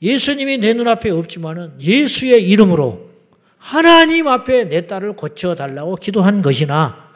예수님이 0.02 0.58
내 0.58 0.72
눈앞에 0.72 1.10
없지만은 1.10 1.80
예수의 1.80 2.48
이름으로 2.48 3.05
하나님 3.66 4.28
앞에 4.28 4.68
내 4.68 4.86
딸을 4.86 5.16
고쳐달라고 5.16 5.96
기도한 5.96 6.40
것이나, 6.40 7.12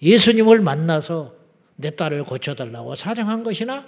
예수님을 0.00 0.60
만나서 0.60 1.36
내 1.76 1.94
딸을 1.94 2.24
고쳐달라고 2.24 2.94
사정한 2.94 3.42
것이나, 3.42 3.86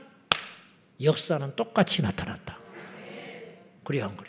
역사는 1.03 1.57
똑같이 1.57 2.03
나타났다. 2.03 2.59
그래, 3.83 4.03
안 4.03 4.15
그래? 4.15 4.29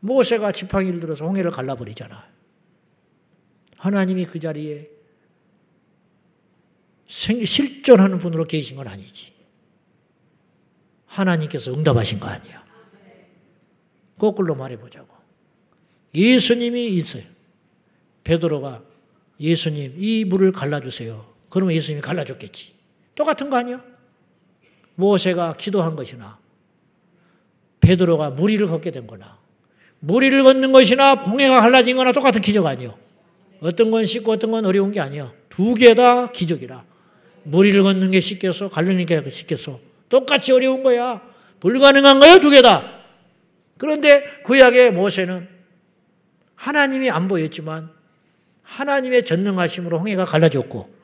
모세가 0.00 0.52
지팡이를 0.52 1.00
들어서 1.00 1.26
홍해를 1.26 1.50
갈라버리잖아. 1.50 2.24
하나님이 3.76 4.24
그 4.24 4.40
자리에 4.40 4.88
실존하는 7.06 8.18
분으로 8.18 8.46
계신 8.46 8.78
건 8.78 8.88
아니지. 8.88 9.34
하나님께서 11.04 11.74
응답하신 11.74 12.18
거 12.18 12.28
아니야. 12.28 12.64
거꾸로 14.18 14.54
말해보자고. 14.54 15.08
예수님이 16.14 16.86
있어요. 16.96 17.22
베드로가 18.24 18.82
예수님 19.38 19.94
이 19.98 20.24
물을 20.24 20.52
갈라주세요. 20.52 21.24
그러면 21.50 21.74
예수님이 21.74 22.00
갈라줬겠지. 22.02 22.72
똑같은 23.14 23.50
거 23.50 23.56
아니야? 23.56 23.82
모세가 24.94 25.54
기도한 25.58 25.94
것이나 25.94 26.38
베드로가 27.80 28.30
무리를 28.30 28.66
걷게 28.66 28.90
된 28.90 29.06
거나 29.06 29.38
무리를 30.00 30.42
걷는 30.42 30.72
것이나 30.72 31.14
홍해가 31.14 31.60
갈라진 31.60 31.96
거나 31.96 32.12
똑같은 32.12 32.40
기적 32.40 32.64
아니요. 32.66 32.96
어떤 33.60 33.90
건 33.90 34.04
쉽고 34.06 34.32
어떤 34.32 34.50
건 34.50 34.64
어려운 34.66 34.90
게 34.92 35.00
아니야. 35.00 35.32
두 35.50 35.74
개 35.74 35.94
다 35.94 36.30
기적이라. 36.32 36.84
무리를 37.44 37.82
걷는 37.82 38.10
게 38.10 38.20
쉽겠어? 38.20 38.68
갈르는 38.68 39.06
게 39.06 39.28
쉽겠어? 39.30 39.78
똑같이 40.08 40.52
어려운 40.52 40.82
거야. 40.82 41.22
불가능한 41.60 42.18
거야, 42.20 42.38
두 42.40 42.50
개 42.50 42.60
다. 42.62 42.82
그런데 43.78 44.42
구약의 44.44 44.92
모세는 44.92 45.48
하나님이 46.54 47.10
안 47.10 47.28
보였지만 47.28 47.90
하나님의 48.62 49.24
전능하심으로 49.24 49.98
홍해가 49.98 50.24
갈라졌고 50.24 50.94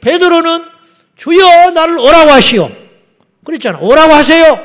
베드로는 0.00 0.64
주여 1.16 1.70
나를 1.70 1.98
오라고 1.98 2.30
하시오. 2.30 2.70
그랬잖아. 3.44 3.78
오라고 3.80 4.12
하세요. 4.12 4.58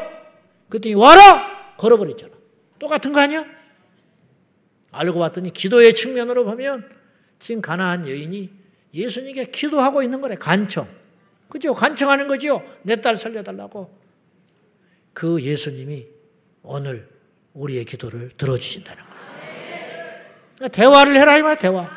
그랬더니 0.69 0.95
와라! 0.95 1.75
걸어버렸잖아. 1.77 2.31
똑같은 2.79 3.13
거 3.13 3.19
아니야? 3.19 3.45
알고 4.91 5.19
봤더니 5.19 5.51
기도의 5.51 5.93
측면으로 5.93 6.45
보면 6.45 6.89
지금 7.39 7.61
가나안 7.61 8.07
여인이 8.07 8.49
예수님께 8.93 9.51
기도하고 9.51 10.01
있는 10.01 10.21
거래. 10.21 10.35
간청. 10.35 10.87
그죠? 11.49 11.73
간청하는 11.73 12.27
거죠. 12.27 12.63
내딸 12.83 13.15
살려달라고. 13.15 13.95
그 15.13 15.41
예수님이 15.41 16.07
오늘 16.63 17.07
우리의 17.57 17.85
기도를 17.85 18.31
들어주신다는 18.37 19.03
거예요. 19.03 20.69
대화를 20.69 21.17
해라, 21.17 21.37
이 21.37 21.41
말, 21.41 21.57
대화. 21.57 21.89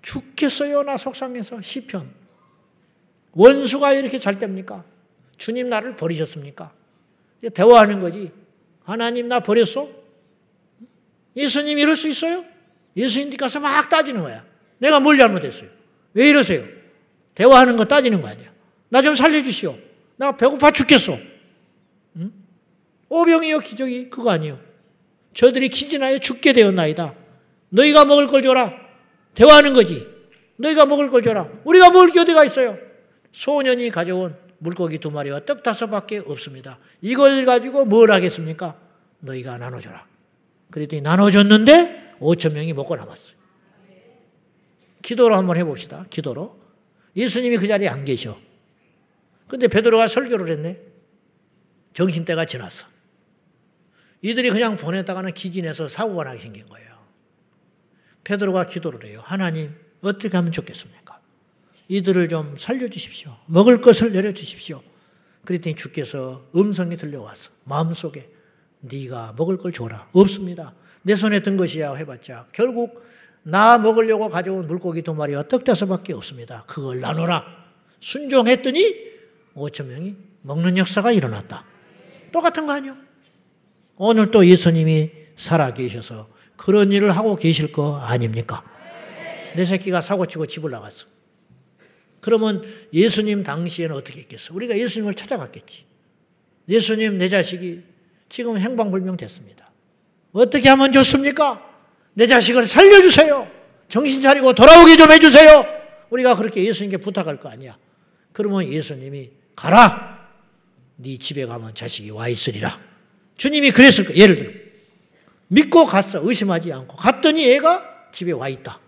죽겠어요, 0.00 0.82
나 0.82 0.96
속상해서. 0.96 1.60
시편. 1.60 2.10
원수가 3.32 3.92
이렇게 3.92 4.18
잘 4.18 4.38
됩니까? 4.38 4.84
주님 5.36 5.68
나를 5.68 5.96
버리셨습니까? 5.96 6.72
대화하는 7.54 8.00
거지. 8.00 8.30
하나님 8.84 9.28
나 9.28 9.40
버렸어? 9.40 9.88
예수님 11.36 11.78
이럴 11.78 11.96
수 11.96 12.08
있어요? 12.08 12.44
예수님 12.96 13.36
가서 13.36 13.60
막 13.60 13.88
따지는 13.88 14.22
거야. 14.22 14.44
내가 14.78 15.00
뭘 15.00 15.16
잘못했어요? 15.16 15.68
왜 16.14 16.28
이러세요? 16.28 16.62
대화하는 17.34 17.76
거 17.76 17.84
따지는 17.84 18.20
거 18.20 18.28
아니야. 18.28 18.50
나 18.88 19.00
좀 19.00 19.14
살려주시오. 19.14 19.74
나 20.16 20.36
배고파 20.36 20.70
죽겠어. 20.70 21.16
응? 23.12 23.16
오병이어 23.16 23.58
기적이 23.60 24.10
그거 24.10 24.30
아니요. 24.30 24.58
저들이 25.34 25.68
기진하여 25.68 26.18
죽게 26.18 26.52
되었나이다. 26.54 27.14
너희가 27.68 28.04
먹을 28.04 28.26
걸 28.26 28.42
줘라. 28.42 28.72
대화하는 29.34 29.74
거지. 29.74 30.06
너희가 30.56 30.86
먹을 30.86 31.10
걸 31.10 31.22
줘라. 31.22 31.48
우리가 31.64 31.90
먹을 31.90 32.10
게 32.10 32.20
어디가 32.20 32.44
있어요? 32.44 32.76
소년이 33.32 33.90
가져온 33.90 34.36
물고기 34.58 34.98
두 34.98 35.10
마리와 35.10 35.40
떡 35.40 35.62
다섯 35.62 35.88
밖에 35.88 36.18
없습니다. 36.18 36.78
이걸 37.00 37.44
가지고 37.44 37.84
뭘 37.84 38.10
하겠습니까? 38.10 38.78
너희가 39.20 39.58
나눠줘라. 39.58 40.06
그랬더니 40.70 41.02
나눠줬는데 41.02 42.16
5천 42.20 42.52
명이 42.52 42.72
먹고 42.72 42.96
남았어요. 42.96 43.34
기도로 45.02 45.36
한번 45.36 45.56
해봅시다. 45.56 46.06
기도로. 46.10 46.60
예수님이 47.16 47.58
그 47.58 47.66
자리에 47.66 47.88
안 47.88 48.04
계셔. 48.04 48.38
근데 49.48 49.68
베드로가 49.68 50.06
설교를 50.06 50.52
했네. 50.52 50.80
정신때가 51.92 52.46
지났어. 52.46 52.91
이들이 54.22 54.50
그냥 54.50 54.76
보냈다가는 54.76 55.32
기진해서 55.32 55.88
사고가 55.88 56.24
나게 56.24 56.38
생긴 56.38 56.68
거예요. 56.68 56.92
베드로가 58.24 58.66
기도를 58.66 59.04
해요. 59.04 59.20
하나님, 59.24 59.74
어떻게 60.00 60.36
하면 60.36 60.52
좋겠습니까? 60.52 61.20
이들을 61.88 62.28
좀 62.28 62.56
살려주십시오. 62.56 63.36
먹을 63.46 63.80
것을 63.80 64.12
내려주십시오. 64.12 64.80
그랬더니 65.44 65.74
주께서 65.74 66.48
음성이 66.54 66.96
들려와서 66.96 67.50
마음속에 67.64 68.24
네가 68.80 69.34
먹을 69.36 69.58
걸 69.58 69.72
줘라. 69.72 70.08
없습니다. 70.12 70.74
내 71.02 71.16
손에 71.16 71.40
든 71.40 71.56
것이야 71.56 71.94
해봤자 71.94 72.46
결국 72.52 73.04
나 73.42 73.76
먹으려고 73.76 74.28
가져온 74.28 74.68
물고기 74.68 75.02
두 75.02 75.14
마리와 75.14 75.48
떡 75.48 75.64
다섯밖에 75.64 76.12
없습니다. 76.12 76.64
그걸 76.68 77.00
나눠라. 77.00 77.44
순종했더니 77.98 79.12
5천 79.54 79.86
명이 79.86 80.16
먹는 80.42 80.78
역사가 80.78 81.10
일어났다. 81.10 81.64
똑같은 82.30 82.66
거 82.66 82.72
아니요? 82.72 82.96
오늘 84.04 84.32
또 84.32 84.44
예수님이 84.44 85.12
살아 85.36 85.72
계셔서 85.74 86.28
그런 86.56 86.90
일을 86.90 87.16
하고 87.16 87.36
계실 87.36 87.70
거 87.70 87.98
아닙니까? 87.98 88.64
내 89.54 89.64
새끼가 89.64 90.00
사고치고 90.00 90.46
집을 90.46 90.72
나갔어. 90.72 91.06
그러면 92.20 92.64
예수님 92.92 93.44
당시에는 93.44 93.94
어떻게 93.94 94.22
했겠어? 94.22 94.54
우리가 94.54 94.76
예수님을 94.76 95.14
찾아갔겠지. 95.14 95.84
예수님 96.68 97.18
내 97.18 97.28
자식이 97.28 97.82
지금 98.28 98.58
행방불명 98.58 99.16
됐습니다. 99.18 99.70
어떻게 100.32 100.68
하면 100.68 100.90
좋습니까? 100.90 101.64
내 102.14 102.26
자식을 102.26 102.66
살려주세요. 102.66 103.48
정신 103.88 104.20
차리고 104.20 104.52
돌아오게 104.52 104.96
좀 104.96 105.12
해주세요. 105.12 105.64
우리가 106.10 106.34
그렇게 106.34 106.64
예수님께 106.64 106.96
부탁할 106.96 107.40
거 107.40 107.48
아니야. 107.48 107.78
그러면 108.32 108.64
예수님이 108.64 109.30
가라. 109.54 110.28
네 110.96 111.16
집에 111.18 111.46
가면 111.46 111.76
자식이 111.76 112.10
와 112.10 112.26
있으리라. 112.26 112.91
주님이 113.36 113.70
그랬을 113.70 114.04
거 114.04 114.14
예를 114.14 114.36
들어 114.36 114.50
믿고 115.48 115.86
갔어. 115.86 116.20
의심하지 116.26 116.72
않고 116.72 116.96
갔더니 116.96 117.50
애가 117.52 118.08
집에 118.12 118.32
와 118.32 118.48
있다. 118.48 118.80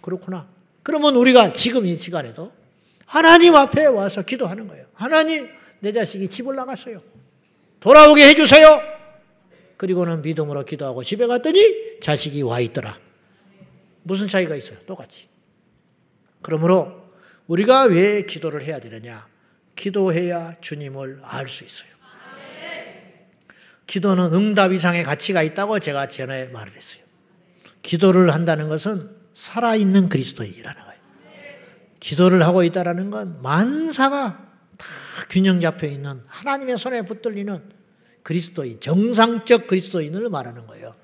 그렇구나. 0.00 0.48
그러면 0.82 1.14
우리가 1.16 1.52
지금 1.52 1.86
이 1.86 1.96
시간에도 1.96 2.52
하나님 3.06 3.54
앞에 3.54 3.86
와서 3.86 4.22
기도하는 4.22 4.68
거예요. 4.68 4.86
하나님, 4.94 5.48
내 5.80 5.92
자식이 5.92 6.28
집을 6.28 6.54
나갔어요. 6.56 7.02
돌아오게 7.80 8.28
해주세요. 8.28 8.80
그리고는 9.76 10.22
믿음으로 10.22 10.64
기도하고 10.64 11.02
집에 11.02 11.26
갔더니 11.26 12.00
자식이 12.00 12.42
와 12.42 12.60
있더라. 12.60 12.98
무슨 14.02 14.28
차이가 14.28 14.54
있어요? 14.54 14.78
똑같이. 14.86 15.28
그러므로 16.42 17.00
우리가 17.46 17.84
왜 17.84 18.24
기도를 18.24 18.62
해야 18.62 18.78
되느냐? 18.78 19.26
기도해야 19.76 20.56
주님을 20.60 21.20
알 21.22 21.48
수 21.48 21.64
있어요. 21.64 21.89
기도는 23.90 24.32
응답 24.32 24.72
이상의 24.72 25.02
가치가 25.02 25.42
있다고 25.42 25.80
제가 25.80 26.06
전에 26.06 26.46
말을 26.46 26.76
했어요. 26.76 27.02
기도를 27.82 28.32
한다는 28.32 28.68
것은 28.68 29.10
살아있는 29.34 30.08
그리스도인이라는 30.08 30.80
거예요. 30.80 31.00
기도를 31.98 32.44
하고 32.44 32.62
있다는 32.62 33.10
건 33.10 33.42
만사가 33.42 34.46
다 34.76 34.86
균형 35.28 35.60
잡혀 35.60 35.88
있는 35.88 36.22
하나님의 36.28 36.78
손에 36.78 37.02
붙들리는 37.02 37.60
그리스도인, 38.22 38.78
정상적 38.78 39.66
그리스도인을 39.66 40.28
말하는 40.28 40.68
거예요. 40.68 40.94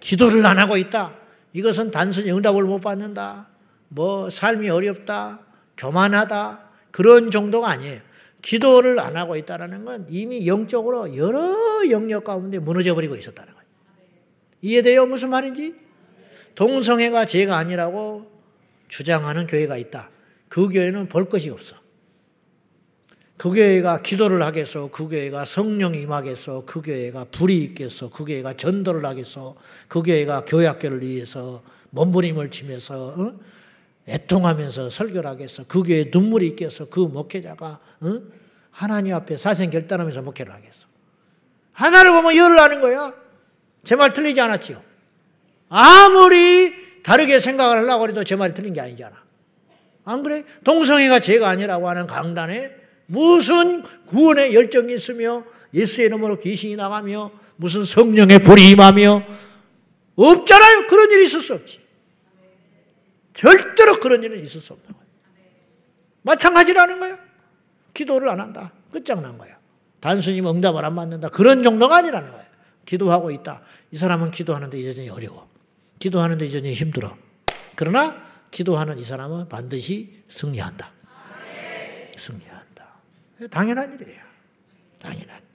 기도를 0.00 0.44
안 0.46 0.58
하고 0.58 0.76
있다. 0.76 1.14
이것은 1.52 1.92
단순히 1.92 2.32
응답을 2.32 2.64
못 2.64 2.80
받는다. 2.80 3.46
뭐 3.86 4.30
삶이 4.30 4.68
어렵다. 4.68 5.42
교만하다. 5.76 6.70
그런 6.90 7.30
정도가 7.30 7.68
아니에요. 7.68 8.00
기도를 8.46 9.00
안 9.00 9.16
하고 9.16 9.34
있다는 9.34 9.84
건 9.84 10.06
이미 10.08 10.46
영적으로 10.46 11.16
여러 11.16 11.90
영역 11.90 12.22
가운데 12.22 12.60
무너져 12.60 12.94
버리고 12.94 13.16
있었다는 13.16 13.52
거예요. 13.52 13.66
이해돼요? 14.62 15.06
무슨 15.06 15.30
말인지? 15.30 15.74
동성애가 16.54 17.24
죄가 17.24 17.56
아니라고 17.56 18.30
주장하는 18.86 19.48
교회가 19.48 19.76
있다. 19.78 20.10
그 20.48 20.68
교회는 20.68 21.08
볼 21.08 21.28
것이 21.28 21.50
없어. 21.50 21.74
그 23.36 23.50
교회가 23.50 24.02
기도를 24.02 24.40
하겠어. 24.42 24.90
그 24.92 25.08
교회가 25.08 25.44
성령이 25.44 26.02
임하겠어. 26.02 26.66
그 26.66 26.82
교회가 26.82 27.24
불이 27.32 27.64
있겠어. 27.64 28.10
그 28.10 28.24
교회가 28.24 28.52
전도를 28.52 29.04
하겠어. 29.04 29.56
그 29.88 30.04
교회가 30.04 30.44
교회학교를 30.44 31.02
위해서 31.02 31.64
몸부림을 31.90 32.52
치면서 32.52 33.08
어? 33.08 33.40
애통하면서 34.08 34.90
설교를 34.90 35.28
하겠어. 35.28 35.64
그 35.66 35.82
교회에 35.82 36.10
눈물이 36.12 36.46
있겠어. 36.48 36.88
그 36.88 37.00
목회자가 37.00 37.80
어? 38.00 38.20
하나님 38.70 39.14
앞에 39.14 39.36
사생 39.36 39.70
결단하면서 39.70 40.22
목회를 40.22 40.52
하겠어. 40.52 40.86
하나를 41.72 42.12
보면 42.12 42.36
열을 42.36 42.58
하는 42.58 42.80
거야. 42.80 43.12
제 43.84 43.96
말 43.96 44.12
틀리지 44.12 44.40
않았지요. 44.40 44.82
아무리 45.68 46.72
다르게 47.02 47.38
생각을 47.38 47.78
하려고 47.78 48.08
해도 48.08 48.24
제 48.24 48.36
말이 48.36 48.52
틀린 48.54 48.72
게 48.72 48.80
아니잖아. 48.80 49.16
안 50.04 50.22
그래? 50.22 50.44
동성애가 50.64 51.20
죄가 51.20 51.48
아니라고 51.48 51.88
하는 51.88 52.06
강단에 52.06 52.72
무슨 53.06 53.82
구원의 54.06 54.54
열정이 54.54 54.94
있으며 54.94 55.44
예수의 55.74 56.06
이름으로 56.08 56.38
귀신이 56.40 56.76
나가며 56.76 57.30
무슨 57.56 57.84
성령의 57.84 58.42
불이 58.42 58.70
임하며 58.70 59.22
없잖아요. 60.16 60.86
그런 60.88 61.10
일이 61.12 61.24
있을 61.24 61.40
수 61.40 61.54
없지. 61.54 61.80
절대로 63.36 64.00
그런 64.00 64.22
일은 64.22 64.42
있을 64.44 64.60
수 64.60 64.72
없는 64.72 64.92
거예요. 64.92 65.06
마찬가지라는 66.22 66.98
거예요. 66.98 67.18
기도를 67.92 68.28
안 68.30 68.40
한다. 68.40 68.72
끝장난 68.90 69.36
거예요. 69.38 69.56
단순히 70.00 70.40
응답을 70.40 70.84
안 70.84 70.94
받는다. 70.94 71.28
그런 71.28 71.62
정도가 71.62 71.98
아니라는 71.98 72.30
거예요. 72.30 72.46
기도하고 72.86 73.30
있다. 73.30 73.62
이 73.90 73.96
사람은 73.96 74.30
기도하는데 74.30 74.88
여전히 74.88 75.10
어려워. 75.10 75.48
기도하는데 75.98 76.46
여전히 76.46 76.72
힘들어. 76.72 77.16
그러나 77.76 78.24
기도하는 78.50 78.98
이 78.98 79.04
사람은 79.04 79.48
반드시 79.48 80.24
승리한다. 80.28 80.92
승리한다. 82.16 82.88
당연한 83.50 83.92
일이에요. 83.92 84.22
당연한 84.98 85.42
일. 85.42 85.46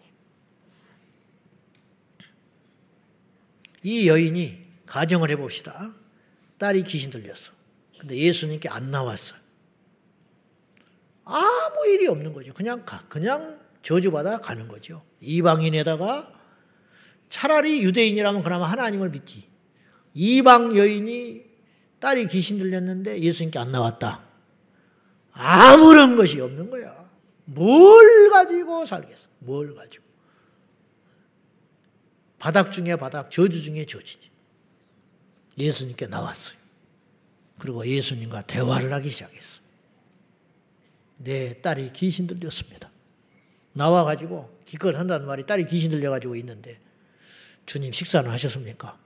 이 3.84 4.08
여인이 4.08 4.68
가정을 4.86 5.32
해봅시다. 5.32 5.94
딸이 6.60 6.84
귀신 6.84 7.10
들렸어. 7.10 7.61
근데 8.02 8.18
예수님께 8.18 8.68
안 8.68 8.90
나왔어요. 8.90 9.40
아무 11.24 11.86
일이 11.90 12.08
없는 12.08 12.34
거죠. 12.34 12.52
그냥 12.52 12.84
가, 12.84 13.06
그냥 13.08 13.60
저주받아 13.84 14.40
가는 14.40 14.68
거죠. 14.68 15.04
이방인에다가 15.20 16.34
차라리 17.30 17.84
유대인이라면 17.84 18.42
그나마 18.42 18.66
하나님을 18.66 19.12
믿지. 19.12 19.48
이방 20.16 20.76
여인이 20.76 21.46
딸이 22.00 22.26
귀신 22.30 22.58
들렸는데 22.58 23.20
예수님께 23.20 23.60
안 23.60 23.72
나왔다. 23.72 24.24
아무런 25.32 26.16
것이 26.16 26.42
없는 26.42 26.72
거야. 26.72 26.92
뭘 27.46 28.32
가지고 28.32 28.84
살겠어? 28.88 29.30
뭘 29.38 29.76
가지고? 29.76 30.04
바닥 32.40 32.72
중에 32.72 32.96
바닥, 32.96 33.30
저주 33.30 33.62
중에 33.62 33.86
저주지. 33.86 34.32
예수님께 35.60 36.08
나왔어요. 36.08 36.61
그리고 37.62 37.86
예수님과 37.86 38.42
대화를 38.48 38.92
하기 38.92 39.08
시작했어. 39.08 39.62
내 41.18 41.62
딸이 41.62 41.94
귀신 41.94 42.26
들렸습니다. 42.26 42.90
나와가지고 43.74 44.62
기껏 44.66 44.96
한다는 44.96 45.28
말이 45.28 45.46
딸이 45.46 45.68
귀신 45.68 45.92
들려가지고 45.92 46.36
있는데 46.38 46.80
주님 47.68 47.92
식사는 47.92 48.28
하셨습니까? 48.32 48.98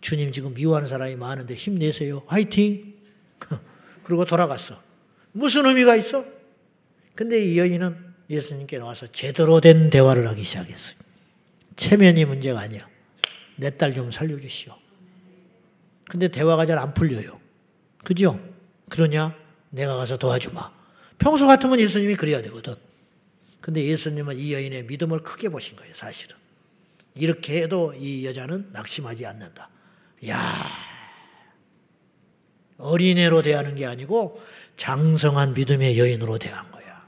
주님 0.00 0.32
지금 0.32 0.54
미워하는 0.54 0.88
사람이 0.88 1.16
많은데 1.16 1.52
힘내세요. 1.54 2.22
화이팅! 2.26 2.94
그리고 4.02 4.24
돌아갔어. 4.24 4.74
무슨 5.32 5.66
의미가 5.66 5.94
있어? 5.96 6.24
근데 7.14 7.44
이 7.44 7.58
여인은 7.58 8.14
예수님께 8.30 8.78
나와서 8.78 9.06
제대로 9.08 9.60
된 9.60 9.90
대화를 9.90 10.26
하기 10.28 10.42
시작했어요. 10.42 10.96
체면이 11.76 12.24
문제가 12.24 12.60
아니야. 12.60 12.88
내 13.56 13.70
딸 13.76 13.92
좀 13.94 14.10
살려주시오. 14.10 14.85
근데 16.08 16.28
대화가 16.28 16.66
잘 16.66 16.78
안 16.78 16.94
풀려요. 16.94 17.40
그죠? 18.04 18.40
그러냐? 18.88 19.34
내가 19.70 19.96
가서 19.96 20.16
도와주마. 20.16 20.72
평소 21.18 21.46
같으면 21.46 21.80
예수님이 21.80 22.14
그래야 22.14 22.40
되거든. 22.42 22.74
근데 23.60 23.84
예수님은 23.84 24.38
이 24.38 24.52
여인의 24.52 24.84
믿음을 24.84 25.22
크게 25.22 25.48
보신 25.48 25.76
거예요, 25.76 25.92
사실은. 25.94 26.36
이렇게 27.14 27.62
해도 27.62 27.92
이 27.94 28.24
여자는 28.26 28.70
낙심하지 28.72 29.26
않는다. 29.26 29.68
야 30.28 30.36
어린애로 32.78 33.42
대하는 33.42 33.74
게 33.74 33.86
아니고 33.86 34.40
장성한 34.76 35.54
믿음의 35.54 35.98
여인으로 35.98 36.38
대한 36.38 36.70
거야. 36.70 37.06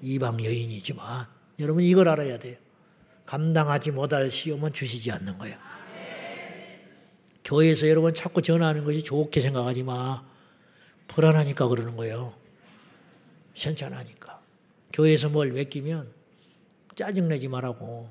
이방 0.00 0.42
여인이지만 0.44 1.26
여러분 1.58 1.82
이걸 1.82 2.08
알아야 2.08 2.38
돼요. 2.38 2.56
감당하지 3.26 3.90
못할 3.90 4.30
시험은 4.30 4.72
주시지 4.72 5.10
않는 5.12 5.36
거야. 5.36 5.58
교회에서 7.50 7.88
여러분 7.88 8.14
자꾸 8.14 8.42
전화하는 8.42 8.84
것이 8.84 9.02
좋게 9.02 9.40
생각하지 9.40 9.82
마. 9.82 10.24
불안하니까 11.08 11.66
그러는 11.66 11.96
거예요. 11.96 12.32
현찬하니까. 13.56 14.40
교회에서 14.92 15.30
뭘 15.30 15.52
맡기면 15.52 16.12
짜증내지 16.94 17.48
말라고. 17.48 18.08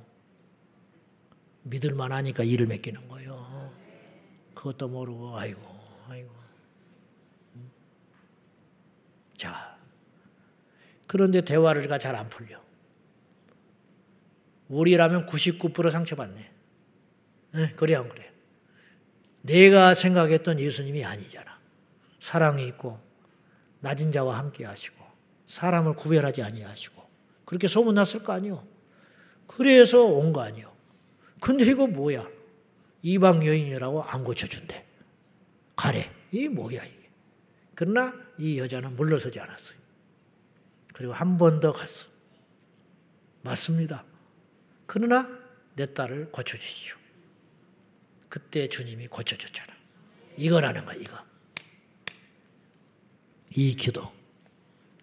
믿을만 1.64 2.12
하니까 2.12 2.44
일을 2.44 2.68
맡기는 2.68 3.08
거예요. 3.08 3.74
그것도 4.56 4.90
모르고, 4.90 5.38
아이고, 5.38 5.62
아이고. 6.10 6.30
자. 9.38 9.78
그런데 11.08 11.40
대화가 11.40 11.98
잘 11.98 12.14
안 12.14 12.28
풀려. 12.28 12.62
우리라면 14.68 15.28
99% 15.28 15.92
상처받네. 15.92 16.52
네, 17.54 17.72
그래, 17.78 17.96
안 17.96 18.10
그래? 18.10 18.34
내가 19.42 19.94
생각했던 19.94 20.60
예수님이 20.60 21.04
아니잖아. 21.06 21.60
사랑이 22.20 22.68
있고 22.68 23.00
낮은 23.82 24.12
자와 24.12 24.38
함께 24.38 24.66
하시고 24.66 25.04
사람을 25.48 25.96
구별하지 25.96 26.44
아니하시고 26.44 27.02
그렇게 27.46 27.68
소문났을 27.68 28.24
거 28.24 28.34
아니요. 28.34 28.66
그래서 29.48 30.04
온 30.06 30.32
거 30.34 30.42
아니요. 30.42 30.72
근데 31.42 31.66
이거 31.66 31.88
뭐야? 31.88 32.28
이방 33.02 33.46
여인이라고 33.46 34.04
안 34.04 34.24
고쳐준대. 34.24 34.86
가래. 35.76 36.12
이게 36.32 36.50
뭐야 36.50 36.84
이게. 36.84 37.10
그러나 37.74 38.14
이 38.38 38.60
여자는 38.60 38.96
물러서지 38.98 39.40
않았어요. 39.40 39.80
그리고 40.94 41.14
한 41.14 41.38
번 41.38 41.62
더 41.62 41.72
갔어. 41.72 42.08
맞습니다. 43.42 44.04
그러나 44.86 45.30
내 45.76 45.86
딸을 45.86 46.32
고쳐주시오. 46.32 46.98
그때 48.30 48.68
주님이 48.68 49.08
고쳐줬잖아. 49.08 49.74
이거라는 50.38 50.86
거야, 50.86 50.96
이거. 50.96 51.18
이 53.56 53.76
기도. 53.76 54.12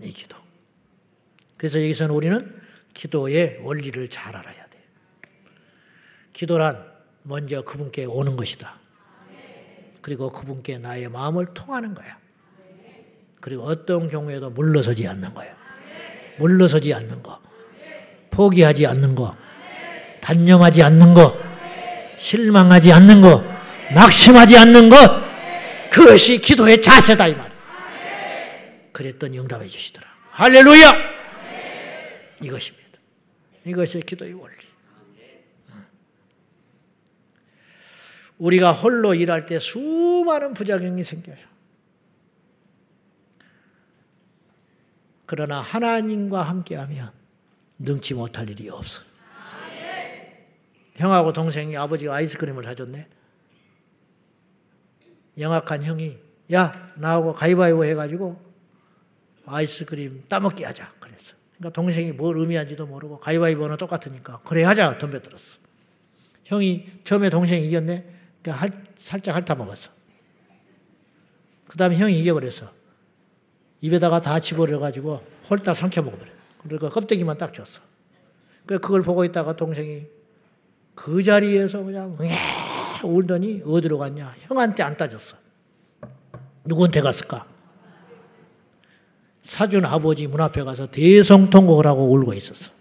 이 0.01 0.12
기도. 0.12 0.37
그래서 1.57 1.81
여기서는 1.83 2.14
우리는 2.14 2.62
기도의 2.95 3.59
원리를 3.62 4.09
잘 4.09 4.35
알아야 4.37 4.66
돼. 4.68 4.79
기도란 6.33 6.93
먼저 7.22 7.62
그분께 7.62 8.05
오는 8.05 8.37
것이다. 8.37 8.79
그리고 10.01 10.31
그분께 10.31 10.79
나의 10.79 11.09
마음을 11.09 11.53
통하는 11.53 11.95
거야. 11.95 12.18
그리고 13.41 13.64
어떤 13.64 14.09
경우에도 14.09 14.51
물러서지 14.51 15.07
않는 15.09 15.35
거야. 15.35 15.57
물러서지 16.39 16.95
않는 16.95 17.22
거. 17.22 17.41
포기하지 18.31 18.87
않는 18.87 19.14
거. 19.14 19.37
단념하지 20.20 20.83
않는 20.83 21.14
거. 21.14 21.45
실망하지 22.17 22.93
않는 22.93 23.21
것, 23.21 23.45
낙심하지 23.95 24.57
않는 24.59 24.89
것, 24.89 24.97
그것이 25.91 26.39
기도의 26.39 26.83
자세다 26.83 27.29
이 27.29 27.35
말이에요. 27.35 27.57
그랬더니 28.93 29.39
응답해 29.39 29.69
주시더라. 29.69 30.07
할렐루야! 30.31 30.97
이것입니다. 32.43 32.99
이것이 33.64 34.01
기도의 34.01 34.35
원리. 34.35 34.55
우리가 38.39 38.73
홀로 38.73 39.14
일할 39.14 39.47
때 39.47 39.59
수많은 39.59 40.53
부작용이 40.53 41.03
생겨요. 41.03 41.37
그러나 45.25 45.61
하나님과 45.61 46.43
함께하면 46.43 47.11
능치 47.79 48.14
못할 48.14 48.49
일이 48.49 48.69
없어요. 48.69 49.06
형하고 50.97 51.32
동생이 51.32 51.76
아버지가 51.76 52.14
아이스크림을 52.14 52.64
사줬네. 52.64 53.09
영악한 55.38 55.82
형이 55.82 56.18
야 56.53 56.92
나하고 56.97 57.34
가위바위보 57.34 57.84
해가지고 57.84 58.40
아이스크림 59.44 60.24
따먹기 60.28 60.64
하자 60.64 60.90
그랬어. 60.99 61.34
그러니까 61.57 61.74
동생이 61.74 62.12
뭘 62.12 62.38
의미한지도 62.38 62.86
모르고 62.86 63.20
가위바위보는 63.20 63.76
똑같으니까 63.76 64.40
그래 64.44 64.62
하자 64.64 64.99
덤벼들었어. 64.99 65.59
형이 66.44 66.86
처음에 67.05 67.28
동생이 67.28 67.66
이겼네. 67.66 68.14
그러니까 68.42 68.76
살짝 68.97 69.36
핥아 69.36 69.57
먹었어. 69.57 69.90
그 71.68 71.76
다음에 71.76 71.97
형이 71.97 72.18
이겨버렸어. 72.20 72.70
입에다가 73.82 74.20
다 74.20 74.40
집어넣어가지고 74.40 75.22
홀딱 75.51 75.76
삼켜 75.76 76.03
먹어버려. 76.03 76.30
그러니까 76.62 76.88
껍데기만 76.88 77.36
딱 77.36 77.53
줬어. 77.53 77.82
그 78.64 78.78
그걸 78.78 79.03
보고 79.03 79.24
있다가 79.24 79.55
동생이 79.55 80.07
그 80.97 81.22
자리에서 81.22 81.84
그냥 81.84 82.16
울더니 83.05 83.62
어디로 83.64 83.99
갔냐? 83.99 84.34
형한테 84.40 84.82
안 84.82 84.97
따졌어. 84.97 85.36
누구한테 86.64 87.03
갔을까? 87.03 87.47
사준 89.42 89.84
아버지 89.84 90.26
문 90.26 90.40
앞에 90.40 90.64
가서 90.64 90.90
대성통곡을 90.90 91.86
하고 91.86 92.11
울고 92.11 92.34
있었어. 92.34 92.72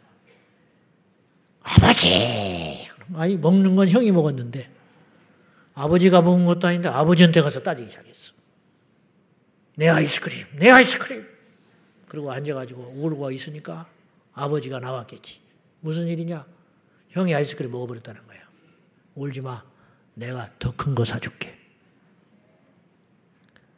아버지! 1.62 2.88
아니, 3.14 3.36
먹는 3.38 3.76
건 3.76 3.90
형이 3.90 4.12
먹었는데, 4.12 4.72
아버지가 5.76 6.22
먹은 6.24 6.46
것도 6.46 6.68
아닌데, 6.68 6.88
아버지한테 6.88 7.42
가서 7.42 7.62
따지기 7.62 7.90
시작했어. 7.90 8.34
내 9.76 9.90
아이스크림, 9.90 10.46
내 10.58 10.70
아이스크림! 10.70 11.24
그리고 12.08 12.32
앉아가지고 12.32 12.94
울고 12.98 13.30
있으니까 13.32 13.88
아버지가 14.34 14.80
나왔겠지. 14.80 15.40
무슨 15.82 16.08
일이냐? 16.08 16.55
형이 17.16 17.34
아이스크림 17.34 17.72
먹어버렸다는 17.72 18.28
거야. 18.28 18.40
울지 19.16 19.40
마. 19.40 19.64
내가 20.16 20.50
더 20.60 20.72
큰 20.76 20.94
거 20.94 21.06
사줄게. 21.06 21.58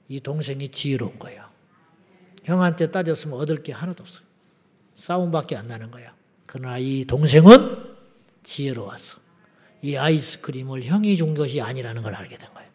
이 0.08 0.20
동생이 0.20 0.70
지혜로운 0.70 1.20
거야. 1.20 1.48
형한테 2.44 2.90
따졌으면 2.90 3.38
얻을 3.38 3.62
게 3.62 3.74
하나도 3.74 4.02
없어요. 4.04 4.26
싸움밖에 4.96 5.56
안 5.56 5.68
나는 5.68 5.92
거야. 5.92 6.16
그러나 6.48 6.80
이 6.80 7.06
동생은 7.06 7.96
지혜로웠어. 8.42 9.20
이 9.84 9.96
아이스크림을 9.96 10.84
형이 10.84 11.16
준 11.18 11.36
것이 11.36 11.62
아니라는 11.62 12.02
걸 12.02 12.16
알게 12.16 12.40
된 12.40 12.52
거예요. 12.56 12.70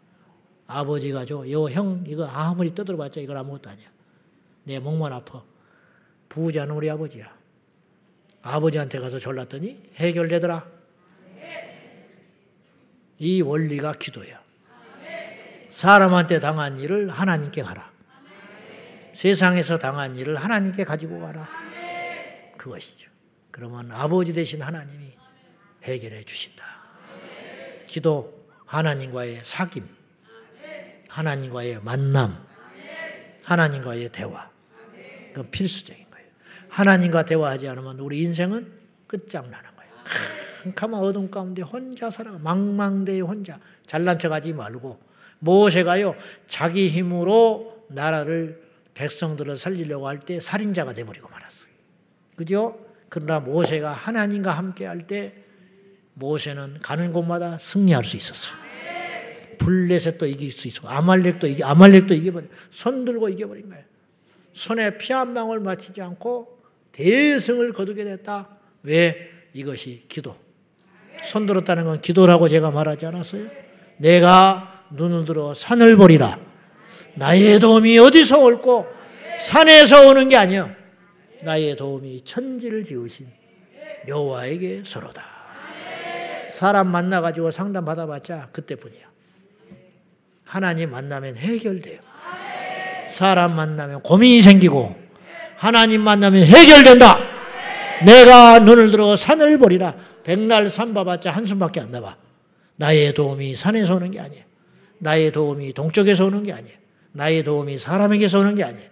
아버지가 0.68 1.24
줘. 1.24 1.50
요 1.50 1.68
형, 1.70 2.04
이거 2.06 2.24
아무리 2.26 2.72
떠들어봤자 2.72 3.20
이건 3.20 3.36
아무것도 3.36 3.68
아니야. 3.68 3.88
내 4.62 4.78
목만 4.78 5.12
아파. 5.12 5.42
부자는 6.28 6.72
우리 6.76 6.88
아버지야. 6.88 7.41
아버지한테 8.43 8.99
가서 8.99 9.18
졸랐더니 9.18 9.90
해결되더라. 9.97 10.66
이 13.18 13.40
원리가 13.40 13.95
기도야. 13.95 14.43
사람한테 15.70 16.40
당한 16.40 16.78
일을 16.78 17.09
하나님께 17.09 17.62
가라. 17.62 17.90
세상에서 19.14 19.78
당한 19.78 20.16
일을 20.16 20.36
하나님께 20.36 20.84
가지고 20.84 21.20
가라. 21.20 21.49
그것이죠. 22.57 23.11
그러면 23.51 23.93
아버지 23.93 24.32
되신 24.32 24.62
하나님이 24.62 25.12
해결해 25.84 26.24
주신다. 26.24 26.64
기도, 27.86 28.47
하나님과의 28.66 29.43
사귐, 29.43 29.84
하나님과의 31.09 31.80
만남, 31.82 32.45
하나님과의 33.45 34.09
대화. 34.11 34.51
그 35.34 35.43
필수적인 35.45 35.97
거예요. 35.97 36.01
하나님과 36.73 37.25
대화하지 37.27 37.68
않으면 37.68 37.99
우리 38.01 38.23
인생은 38.23 38.66
끝장나는 39.07 39.70
거예요. 39.77 39.93
캄캄한 40.75 41.03
어둠 41.03 41.31
가운데 41.31 41.61
혼자 41.62 42.11
살아 42.11 42.33
망망대해 42.33 43.20
혼자 43.20 43.61
잘난 43.85 44.18
척하지 44.18 44.55
말고 44.55 44.99
모세가요 45.41 46.14
자기 46.47 46.89
힘으로 46.89 47.85
나라를 47.89 48.62
백성들을 48.95 49.57
살리려고 49.59 50.09
할 50.09 50.20
때 50.20 50.41
살인자가 50.41 50.95
돼버리고 50.95 51.29
말았어요. 51.29 51.70
그죠? 52.37 52.79
그러나 53.11 53.41
모세가 53.41 53.93
하나님과 53.93 54.51
함께 54.53 54.87
할 54.87 55.07
때 55.07 55.35
모세는 56.14 56.79
가는 56.83 57.12
곳마다 57.12 57.59
승리할 57.59 58.05
수 58.05 58.16
있었어요. 58.16 58.57
블레셋도 59.59 60.27
이길 60.27 60.53
수 60.53 60.68
있고 60.68 60.89
아말렉도 60.89 61.47
이기 61.47 61.62
아말렉도 61.64 62.14
이겨버려 62.14 62.47
손 62.70 63.05
들고 63.05 63.29
이겨버린 63.29 63.68
거예요. 63.68 63.85
손에 64.55 64.97
피 64.99 65.12
한 65.12 65.35
방울 65.35 65.61
맞히지 65.61 66.01
않고 66.03 66.61
대승을 66.93 67.72
거두게 67.72 68.05
됐다. 68.05 68.49
왜? 68.82 69.30
이것이 69.55 70.05
기도. 70.09 70.36
손 71.24 71.47
들었다는 71.47 71.84
건 71.84 72.01
기도라고 72.01 72.49
제가 72.49 72.70
말하지 72.70 73.07
않았어요? 73.07 73.49
내가 73.99 74.86
눈을 74.90 75.24
들어 75.24 75.55
산을 75.55 75.97
보리라. 75.97 76.38
나의 77.14 77.61
도움이 77.61 77.99
어디서 77.99 78.43
올고 78.43 78.86
산에서 79.38 80.09
오는 80.09 80.28
게 80.28 80.36
아니야. 80.36 80.74
나의 81.43 81.76
도움이 81.76 82.22
천지를 82.22 82.84
지으신 82.84 83.26
여호와에게 84.09 84.82
서로다. 84.84 85.24
사람 86.49 86.88
만나 86.88 87.20
가지고 87.20 87.51
상담 87.51 87.84
받아봤자 87.84 88.49
그때뿐이야. 88.53 89.11
하나님 90.45 90.90
만나면 90.90 91.36
해결돼요. 91.36 92.01
사람 93.09 93.57
만나면 93.57 94.03
고민이 94.03 94.43
생기고 94.43 95.01
하나님 95.62 96.00
만나면 96.00 96.42
해결된다. 96.42 97.20
내가 98.04 98.58
눈을 98.58 98.90
들어 98.90 99.14
산을 99.14 99.58
보리라. 99.58 99.94
백날 100.24 100.68
산 100.68 100.92
봐봤자 100.92 101.30
한숨밖에 101.30 101.78
안 101.78 101.92
나와. 101.92 102.16
나의 102.74 103.14
도움이 103.14 103.54
산에서 103.54 103.94
오는 103.94 104.10
게 104.10 104.18
아니야. 104.18 104.42
나의 104.98 105.30
도움이 105.30 105.72
동쪽에서 105.72 106.26
오는 106.26 106.42
게 106.42 106.52
아니야. 106.52 106.72
나의 107.12 107.44
도움이 107.44 107.78
사람에게서 107.78 108.40
오는 108.40 108.56
게 108.56 108.64
아니야. 108.64 108.82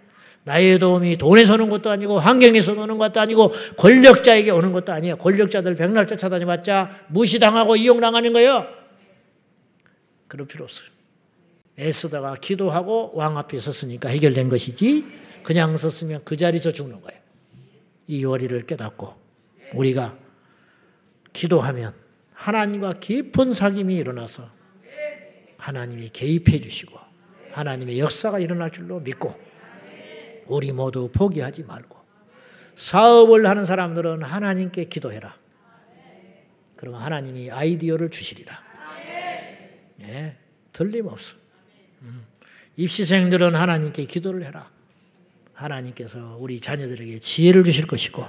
나의 0.45 0.79
도움이 0.79 1.17
돈에서 1.17 1.55
오는 1.55 1.69
것도 1.69 1.89
아니고 1.89 2.19
환경에서 2.19 2.71
오는 2.71 2.97
것도 2.97 3.19
아니고 3.19 3.53
권력자에게 3.75 4.51
오는 4.51 4.71
것도 4.71 4.93
아니야. 4.93 5.15
권력자들 5.15 5.75
백날 5.75 6.07
쫓아다니봤자 6.07 7.07
무시당하고 7.09 7.75
이용당하는 7.75 8.31
거예요. 8.31 8.65
그럴 10.29 10.47
필요 10.47 10.63
없어요. 10.63 10.87
애쓰다가 11.77 12.35
기도하고 12.39 13.11
왕 13.13 13.37
앞에 13.37 13.59
섰으니까 13.59 14.07
해결된 14.07 14.47
것이지 14.47 15.19
그냥 15.43 15.75
섰으면 15.77 16.21
그 16.23 16.35
자리에서 16.35 16.71
죽는 16.71 17.01
거예요. 17.01 17.19
이 18.07 18.25
원리를 18.25 18.65
깨닫고 18.65 19.15
우리가 19.73 20.17
기도하면 21.33 21.93
하나님과 22.33 22.93
깊은 22.93 23.51
사귐이 23.51 23.97
일어나서 23.97 24.49
하나님이 25.57 26.09
개입해 26.09 26.59
주시고 26.59 26.97
하나님의 27.51 27.99
역사가 27.99 28.39
일어날 28.39 28.71
줄로 28.71 28.99
믿고 28.99 29.39
우리 30.47 30.71
모두 30.71 31.09
포기하지 31.13 31.63
말고 31.63 31.97
사업을 32.75 33.45
하는 33.45 33.65
사람들은 33.65 34.23
하나님께 34.23 34.85
기도해라. 34.85 35.37
그러면 36.75 37.01
하나님이 37.01 37.51
아이디어를 37.51 38.09
주시리라. 38.09 38.59
네, 39.97 40.35
틀림없어. 40.73 41.35
음. 42.01 42.25
입시생들은 42.75 43.55
하나님께 43.55 44.05
기도를 44.05 44.43
해라. 44.43 44.71
하나님께서 45.63 46.37
우리 46.39 46.59
자녀들에게 46.59 47.19
지혜를 47.19 47.63
주실 47.63 47.87
것이고 47.87 48.25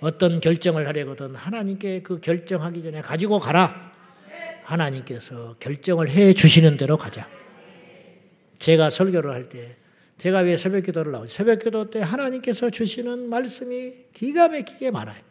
어떤 0.00 0.40
결정을 0.40 0.86
하려거든 0.86 1.34
하나님께 1.34 2.02
그 2.02 2.20
결정하기 2.20 2.82
전에 2.82 3.00
가지고 3.00 3.40
가라. 3.40 3.92
하나님께서 4.64 5.56
결정을 5.60 6.08
해 6.10 6.34
주시는 6.34 6.76
대로 6.76 6.96
가자. 6.98 7.28
제가 8.58 8.90
설교를 8.90 9.30
할 9.30 9.48
때, 9.48 9.76
제가 10.18 10.40
왜 10.40 10.56
새벽 10.56 10.84
기도를 10.84 11.12
나오죠? 11.12 11.28
새벽 11.28 11.60
기도 11.60 11.88
때 11.88 12.00
하나님께서 12.00 12.70
주시는 12.70 13.28
말씀이 13.28 13.92
기가 14.12 14.48
막히게 14.48 14.90
많아요. 14.90 15.22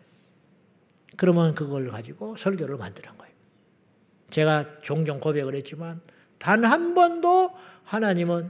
그러면 1.18 1.54
그걸 1.54 1.90
가지고 1.90 2.36
설교를 2.38 2.78
만드는 2.78 3.18
거예요. 3.18 3.34
제가 4.30 4.82
종종 4.82 5.20
고백을 5.20 5.54
했지만, 5.56 6.02
단 6.38 6.64
한 6.64 6.96
번도 6.96 7.52
하나님은 7.84 8.50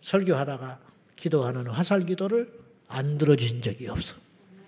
설교하다가 0.00 0.80
기도하는 1.20 1.66
화살 1.66 2.06
기도를 2.06 2.50
안 2.88 3.18
들어주신 3.18 3.60
적이 3.60 3.88
없어. 3.88 4.16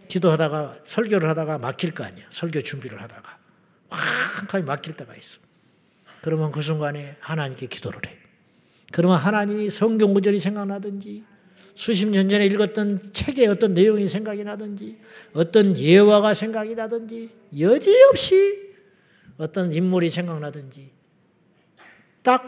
기도하다가 0.09 0.81
설교를 0.85 1.27
하다가 1.31 1.57
막힐 1.57 1.95
거 1.95 2.05
아니야. 2.05 2.27
설교 2.31 2.63
준비를 2.63 3.01
하다가 3.01 3.39
막 3.89 3.99
캄캄히 4.37 4.65
막힐 4.65 4.95
때가 4.95 5.17
있어. 5.17 5.39
그러면 6.21 6.53
그 6.53 6.61
순간에 6.61 7.17
하나님께 7.21 7.67
기도를 7.69 8.01
해. 8.07 8.19
그러면 8.93 9.17
하나님이 9.17 9.71
성경 9.71 10.13
구절이 10.13 10.41
생각나든지 10.41 11.25
수십 11.75 12.07
년 12.09 12.29
전에 12.29 12.45
읽었던 12.45 13.15
책의 13.15 13.47
어떤 13.47 13.73
내용이 13.73 14.07
생각이 14.07 14.45
나든지 14.45 15.01
어떤 15.33 15.79
예화가 15.79 16.35
생각이 16.35 16.75
나든지 16.75 17.31
여지없이 17.59 18.75
어떤 19.39 19.73
인물이 19.73 20.11
생각나든지 20.11 20.91
딱 22.23 22.45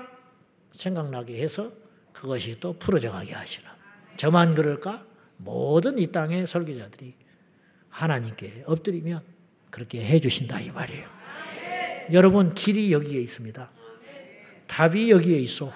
생각나게 0.72 1.40
해서 1.42 1.72
그것이 2.12 2.60
또 2.60 2.74
풀어져 2.78 3.10
가게 3.10 3.32
하시는. 3.32 3.73
저만 4.16 4.54
그럴까? 4.54 5.04
모든 5.36 5.98
이 5.98 6.10
땅의 6.10 6.46
설교자들이 6.46 7.14
하나님께 7.88 8.64
엎드리면 8.66 9.20
그렇게 9.70 10.04
해 10.04 10.20
주신다 10.20 10.60
이 10.60 10.70
말이에요. 10.70 11.08
여러분 12.12 12.54
길이 12.54 12.92
여기에 12.92 13.20
있습니다. 13.20 13.70
답이 14.66 15.10
여기에 15.10 15.38
있어. 15.40 15.72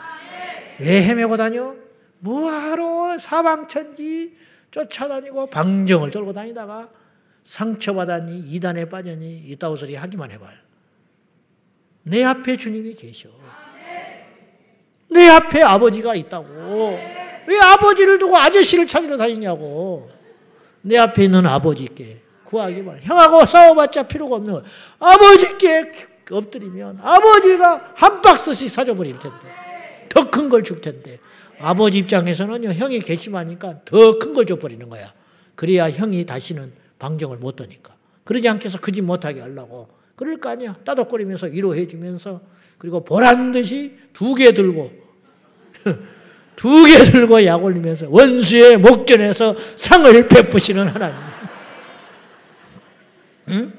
왜 0.81 1.03
헤매고 1.03 1.37
다녀? 1.37 1.77
뭐하러 2.21 3.19
사방천지 3.19 4.37
쫓아다니고 4.71 5.51
방정을 5.51 6.11
들고 6.11 6.33
다니다가 6.33 6.91
상처받았니 7.45 8.51
이단에 8.51 8.89
빠졌니 8.89 9.45
이따구 9.47 9.77
소리 9.77 9.95
하기만 9.95 10.31
해봐요. 10.33 10.57
내 12.03 12.23
앞에 12.23 12.57
주님이 12.57 12.95
계셔. 12.95 13.31
내 15.11 15.29
앞에 15.29 15.63
아버지가 15.63 16.15
있다고. 16.15 16.99
왜 17.47 17.59
아버지를 17.59 18.19
두고 18.19 18.37
아저씨를 18.37 18.87
찾으러 18.87 19.17
다니냐고. 19.17 20.11
내 20.83 20.97
앞에 20.99 21.25
있는 21.25 21.47
아버지께 21.47 22.21
구하기만. 22.45 23.01
형하고 23.03 23.45
싸워봤자 23.47 24.05
필요가 24.05 24.37
없는 24.37 24.53
거야. 24.55 24.63
아버지께 24.99 25.93
엎드리면 26.31 27.01
아버지가 27.03 27.93
한 27.95 28.21
박스씩 28.23 28.71
사줘버릴 28.71 29.19
텐데. 29.19 29.39
더 30.09 30.31
큰 30.31 30.49
걸 30.49 30.63
줄 30.63 30.81
텐데. 30.81 31.19
아버지 31.61 31.99
입장에서는요, 31.99 32.71
형이 32.71 33.01
괘씸하니까 33.01 33.81
더 33.85 34.19
큰 34.19 34.35
걸 34.35 34.47
줘버리는 34.47 34.89
거야. 34.89 35.13
그래야 35.55 35.91
형이 35.91 36.25
다시는 36.27 36.71
방정을 36.99 37.39
못 37.39 37.57
떠니까. 37.57 37.95
그러지 38.25 38.49
않겠어. 38.49 38.79
그집 38.81 39.05
못하게 39.05 39.41
하려고. 39.41 39.89
그럴 40.17 40.39
거 40.39 40.51
아니야. 40.51 40.77
따덕거리면서 40.85 41.47
위로해주면서 41.47 42.41
그리고 42.79 43.05
보란 43.05 43.53
듯이 43.53 43.97
두 44.13 44.35
개 44.35 44.53
들고 44.53 44.91
두 46.57 46.87
개 46.87 47.05
들고 47.05 47.45
약 47.45 47.63
올리면서 47.63 48.07
원수의 48.09 48.79
목전에서 48.79 49.55
상을 49.77 50.29
베푸시는 50.29 50.89
하나님. 50.89 51.17
응? 53.49 53.73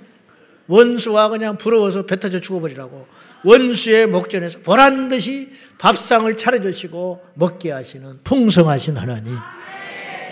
원수와 0.68 1.30
그냥 1.30 1.58
부러워서 1.58 2.06
뱉어져 2.06 2.40
죽어버리라고. 2.40 3.08
원수의 3.44 4.08
목전에서 4.08 4.60
보란 4.60 5.10
듯이 5.10 5.50
밥상을 5.78 6.38
차려주시고 6.38 7.26
먹게 7.36 7.72
하시는 7.72 8.20
풍성하신 8.24 8.98
하나님. 8.98 9.36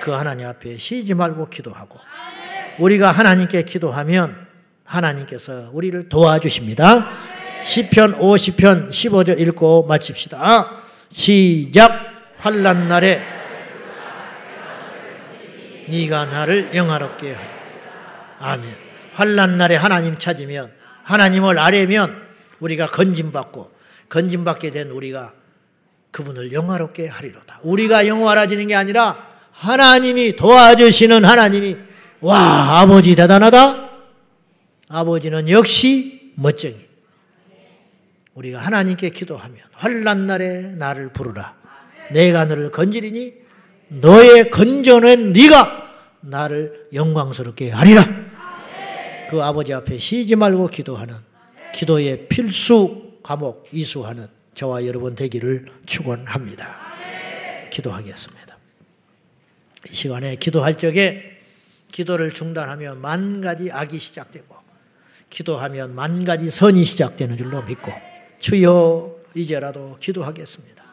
그 0.01 0.11
하나님 0.11 0.47
앞에 0.47 0.77
쉬지 0.77 1.13
말고 1.13 1.49
기도하고 1.49 1.99
우리가 2.79 3.11
하나님께 3.11 3.63
기도하면 3.63 4.35
하나님께서 4.83 5.69
우리를 5.73 6.07
도와주십니다. 6.09 7.07
시편 7.61 8.19
50편 8.19 8.89
15절 8.89 9.39
읽고 9.39 9.85
마칩시다. 9.87 10.71
시작. 11.09 12.33
환란 12.37 12.87
날에 12.87 13.21
네가 15.87 16.25
나를 16.25 16.71
영화롭게 16.75 17.33
하라. 17.33 17.47
아멘. 18.39 18.75
환란 19.13 19.57
날에 19.57 19.75
하나님 19.75 20.17
찾으면 20.17 20.71
하나님을 21.03 21.57
아뢰면 21.57 22.15
우리가 22.59 22.87
건진 22.87 23.31
받고 23.31 23.71
건진 24.09 24.43
받게 24.43 24.71
된 24.71 24.89
우리가 24.89 25.33
그분을 26.11 26.51
영화롭게 26.51 27.07
하리로다. 27.07 27.59
우리가 27.63 28.07
영화라지는 28.07 28.67
게 28.67 28.75
아니라 28.75 29.27
하나님이 29.51 30.35
도와주시는 30.35 31.25
하나님이 31.25 31.77
와 32.21 32.81
아버지 32.81 33.15
대단하다. 33.15 33.89
아버지는 34.89 35.49
역시 35.49 36.33
멋쟁이. 36.35 36.86
우리가 38.37 38.59
하나님께 38.59 39.09
기도하면 39.09 39.57
환란 39.71 40.27
날에 40.27 40.61
나를 40.61 41.09
부르라. 41.09 41.57
내가 42.11 42.45
너를 42.45 42.71
건지리니 42.71 43.33
너의 43.87 44.51
건져낸 44.51 45.33
네가 45.33 46.19
나를 46.21 46.89
영광스럽게 46.93 47.71
하리라. 47.71 48.05
그 49.31 49.41
아버지 49.41 49.73
앞에 49.73 49.97
쉬지 49.97 50.35
말고 50.35 50.67
기도하는 50.67 51.15
기도의 51.73 52.27
필수 52.27 53.17
과목 53.23 53.67
이수하는 53.71 54.27
저와 54.53 54.85
여러분 54.85 55.15
되기를 55.15 55.65
축원합니다. 55.87 56.77
기도하겠습니다. 57.71 58.57
이 59.89 59.95
시간에 59.95 60.35
기도할 60.35 60.77
적에 60.77 61.39
기도를 61.91 62.33
중단하면 62.33 63.01
만 63.01 63.41
가지 63.41 63.71
악이 63.71 63.97
시작되고 63.97 64.55
기도하면 65.31 65.95
만 65.95 66.23
가지 66.23 66.51
선이 66.51 66.85
시작되는 66.85 67.35
줄로 67.35 67.63
믿고 67.63 68.06
주여 68.39 69.15
이제라도 69.35 69.97
기도하겠습니다. 69.99 70.83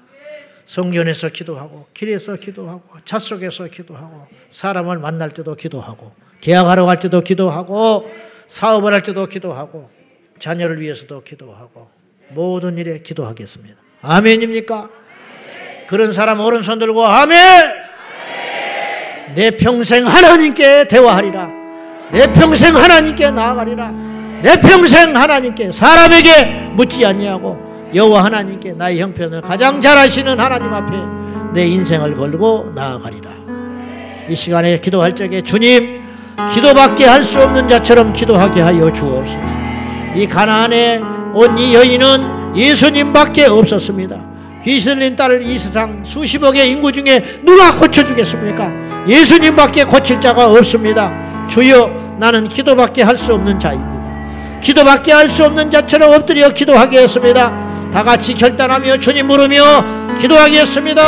성전에서 0.65 1.29
기도하고 1.29 1.87
길에서 1.93 2.37
기도하고 2.37 2.83
차 3.05 3.19
속에서 3.19 3.67
기도하고 3.67 4.27
사람을 4.49 4.99
만날 4.99 5.31
때도 5.31 5.55
기도하고 5.55 6.13
계약하러 6.41 6.87
갈 6.87 7.01
때도 7.01 7.21
기도하고 7.21 8.11
사업을 8.49 8.93
할 8.93 9.03
때도 9.03 9.27
기도하고 9.27 9.91
자녀를 10.39 10.81
위해서도 10.81 11.23
기도하고 11.23 11.89
모든 12.31 12.79
일에 12.79 12.99
기도하겠습니다. 12.99 13.77
아멘입니까? 14.03 14.91
그런 15.89 16.13
사람 16.13 16.41
오른손 16.41 16.79
들고 16.79 17.07
아멘! 17.07 17.85
내 19.35 19.51
평생 19.51 20.07
하나님께 20.07 20.89
대화하리라. 20.89 21.51
내 22.13 22.33
평생 22.33 22.77
하나님께 22.77 23.31
나아가리라. 23.31 24.14
내 24.45 24.61
평생 24.61 25.17
하나님께 25.17 25.73
사람에게 25.73 26.73
묻지 26.75 27.05
아니하고 27.07 27.59
여호와 27.95 28.25
하나님께 28.25 28.75
나의 28.75 29.01
형편을 29.01 29.41
가장 29.41 29.81
잘 29.81 29.97
아시는 29.97 30.39
하나님 30.39 30.71
앞에 30.75 30.95
내 31.55 31.67
인생을 31.67 32.15
걸고 32.15 32.73
나아가리라. 32.75 33.31
이 34.29 34.35
시간에 34.35 34.79
기도할 34.81 35.17
적에 35.17 35.41
주님 35.41 36.03
기도밖에 36.53 37.07
할 37.07 37.25
수 37.25 37.41
없는 37.41 37.69
자처럼 37.69 38.13
기도하게 38.13 38.61
하여 38.61 38.93
주옵소서. 38.93 39.39
이 40.15 40.27
가나안에 40.27 41.01
온 41.33 41.57
이 41.57 41.75
여인은 41.75 42.55
예수님밖에 42.55 43.47
없었습니다. 43.47 44.21
귀신 44.63 44.95
들린 44.99 45.17
딸을 45.17 45.43
이 45.43 45.59
세상 45.59 46.05
수십억의 46.05 46.71
인구 46.71 46.93
중에 46.93 47.41
누가 47.45 47.75
고쳐주겠습니까? 47.77 49.07
예수님밖에 49.09 49.85
고칠 49.85 50.21
자가 50.21 50.49
없습니다. 50.51 51.13
주여 51.49 52.17
나는 52.19 52.47
기도밖에 52.47 53.03
할 53.03 53.17
수 53.17 53.33
없는 53.33 53.59
자입니다. 53.59 53.94
기도밖에 54.65 55.13
할 55.13 55.29
수 55.29 55.45
없는 55.45 55.71
자처럼 55.71 56.15
엎드려 56.15 56.49
기도하겠습니다. 56.49 57.53
다 57.93 58.03
같이 58.03 58.35
결단하며 58.35 58.97
주님 58.99 59.29
부르며 59.29 59.85
기도하겠습니다. 60.21 61.03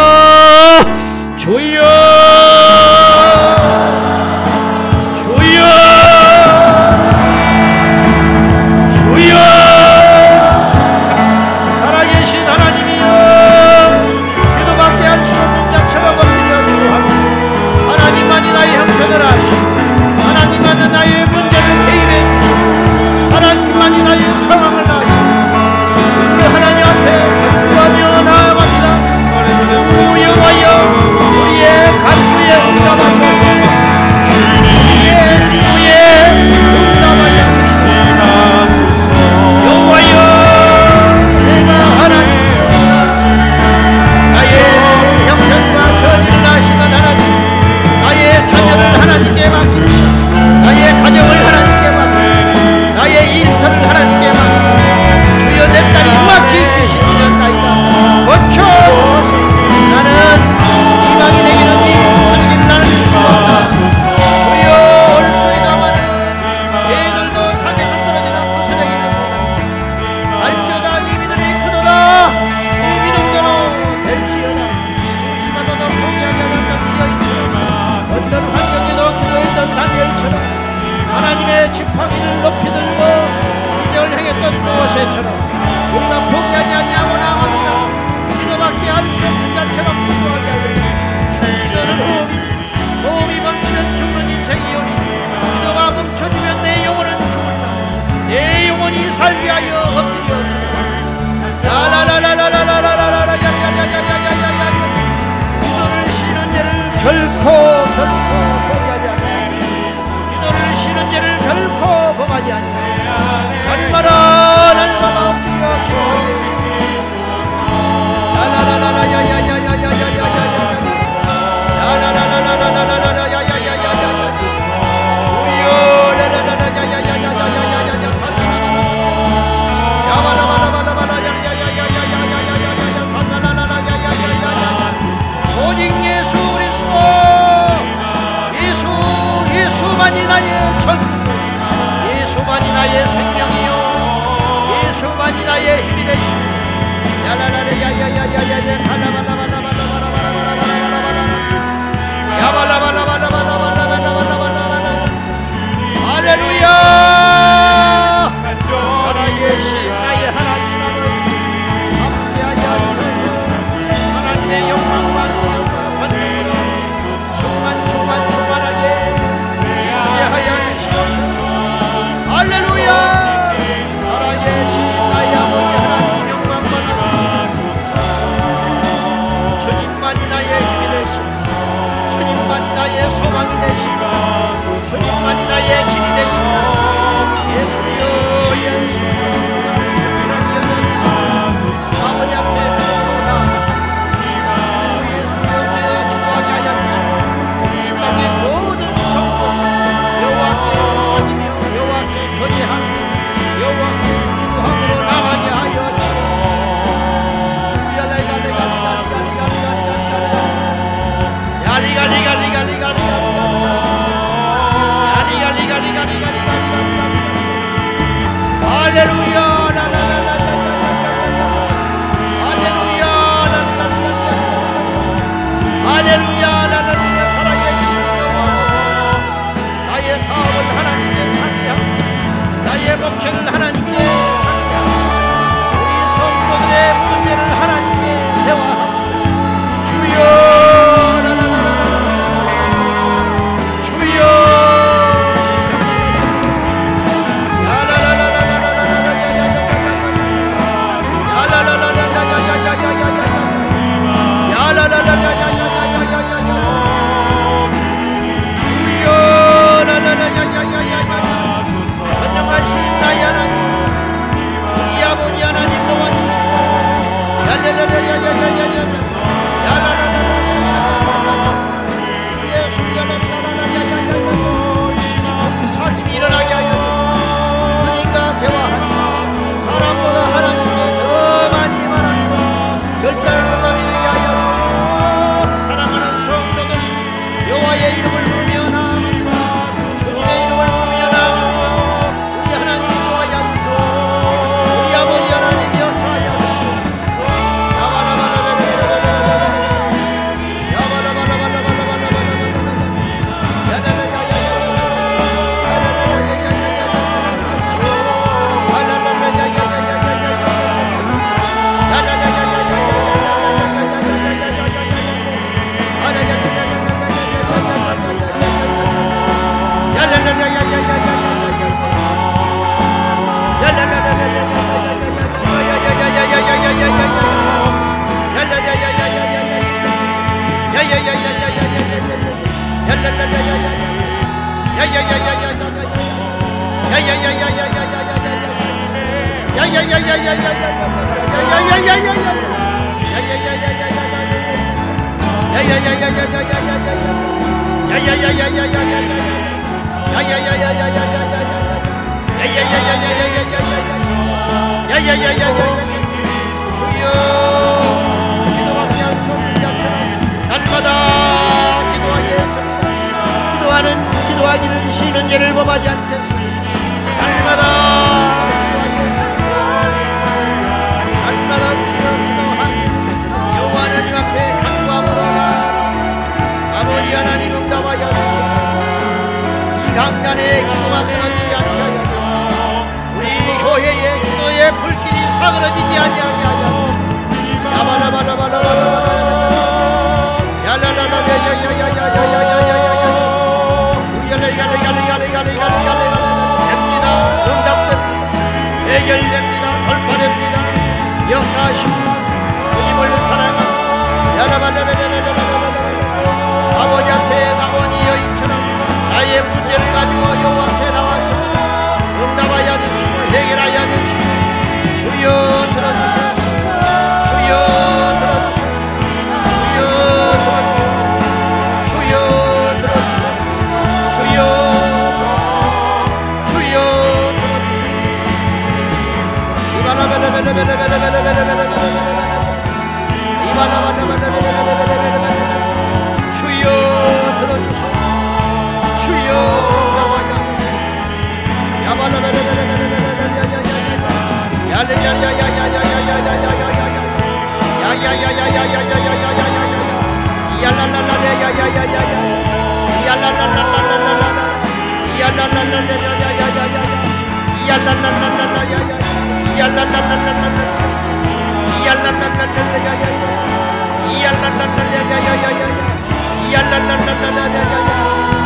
주여! 1.37 1.81
주여! 5.17 5.96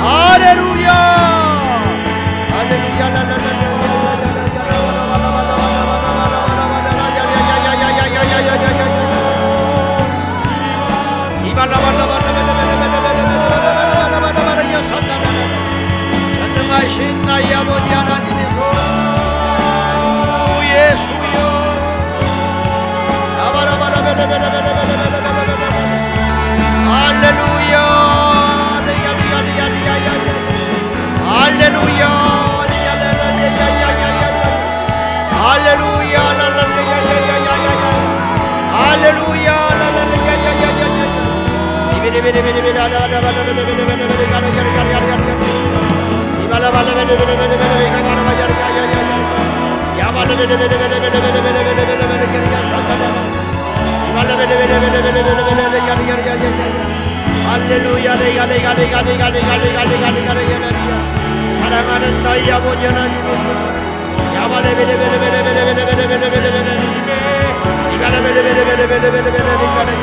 Hallelujah. 0.02 1.20
할렐루야 57.46 58.16
사랑하는 61.58 62.22
나의 62.24 62.50
아버지 62.50 62.86
하나님 62.86 63.14
있어 63.34 63.46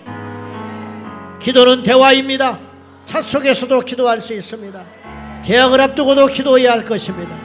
기도는 1.40 1.84
대화입니다. 1.84 2.60
차 3.06 3.22
속에서도 3.22 3.80
기도할 3.80 4.20
수 4.20 4.34
있습니다. 4.34 4.84
계약을 5.46 5.80
앞두고도 5.80 6.28
기도해야 6.28 6.74
할 6.74 6.84
것입니다. 6.84 7.43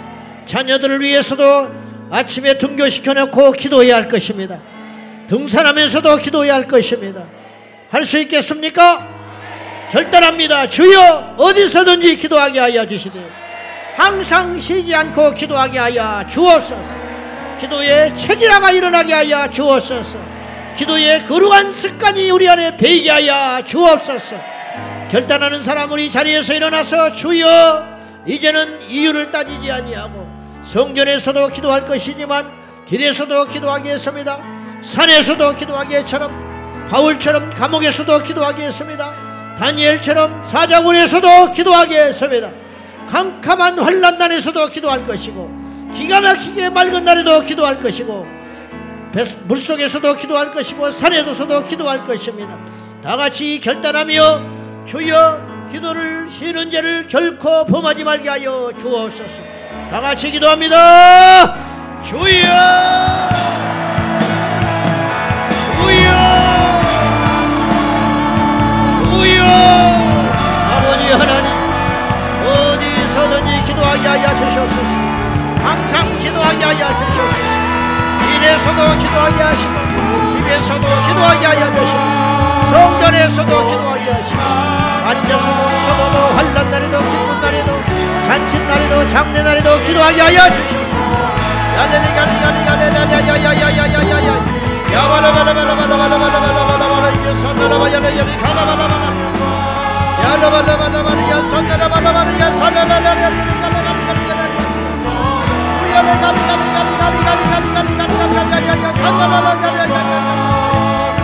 자녀들을 0.48 1.00
위해서도 1.00 1.70
아침에 2.10 2.56
등교시켜 2.56 3.12
놓고 3.12 3.52
기도해야 3.52 3.96
할 3.96 4.08
것입니다. 4.08 4.58
등산하면서도 5.28 6.16
기도해야 6.16 6.54
할 6.54 6.66
것입니다. 6.66 7.24
할 7.90 8.04
수 8.04 8.18
있겠습니까? 8.18 9.06
결단합니다. 9.92 10.68
주여 10.68 11.36
어디서든지 11.38 12.16
기도하게 12.16 12.60
하여 12.60 12.86
주시되 12.86 13.18
항상 13.96 14.58
쉬지 14.58 14.94
않고 14.94 15.34
기도하게 15.34 15.78
하여 15.78 16.24
주옵소서. 16.30 16.96
기도에 17.60 18.14
체질화가 18.16 18.72
일어나게 18.72 19.12
하여 19.12 19.48
주옵소서. 19.50 20.18
기도에 20.76 21.22
거룩한 21.22 21.70
습관이 21.70 22.30
우리 22.30 22.48
안에 22.48 22.76
배이게 22.76 23.10
하여 23.10 23.62
주옵소서. 23.64 24.36
결단하는 25.10 25.62
사람 25.62 25.90
우리 25.90 26.10
자리에서 26.10 26.54
일어나서 26.54 27.12
주여 27.12 27.98
이제는 28.26 28.82
이유를 28.88 29.30
따지지 29.30 29.70
아니하고 29.70 30.27
성전에서도 30.68 31.48
기도할 31.48 31.88
것이지만 31.88 32.46
길에서도 32.84 33.46
기도하게 33.46 33.92
했습니다. 33.92 34.38
산에서도 34.82 35.54
기도하게 35.54 35.98
했처럼 35.98 36.86
바울처럼 36.90 37.54
감옥에서도 37.54 38.22
기도하게 38.22 38.66
했습니다. 38.66 39.14
다니엘처럼 39.58 40.44
사자굴에서도 40.44 41.52
기도하게 41.54 42.02
했습니다. 42.02 42.50
캄캄한 43.10 43.78
환란난에서도 43.78 44.68
기도할 44.68 45.06
것이고 45.06 45.50
기가 45.94 46.20
막히게 46.20 46.68
맑은 46.68 47.02
날에도 47.02 47.40
기도할 47.44 47.82
것이고 47.82 48.26
물속에서도 49.44 50.16
기도할 50.18 50.52
것이고 50.52 50.90
산에서도 50.90 51.64
기도할 51.64 52.06
것입니다. 52.06 52.58
다 53.02 53.16
같이 53.16 53.58
결단하며 53.58 54.84
주여 54.86 55.66
기도를 55.72 56.28
쉬는 56.28 56.70
죄를 56.70 57.06
결코 57.08 57.64
범하지 57.64 58.04
말게 58.04 58.28
하여 58.28 58.70
주옵소서. 58.78 59.42
다 59.90 60.00
같이 60.00 60.30
기도합니다. 60.30 61.54
주여 62.04 62.88
기도하게 73.78 74.08
하여 74.08 74.36
주시옵소서. 74.36 74.82
항상 75.62 76.18
기도하게 76.20 76.64
하여 76.64 76.96
주시옵소서. 76.96 77.58
길에서도 78.20 78.98
기도하게 78.98 79.42
하시고 79.42 80.28
집에서도 80.28 80.86
기도하게 81.06 81.46
하여 81.46 81.72
주시고 81.72 81.98
성전에서도 82.70 83.66
기도하게 83.70 84.10
하시고 84.10 84.40
앉아서도 85.04 85.60
서도도 85.86 86.18
환란 86.36 86.70
날에도 86.70 86.98
기쁜 86.98 87.40
날에도 87.40 87.97
잔치 88.28 88.60
날에도 88.60 89.08
장례 89.08 89.42
날에도 89.42 89.78
기도하게 89.86 90.20
하여 90.20 90.38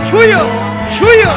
주여 0.09 0.89
주여 0.89 1.29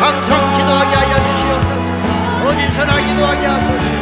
항상 0.00 0.58
기도하게 0.58 0.96
하여 0.96 1.14
주시옵소서 1.14 2.48
어디서나 2.48 2.96
기도하게 2.96 3.46
하소서 3.46 4.01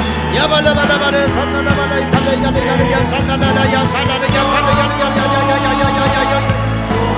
Ya 0.31 0.47
bala 0.47 0.71
bala 0.73 0.95
bala 1.01 1.21
sana 1.35 1.59
la 1.65 1.71
bala 1.77 1.95
ipale 1.99 2.33
ya 2.43 2.49
ya 2.49 2.75
ya 2.93 2.99
sana 3.11 3.35
la 3.41 3.49
la 3.57 3.63
ya 3.73 3.81
sana 3.93 4.15
la 4.21 4.27
ya 4.35 4.43
sana 4.51 4.71
ya 4.79 4.85
ya 4.99 5.09
ya 5.11 5.27
ya 5.27 5.43
ya 5.49 5.57
ya 5.61 5.81
ya 5.81 6.05
ya 6.07 6.23
ya 6.31 6.39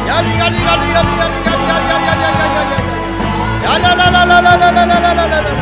ya 0.07 0.17
li 0.25 0.33
ya 0.39 0.47
li 0.49 0.61
ya 0.67 0.73
li 0.81 0.89
ya 0.93 1.01
li 1.01 1.13
ya 1.13 1.53
li 1.53 1.65
ya 1.69 1.77
li 1.77 1.77
ya 1.77 1.83
ya 1.83 1.97
ya 1.97 2.13
ya 2.13 2.29
ya 2.33 2.53
ya 2.53 2.77
ya 3.63 3.73
la 3.83 3.91
la 3.93 4.07
la 4.09 4.21
la 4.25 4.37
la 4.41 4.53
la 4.57 4.69
la 4.73 4.83
la 4.83 4.97
la 4.97 5.13
la 5.13 5.25
la 5.29 5.53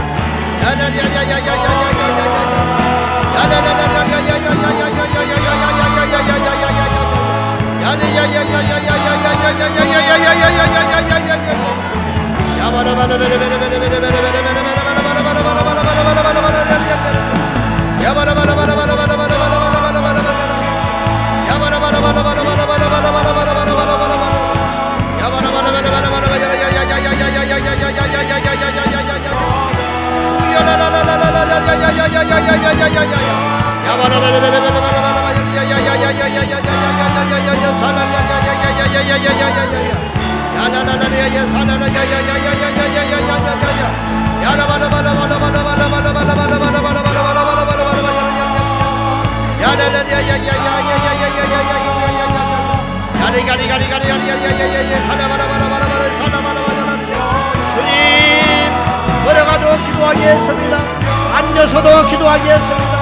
ya 0.62 0.70
la 0.80 0.88
ya 0.88 1.06
ya 1.06 1.22
ya 1.22 1.32
ya 1.32 1.48
ya 1.48 1.64
ya 1.64 1.88
ya 1.92 2.08
ya 2.08 2.26
ya 2.26 3.42
la 3.42 3.58
la 3.60 3.72
la 3.72 3.86
la 3.92 4.02
ya 4.08 4.20
ya 4.22 4.38
ya 4.38 4.54
ya 4.54 4.78
ya 4.78 4.88
ya 4.88 4.88
ya 4.88 4.96
ya 4.96 5.18
ya 5.72 5.92
ya 5.92 5.92
ya 5.92 6.12
ya 6.12 6.12
ya 6.12 6.20
ya 6.22 6.70
ya 6.72 6.86
ya 7.82 7.92
li 8.00 8.08
ya 8.16 8.24
ya 8.32 8.42
ya 8.42 8.62
ya 8.62 8.78
ya 8.80 8.96
ya 8.96 9.12
ya 9.12 9.32
ya 9.32 9.68
ya 9.68 9.80
ya 9.82 10.08
ya 10.08 10.18
ya 10.22 10.38
ya 10.40 10.52
ya 10.52 10.72
ya 10.72 11.00
ya 11.02 11.18
ya 11.20 11.36
ya 11.36 11.56
ya 12.58 12.68
bala 12.72 12.92
bala 12.96 13.16
bala 13.18 13.28
bala 13.28 13.48
bala 13.52 13.90
bala 13.92 14.10
bala 14.12 14.30
bala 14.32 14.40
bala 14.42 14.70
bala 14.72 15.12
bala 15.12 15.22
bala 15.22 15.52
bala 15.52 15.68
bala 15.68 15.82
bala 15.82 16.12
bala 16.16 16.42
bala 16.42 16.62
bala 16.62 16.81
ya 18.02 18.12
bana 18.14 18.34
bana 18.34 18.54
bana 18.56 18.74
bana 18.76 18.94
bana 18.98 19.16
bana 19.16 19.36
bana 19.38 19.58
bana 19.62 19.80
bana 19.86 20.00
bana 20.02 20.22
bana 20.26 20.56
Ya 21.48 21.56
bana 21.62 21.78
bana 21.84 22.00
bana 22.02 22.22
bana 22.26 22.42
bana 22.42 22.66
bana 22.66 22.88
bana 22.92 23.10
bana 23.14 23.32
bana 23.32 23.62
bana 23.62 23.74
bana 23.78 23.96
bana 24.02 24.16
bana 24.22 24.40
Ya 25.22 25.28
bana 25.30 25.50
bana 25.54 25.70
bana 25.70 25.90
bana 25.94 26.08
bana 26.10 26.28
bana 26.32 26.36
ya 26.42 26.50
ya 26.62 26.70
ya 26.72 26.82
ya 26.82 26.98
ya 26.98 27.12
ya 27.12 27.28
ya 27.30 27.46
ya 27.46 27.58
ya 27.58 27.78
ya 27.78 27.86
ya 27.86 28.02
ya 28.02 28.22
ya 28.22 28.42
ya 28.42 28.74
ya 28.74 29.02
ya 29.02 29.16
ya 29.22 29.34
Ya 30.52 30.60
la 30.68 30.74
la 30.82 30.88
la 30.90 31.02
la 31.06 31.16
la 31.22 31.42
la 31.46 31.58
la 31.62 31.74
ya 31.78 31.90
ya 31.94 32.06
ya 32.08 32.22
ya 32.22 32.38
ya 32.42 32.48
ya 32.48 32.56
ya 32.58 32.72
ya 32.74 32.88
ya 32.90 33.04
ya 33.06 33.20
Ya 33.86 33.94
bana 34.00 34.18
bana 34.18 34.38
bana 34.42 34.58
bana 34.62 34.80
bana 34.82 35.00
bana 35.02 35.20
bana 35.22 35.42
ya 35.56 35.62
ya 35.62 35.78
ya 35.78 35.94
ya 35.94 36.10
ya 36.10 36.10
ya 36.10 36.28
ya 36.32 36.42
ya 36.42 36.58
ya 36.58 36.82
ya 36.82 37.38
ya 37.38 37.54
ya 37.62 37.72
sana 37.78 38.02
ya 38.02 38.22
ya 38.22 38.38
ya 38.42 38.62
ya 38.62 38.86
ya 38.90 39.02
ya 39.02 39.14
ya 39.14 39.18
ya 39.22 39.34
ya 39.38 39.50
ya 39.50 39.66
ya 39.70 39.98
Ya 40.52 40.64
la 40.74 40.80
la 40.84 40.94
la 40.98 41.08
ya 41.22 41.28
ya 41.38 41.44
sana 41.46 41.74
ya 41.78 41.88
ya 41.88 42.02
ya 42.02 42.20
ya 42.22 42.36
ya 42.42 42.54
ya 42.62 42.70
ya 42.72 42.92
ya 42.92 43.06
ya 43.12 43.20
ya 43.30 43.38
ya 43.42 43.90
Ya 44.42 44.50
la 44.58 44.66
bana 44.66 44.88
bana 44.90 45.12
bana 45.14 45.38
bana 45.38 45.62
bana 45.62 45.86
bana 45.94 46.34
bana 46.34 46.58
bana 46.58 46.71
주님 57.76 59.26
걸어가도 59.26 59.78
기도하겠습니다 59.86 60.78
앉아서도 61.36 62.06
기도하겠습니다 62.08 62.96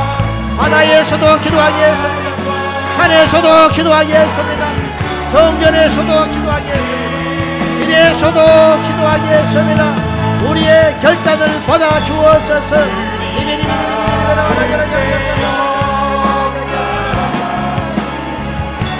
바다에서도 0.59 1.39
기도하겠습니다 1.39 2.29
산에서도 2.97 3.69
기도하겠습니다 3.69 4.67
성전에서도 5.31 6.29
기도하겠습니다 6.29 7.79
길에서도 7.79 8.39
기도하겠습니다 8.83 9.83
우리의 10.45 10.99
결단을 11.01 11.65
받아 11.65 11.99
주옵소서 12.01 12.75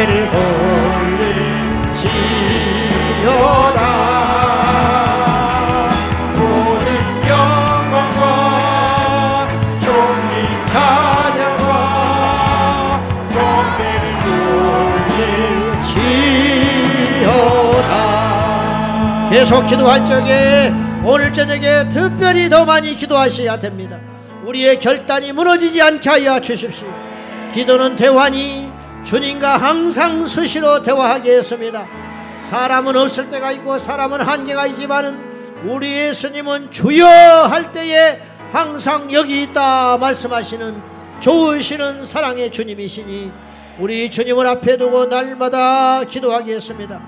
은혜를 0.00 0.28
돌리시오다. 1.90 2.10
모든 6.36 6.86
영광과 7.28 8.22
존귀 9.80 10.30
찬양과 10.64 11.70
존배를 13.30 14.04
돌리시오다. 17.20 17.92
계속 19.30 19.66
기도할 19.66 20.06
적에 20.06 20.72
오늘 21.04 21.30
저녁에 21.32 21.88
특별히 21.90 22.48
더 22.48 22.64
많이 22.64 22.96
기도하셔야 22.96 23.58
됩니다. 23.58 23.98
우리의 24.46 24.80
결단이 24.80 25.32
무너지지 25.34 25.82
않게 25.82 26.08
하여 26.08 26.40
주십시오. 26.40 26.88
기도는 27.52 27.96
대환이 27.96 28.69
주님과 29.04 29.56
항상 29.56 30.26
수시로 30.26 30.82
대화하게 30.82 31.38
했습니다. 31.38 31.86
사람은 32.40 32.96
없을 32.96 33.30
때가 33.30 33.52
있고 33.52 33.78
사람은 33.78 34.20
한계가 34.20 34.66
있지만은 34.68 35.18
우리 35.64 35.90
예수님은 35.90 36.70
주여 36.70 37.06
할 37.06 37.72
때에 37.72 38.20
항상 38.52 39.12
여기 39.12 39.42
있다 39.42 39.98
말씀하시는 39.98 40.82
좋으시는 41.20 42.04
사랑의 42.04 42.50
주님이시니 42.50 43.32
우리 43.78 44.10
주님을 44.10 44.46
앞에 44.46 44.76
두고 44.76 45.06
날마다 45.06 46.04
기도하겠습니다. 46.04 47.00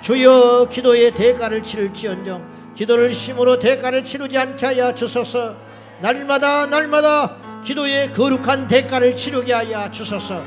주여 0.00 0.68
기도의 0.70 1.12
대가를 1.12 1.62
치를지언정 1.62 2.72
기도를 2.74 3.12
힘으로 3.12 3.58
대가를 3.58 4.04
치르지 4.04 4.38
않게 4.38 4.66
하여 4.66 4.94
주소서 4.94 5.56
날마다 6.00 6.66
날마다 6.66 7.36
기도의 7.64 8.12
거룩한 8.12 8.68
대가를 8.68 9.14
치르게 9.14 9.52
하여 9.52 9.90
주소서 9.90 10.42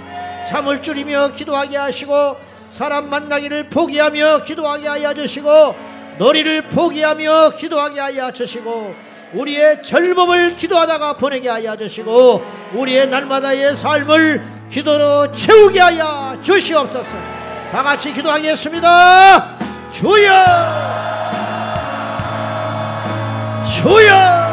잠을 0.48 0.82
줄이며 0.82 1.32
기도하게 1.34 1.78
하시고 1.78 2.38
사람 2.70 3.10
만나기를 3.10 3.70
포기하며 3.70 4.44
기도하게 4.45 4.88
하여 4.88 5.14
주시고 5.14 5.76
놀이를 6.18 6.70
포기하며 6.70 7.52
기도하게 7.57 7.99
하여 7.99 8.32
주시고 8.32 8.95
우리의 9.34 9.84
젊음을 9.84 10.56
기도하다가 10.57 11.14
보내게 11.14 11.49
하여 11.49 11.76
주시고 11.76 12.44
우리의 12.76 13.07
날마다의 13.07 13.76
삶을 13.76 14.44
기도로 14.72 15.32
채우게 15.34 15.80
하여 15.80 16.38
주시옵소서. 16.41 17.15
다 17.72 17.84
같이 17.84 18.14
기도하겠습니다. 18.14 19.49
주여! 19.91 20.34
주여! 23.65 24.44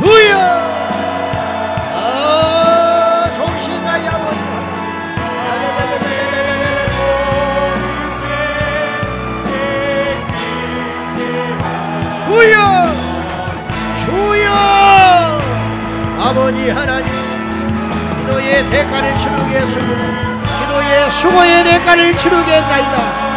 주여! 0.00 0.67
아버지 16.28 16.68
하나님 16.68 17.06
기도의 18.20 18.62
대가를 18.68 19.16
치르게 19.16 19.60
했습니다 19.60 20.28
기도의 20.60 21.10
수고의 21.10 21.64
대가를 21.64 22.14
치르게 22.18 22.52
했나이다. 22.52 23.27